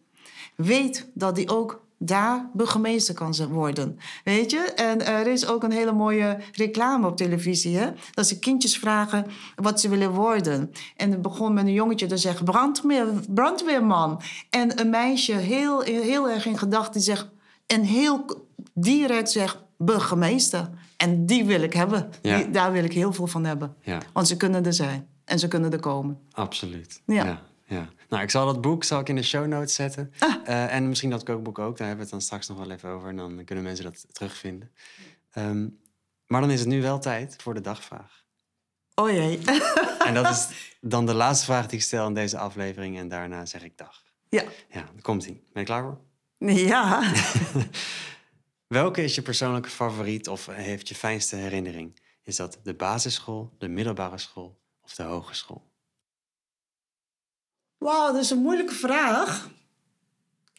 Weet 0.55 1.07
dat 1.13 1.35
die 1.35 1.49
ook 1.49 1.87
daar 1.97 2.49
burgemeester 2.53 3.13
kan 3.13 3.33
worden. 3.49 3.99
Weet 4.23 4.51
je? 4.51 4.59
En 4.59 5.05
er 5.05 5.27
is 5.27 5.47
ook 5.47 5.63
een 5.63 5.71
hele 5.71 5.91
mooie 5.91 6.37
reclame 6.51 7.07
op 7.07 7.17
televisie. 7.17 7.77
Hè? 7.77 7.91
Dat 8.11 8.27
ze 8.27 8.39
kindjes 8.39 8.77
vragen 8.77 9.25
wat 9.55 9.79
ze 9.79 9.89
willen 9.89 10.11
worden. 10.11 10.71
En 10.95 11.11
het 11.11 11.21
begon 11.21 11.53
met 11.53 11.65
een 11.65 11.73
jongetje 11.73 12.05
te 12.05 12.17
zeggen: 12.17 12.45
brandweer, 12.45 13.07
brandweerman. 13.29 14.21
En 14.49 14.79
een 14.79 14.89
meisje 14.89 15.33
heel, 15.33 15.81
heel 15.81 16.29
erg 16.29 16.45
in 16.45 16.57
gedachten 16.57 16.93
die 16.93 17.01
zegt. 17.01 17.27
En 17.65 17.81
heel 17.81 18.47
direct 18.81 19.31
zegt: 19.31 19.57
burgemeester. 19.77 20.69
En 20.97 21.25
die 21.25 21.45
wil 21.45 21.61
ik 21.61 21.73
hebben. 21.73 22.09
Ja. 22.21 22.37
Die, 22.37 22.49
daar 22.49 22.71
wil 22.71 22.83
ik 22.83 22.93
heel 22.93 23.13
veel 23.13 23.27
van 23.27 23.43
hebben. 23.45 23.75
Ja, 23.81 23.99
Want 24.13 24.27
ze 24.27 24.37
kunnen 24.37 24.65
er 24.65 24.73
zijn. 24.73 25.07
En 25.25 25.39
ze 25.39 25.47
kunnen 25.47 25.71
er 25.71 25.79
komen. 25.79 26.19
absoluut. 26.31 27.01
Ja. 27.05 27.25
ja, 27.25 27.41
ja. 27.65 27.89
Nou, 28.09 28.23
ik 28.23 28.29
zal 28.29 28.45
dat 28.45 28.61
boek 28.61 28.83
zal 28.83 28.99
ik 28.99 29.09
in 29.09 29.15
de 29.15 29.23
show 29.23 29.47
notes 29.47 29.75
zetten. 29.75 30.13
Ah. 30.19 30.35
Eh, 30.45 30.73
en 30.73 30.87
misschien 30.87 31.09
dat 31.09 31.23
kookboek 31.23 31.59
ook. 31.59 31.77
Daar 31.77 31.87
hebben 31.87 31.95
we 31.95 32.01
het 32.01 32.11
dan 32.11 32.21
straks 32.21 32.47
nog 32.47 32.57
wel 32.57 32.71
even 32.71 32.89
over. 32.89 33.09
En 33.09 33.15
dan 33.15 33.41
kunnen 33.45 33.63
mensen 33.63 33.85
dat 33.85 34.05
terugvinden. 34.11 34.71
Ehm, 35.31 35.67
maar 36.27 36.41
dan 36.41 36.51
is 36.51 36.59
het 36.59 36.69
nu 36.69 36.81
wel 36.81 36.99
tijd 36.99 37.35
voor 37.41 37.53
de 37.53 37.61
dagvraag. 37.61 38.23
Oh 38.95 39.09
jee. 39.09 39.39
En 40.07 40.13
dat 40.13 40.29
is 40.29 40.47
dan 40.81 41.05
de 41.05 41.13
laatste 41.13 41.45
vraag 41.45 41.67
die 41.67 41.77
ik 41.79 41.83
stel 41.83 42.07
in 42.07 42.13
deze 42.13 42.37
aflevering. 42.37 42.97
En 42.97 43.07
daarna 43.07 43.45
zeg 43.45 43.63
ik 43.63 43.77
dag. 43.77 44.03
ja. 44.29 44.43
Ja, 44.69 44.83
komt 45.01 45.25
ie. 45.25 45.43
Ben 45.53 45.61
je 45.61 45.67
klaar 45.67 45.81
voor? 45.83 45.97
Ja. 46.37 47.01
Welke 48.69 49.03
is 49.03 49.15
je 49.15 49.21
persoonlijke 49.21 49.69
favoriet 49.69 50.27
of 50.27 50.45
heeft 50.45 50.87
je 50.87 50.95
fijnste 50.95 51.35
herinnering? 51.35 51.99
Is 52.23 52.35
dat 52.35 52.59
de 52.63 52.73
basisschool, 52.73 53.53
de 53.57 53.67
middelbare 53.67 54.17
school 54.17 54.59
of 54.83 54.95
de 54.95 55.03
hogeschool? 55.03 55.63
Wauw, 57.77 58.11
dat 58.13 58.23
is 58.23 58.29
een 58.29 58.41
moeilijke 58.41 58.73
vraag. 58.73 59.49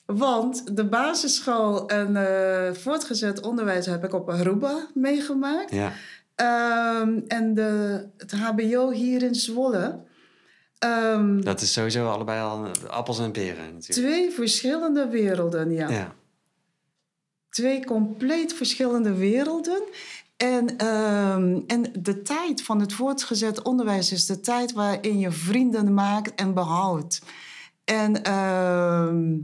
Want 0.04 0.76
de 0.76 0.84
basisschool 0.84 1.88
en 1.88 2.16
eh, 2.16 2.74
voortgezet 2.74 3.40
onderwijs 3.40 3.86
heb 3.86 4.04
ik 4.04 4.12
op 4.14 4.28
Aruba 4.30 4.86
meegemaakt. 4.94 5.70
Ja, 5.70 5.92
Ehm, 6.34 7.20
en 7.28 7.54
de, 7.54 8.08
het 8.16 8.32
HBO 8.32 8.90
hier 8.90 9.22
in 9.22 9.34
Zwolle 9.34 10.08
Ehm, 10.78 11.40
Dat 11.40 11.61
is 11.61 11.72
sowieso 11.72 12.08
allebei 12.08 12.40
al 12.40 12.64
eh, 12.64 12.88
appels 12.88 13.18
en 13.18 13.30
peren 13.30 13.74
natuurlijk. 13.74 13.92
twee 14.08 14.30
verschillende 14.30 15.08
werelden, 15.08 15.70
ja. 15.70 15.88
Ja. 15.88 16.14
Twee 17.51 17.84
compleet 17.84 18.53
verschillende 18.53 19.14
werelden. 19.14 19.82
En, 20.36 20.76
ehm, 20.76 21.61
en 21.66 21.92
de 21.98 22.22
tijd 22.22 22.62
van 22.62 22.80
het 22.80 22.92
voortgezet 22.92 23.62
onderwijs 23.62 24.12
is 24.12 24.26
de 24.26 24.40
tijd 24.40 24.72
waarin 24.72 25.18
je 25.18 25.30
vrienden 25.30 25.94
maakt 25.94 26.34
en 26.34 26.55
behoudt. 26.55 27.22
En 27.84 28.22
ehm, 28.22 29.38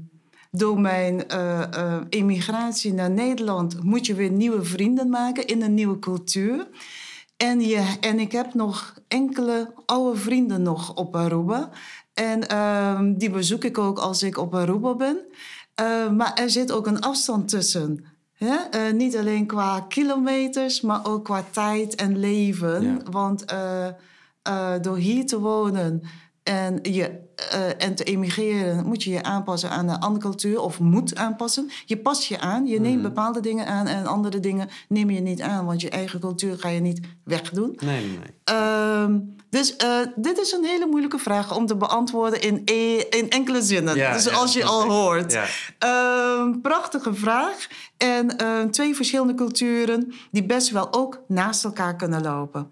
door 0.51 0.81
mijn 0.81 1.29
eh, 1.29 2.01
emigratie 2.09 2.93
naar 2.93 3.11
Nederland 3.11 3.83
moet 3.83 4.07
je 4.07 4.15
weer 4.15 4.31
nieuwe 4.31 4.65
vrienden 4.65 5.09
maken 5.09 5.47
in 5.47 5.63
een 5.63 5.75
nieuwe 5.75 5.99
cultuur. 5.99 6.69
En, 7.37 7.61
je, 7.61 7.97
en 8.01 8.19
ik 8.19 8.33
heb 8.33 8.55
nog 8.55 8.95
enkele 9.09 9.73
oude 9.87 10.19
vrienden 10.19 10.63
nog 10.63 10.95
op 10.95 11.17
Aruba. 11.17 11.71
En 12.15 12.49
ehm, 12.49 13.15
die 13.15 13.31
bezoek 13.31 13.65
ik 13.65 13.79
ook 13.79 13.99
als 13.99 14.23
ik 14.23 14.39
op 14.39 14.55
Aruba 14.55 14.95
ben. 14.95 15.19
Uh, 15.81 16.11
maar 16.11 16.35
er 16.35 16.51
zit 16.51 16.73
ook 16.73 16.87
een 16.87 17.01
afstand 17.01 17.49
tussen. 17.49 18.05
Hè? 18.33 18.57
Uh, 18.75 18.93
niet 18.93 19.17
alleen 19.17 19.47
qua 19.47 19.81
kilometers, 19.81 20.81
maar 20.81 21.07
ook 21.07 21.25
qua 21.25 21.45
tijd 21.51 21.95
en 21.95 22.19
leven. 22.19 22.83
Ja. 22.83 22.97
Want 23.11 23.53
uh, 23.53 24.75
door 24.81 24.97
hier 24.97 25.27
te 25.27 25.41
wonen 25.41 26.03
en, 26.47 26.79
je, 26.83 27.11
en 27.79 27.95
te 27.95 28.05
emigreren, 28.05 28.87
moet 28.87 29.03
je 29.03 29.11
je 29.11 29.23
aanpassen 29.23 29.71
aan 29.71 29.89
een 29.89 29.99
andere 30.01 30.25
cultuur 30.25 30.61
of 30.61 30.81
moet 30.81 31.17
aanpassen. 31.17 31.71
Je 31.85 31.97
past 31.97 32.25
je 32.25 32.41
aan, 32.41 32.67
je 32.67 32.81
neemt 32.81 32.95
Mhm. 32.95 33.03
bepaalde 33.03 33.41
dingen 33.41 33.67
aan 33.67 33.87
en 33.87 34.07
andere 34.07 34.41
dingen 34.41 34.69
neem 34.89 35.11
je 35.11 35.21
niet 35.21 35.43
aan, 35.43 35.65
want 35.67 35.81
je 35.81 35.91
eigen 35.91 36.21
cultuur 36.21 36.59
ga 36.59 36.69
je 36.69 36.81
niet 36.81 37.01
wegdoen. 37.25 37.77
Nee, 37.85 38.07
nee, 38.07 38.19
nee. 38.19 38.35
Ehm, 38.45 39.19
dus 39.51 39.77
eh, 39.77 39.99
dit 40.17 40.39
is 40.39 40.53
een 40.53 40.65
hele 40.65 40.87
moeilijke 40.87 41.19
vraag 41.19 41.57
om 41.57 41.67
te 41.67 41.77
beantwoorden 41.77 42.41
in, 42.41 42.63
e- 42.65 43.05
in 43.11 43.31
enkele 43.31 43.63
zinnen. 43.63 43.97
Ja, 43.97 44.13
dus 44.13 44.25
ja, 44.25 44.33
als 44.33 44.53
je 44.53 44.65
al 44.65 44.83
hoort. 44.91 45.33
Ja. 45.33 45.45
Ehm, 45.79 46.61
prachtige 46.61 47.15
vraag. 47.15 47.67
En 47.97 48.37
ehm, 48.37 48.71
twee 48.71 48.95
verschillende 48.95 49.35
culturen 49.35 50.13
die 50.31 50.45
best 50.47 50.71
wel 50.71 50.93
ook 50.93 51.21
naast 51.29 51.65
elkaar 51.65 51.97
kunnen 51.97 52.23
lopen. 52.23 52.71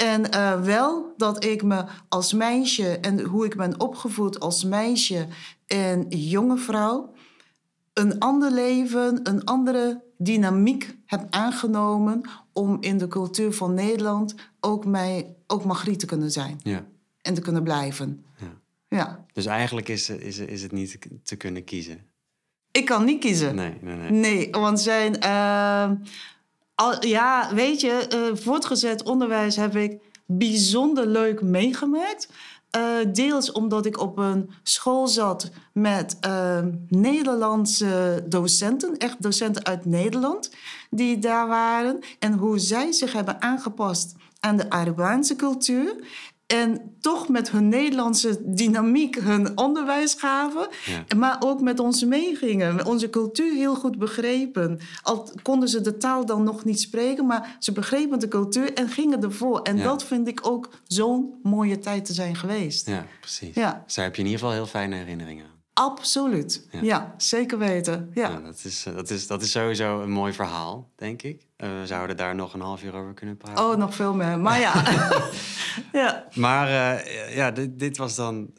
En 0.00 0.30
eh, 0.30 0.60
wel 0.60 1.14
dat 1.16 1.44
ik 1.44 1.62
me 1.62 1.84
als 2.08 2.32
meisje 2.32 2.98
en 2.98 3.20
hoe 3.20 3.44
ik 3.44 3.56
ben 3.56 3.80
opgevoed 3.80 4.40
als 4.40 4.64
meisje 4.64 5.26
en 5.66 6.06
jonge 6.08 6.56
vrouw 6.56 7.12
een 7.92 8.18
ander 8.18 8.50
leven, 8.52 9.20
een 9.22 9.44
andere 9.44 10.02
dynamiek 10.18 10.96
heb 11.06 11.26
aangenomen 11.30 12.20
om 12.52 12.76
in 12.80 12.98
de 12.98 13.08
cultuur 13.08 13.52
van 13.52 13.74
Nederland 13.74 14.34
ook, 14.60 14.84
mij, 14.86 15.34
ook 15.46 15.64
Magriet 15.64 15.98
te 15.98 16.06
kunnen 16.06 16.30
zijn 16.30 16.60
Ja. 16.62 16.86
en 17.22 17.34
te 17.34 17.40
kunnen 17.40 17.62
blijven. 17.62 18.24
Ja. 18.36 18.58
Ja, 18.88 19.24
Dus 19.32 19.46
eigenlijk 19.46 19.88
is, 19.88 20.10
is, 20.10 20.38
is 20.38 20.62
het 20.62 20.72
niet 20.72 20.98
te 21.22 21.36
kunnen 21.36 21.64
kiezen. 21.64 21.98
ik 22.70 22.84
kan 22.84 23.04
niet 23.04 23.20
kiezen. 23.20 23.54
Nee, 23.54 23.74
nee, 23.80 23.96
nee. 23.96 24.10
Nee, 24.10 24.50
want 24.50 24.80
zijn. 24.80 25.20
eh, 25.20 25.90
al, 26.80 27.06
ja, 27.06 27.54
weet 27.54 27.80
je, 27.80 27.90
eh, 27.90 28.36
voortgezet 28.36 29.02
onderwijs 29.02 29.56
heb 29.56 29.76
ik 29.76 30.02
bijzonder 30.26 31.06
leuk 31.06 31.42
meegemaakt. 31.42 32.28
Eh, 32.70 32.82
deels 33.12 33.52
omdat 33.52 33.86
ik 33.86 33.98
op 34.00 34.18
een 34.18 34.50
school 34.62 35.08
zat 35.08 35.50
met 35.72 36.16
eh, 36.20 36.64
Nederlandse 36.88 38.24
docenten, 38.28 38.96
echt 38.96 39.22
docenten 39.22 39.64
uit 39.64 39.84
Nederland, 39.84 40.50
die 40.90 41.18
daar 41.18 41.48
waren. 41.48 41.98
En 42.18 42.32
hoe 42.32 42.58
zij 42.58 42.92
zich 42.92 43.12
hebben 43.12 43.42
aangepast 43.42 44.14
aan 44.40 44.56
de 44.56 44.70
Arubaanse 44.70 45.36
cultuur. 45.36 45.94
En 46.50 46.94
toch 47.00 47.28
met 47.28 47.50
hun 47.50 47.68
Nederlandse 47.68 48.40
dynamiek 48.44 49.14
hun 49.18 49.58
onderwijs 49.58 50.14
gaven. 50.14 50.68
Ja. 50.86 51.16
Maar 51.16 51.36
ook 51.40 51.60
met 51.60 51.80
ons 51.80 52.04
meegingen. 52.04 52.86
Onze 52.86 53.10
cultuur 53.10 53.52
heel 53.54 53.74
goed 53.74 53.98
begrepen. 53.98 54.78
Al 55.02 55.28
konden 55.42 55.68
ze 55.68 55.80
de 55.80 55.96
taal 55.96 56.26
dan 56.26 56.42
nog 56.44 56.64
niet 56.64 56.80
spreken, 56.80 57.26
maar 57.26 57.56
ze 57.58 57.72
begrepen 57.72 58.18
de 58.18 58.28
cultuur 58.28 58.72
en 58.74 58.88
gingen 58.88 59.22
ervoor. 59.22 59.60
En 59.62 59.76
Ja. 59.76 59.82
dat 59.84 60.04
vind 60.04 60.28
ik 60.28 60.46
ook 60.46 60.68
zo'n 60.86 61.34
mooie 61.42 61.78
tijd 61.78 62.04
te 62.04 62.12
zijn 62.12 62.36
geweest. 62.36 62.86
Ja, 62.86 63.06
precies. 63.20 63.54
Ja. 63.54 63.82
Dus 63.84 63.94
daar 63.94 64.04
heb 64.04 64.14
je 64.14 64.20
in 64.22 64.26
ieder 64.28 64.40
geval 64.40 64.54
heel 64.56 64.66
fijne 64.70 64.96
herinneringen 64.96 65.44
aan. 65.44 65.58
Absoluut. 65.80 66.66
Ja. 66.70 66.80
Ja. 66.82 67.14
zeker 67.16 67.58
weten. 67.58 68.10
Ja. 68.14 68.28
Ja, 68.28 68.40
dat, 68.40 68.60
is, 68.64 68.86
eh, 68.86 68.94
dat, 68.94 69.10
is, 69.10 69.26
dat 69.26 69.42
is 69.42 69.50
sowieso 69.50 70.02
een 70.02 70.10
mooi 70.10 70.32
verhaal, 70.32 70.90
denk 70.96 71.22
ik. 71.22 71.46
Eh, 71.56 71.68
we 71.80 71.86
zouden 71.86 72.16
daar 72.16 72.34
nog 72.34 72.54
een 72.54 72.60
half 72.60 72.82
uur 72.82 72.94
over 72.94 73.14
kunnen 73.14 73.36
praten. 73.36 73.64
Oh, 73.64 73.76
nog 73.76 73.94
veel 73.94 74.14
meer. 74.14 74.38
Maar 74.38 74.60
ja. 74.60 74.84
ja. 76.02 76.26
Maar 76.34 76.68
eh, 76.68 77.36
ja, 77.36 77.50
dit, 77.50 77.78
dit 77.78 77.96
was 77.96 78.14
dan 78.14 78.50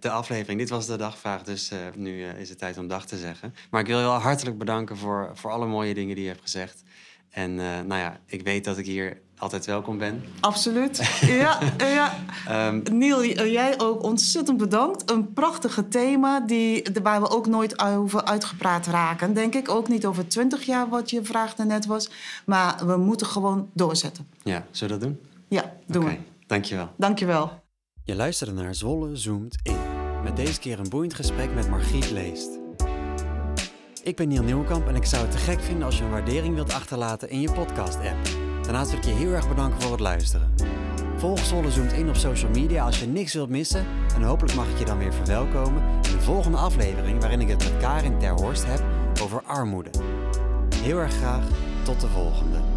de 0.00 0.10
aflevering. 0.10 0.58
Dit 0.58 0.68
was 0.68 0.86
de 0.86 0.96
dagvraag, 0.96 1.42
dus 1.42 1.72
nu 1.94 2.24
is 2.24 2.48
het 2.48 2.58
tijd 2.58 2.78
om 2.78 2.88
dag 2.88 3.06
te 3.06 3.16
zeggen. 3.16 3.54
Maar 3.70 3.80
ik 3.80 3.86
wil 3.86 3.98
je 3.98 4.04
wel 4.04 4.14
hartelijk 4.14 4.58
bedanken 4.58 4.96
voor, 4.96 5.30
voor 5.34 5.50
alle 5.50 5.66
mooie 5.66 5.94
dingen 5.94 6.14
die 6.14 6.24
je 6.24 6.30
hebt 6.30 6.42
gezegd. 6.42 6.82
En 7.30 7.54
nou 7.54 7.94
ja, 7.94 8.20
ik 8.26 8.42
weet 8.42 8.64
dat 8.64 8.78
ik 8.78 8.86
hier 8.86 9.20
altijd 9.40 9.66
welkom 9.66 9.98
ben. 9.98 10.24
Absoluut. 10.40 10.98
Ja, 11.26 11.58
ja. 11.78 12.12
Ehm, 12.46 12.80
Niel, 12.92 13.24
j- 13.24 13.40
jij 13.42 13.74
ook 13.80 14.02
ontzettend 14.02 14.56
bedankt. 14.58 15.10
Een 15.10 15.32
prachtige 15.32 15.88
thema 15.88 16.40
die, 16.40 16.86
waar 17.02 17.20
we 17.20 17.30
ook 17.30 17.46
nooit 17.46 17.80
over 17.82 18.24
uitgepraat 18.24 18.86
raken. 18.86 19.34
Denk 19.34 19.54
ik 19.54 19.68
ook 19.68 19.88
niet 19.88 20.06
over 20.06 20.28
20 20.28 20.62
jaar, 20.62 20.88
wat 20.88 21.10
je 21.10 21.24
vraagde 21.24 21.64
net 21.64 21.86
was. 21.86 22.10
Maar 22.46 22.86
we 22.86 22.96
moeten 22.96 23.26
gewoon 23.26 23.68
doorzetten. 23.72 24.26
ja, 24.42 24.66
zullen 24.70 24.98
we 24.98 25.00
dat 25.00 25.08
doen? 25.08 25.20
Ja, 25.48 25.72
doen 25.86 26.02
Oké, 26.02 26.10
we. 26.12 26.18
dankjewel. 26.46 26.88
Dankjewel. 26.96 27.62
Je 28.04 28.14
luisterde 28.14 28.52
naar 28.62 28.74
Zwolle 28.74 29.16
Zoomt 29.16 29.56
In. 29.62 29.76
Met 30.24 30.36
deze 30.36 30.58
keer 30.58 30.78
een 30.78 30.88
boeiend 30.88 31.14
gesprek 31.14 31.54
met 31.54 31.68
Margriet 31.70 32.10
Leest. 32.10 32.48
Ik 34.02 34.16
ben 34.16 34.28
Niel 34.28 34.42
Nieuwkamp 34.42 34.88
en 34.88 34.94
ik 34.94 35.04
zou 35.04 35.22
het 35.22 35.30
te 35.30 35.38
gek 35.38 35.60
vinden 35.60 35.84
als 35.84 35.98
je 35.98 36.04
een 36.04 36.10
waardering 36.10 36.54
wilt 36.54 36.72
achterlaten 36.72 37.30
in 37.30 37.40
je 37.40 37.52
podcast-app. 37.52 38.16
Daarnaast 38.70 38.90
wil 38.90 39.00
ik 39.00 39.06
je 39.06 39.24
heel 39.24 39.34
erg 39.34 39.48
bedanken 39.48 39.80
voor 39.80 39.90
het 39.90 40.00
luisteren. 40.00 40.54
Volg 41.16 41.38
Zwolle 41.38 41.70
Zoomt 41.70 41.92
In 41.92 42.08
op 42.08 42.16
social 42.16 42.50
media 42.50 42.84
als 42.84 43.00
je 43.00 43.06
niks 43.06 43.34
wilt 43.34 43.48
missen. 43.48 43.86
En 44.14 44.22
hopelijk 44.22 44.54
mag 44.54 44.68
ik 44.68 44.78
je 44.78 44.84
dan 44.84 44.98
weer 44.98 45.14
verwelkomen 45.14 45.82
in 45.82 46.12
de 46.12 46.20
volgende 46.20 46.56
aflevering 46.56 47.20
waarin 47.20 47.40
ik 47.40 47.48
het 47.48 47.58
met 47.58 47.76
Karin 47.76 48.18
Ter 48.18 48.32
Horst 48.32 48.64
heb 48.66 48.84
over 49.22 49.42
armoede. 49.42 49.90
Heel 50.76 50.98
erg 50.98 51.14
graag, 51.14 51.44
tot 51.82 52.00
de 52.00 52.08
volgende. 52.08 52.69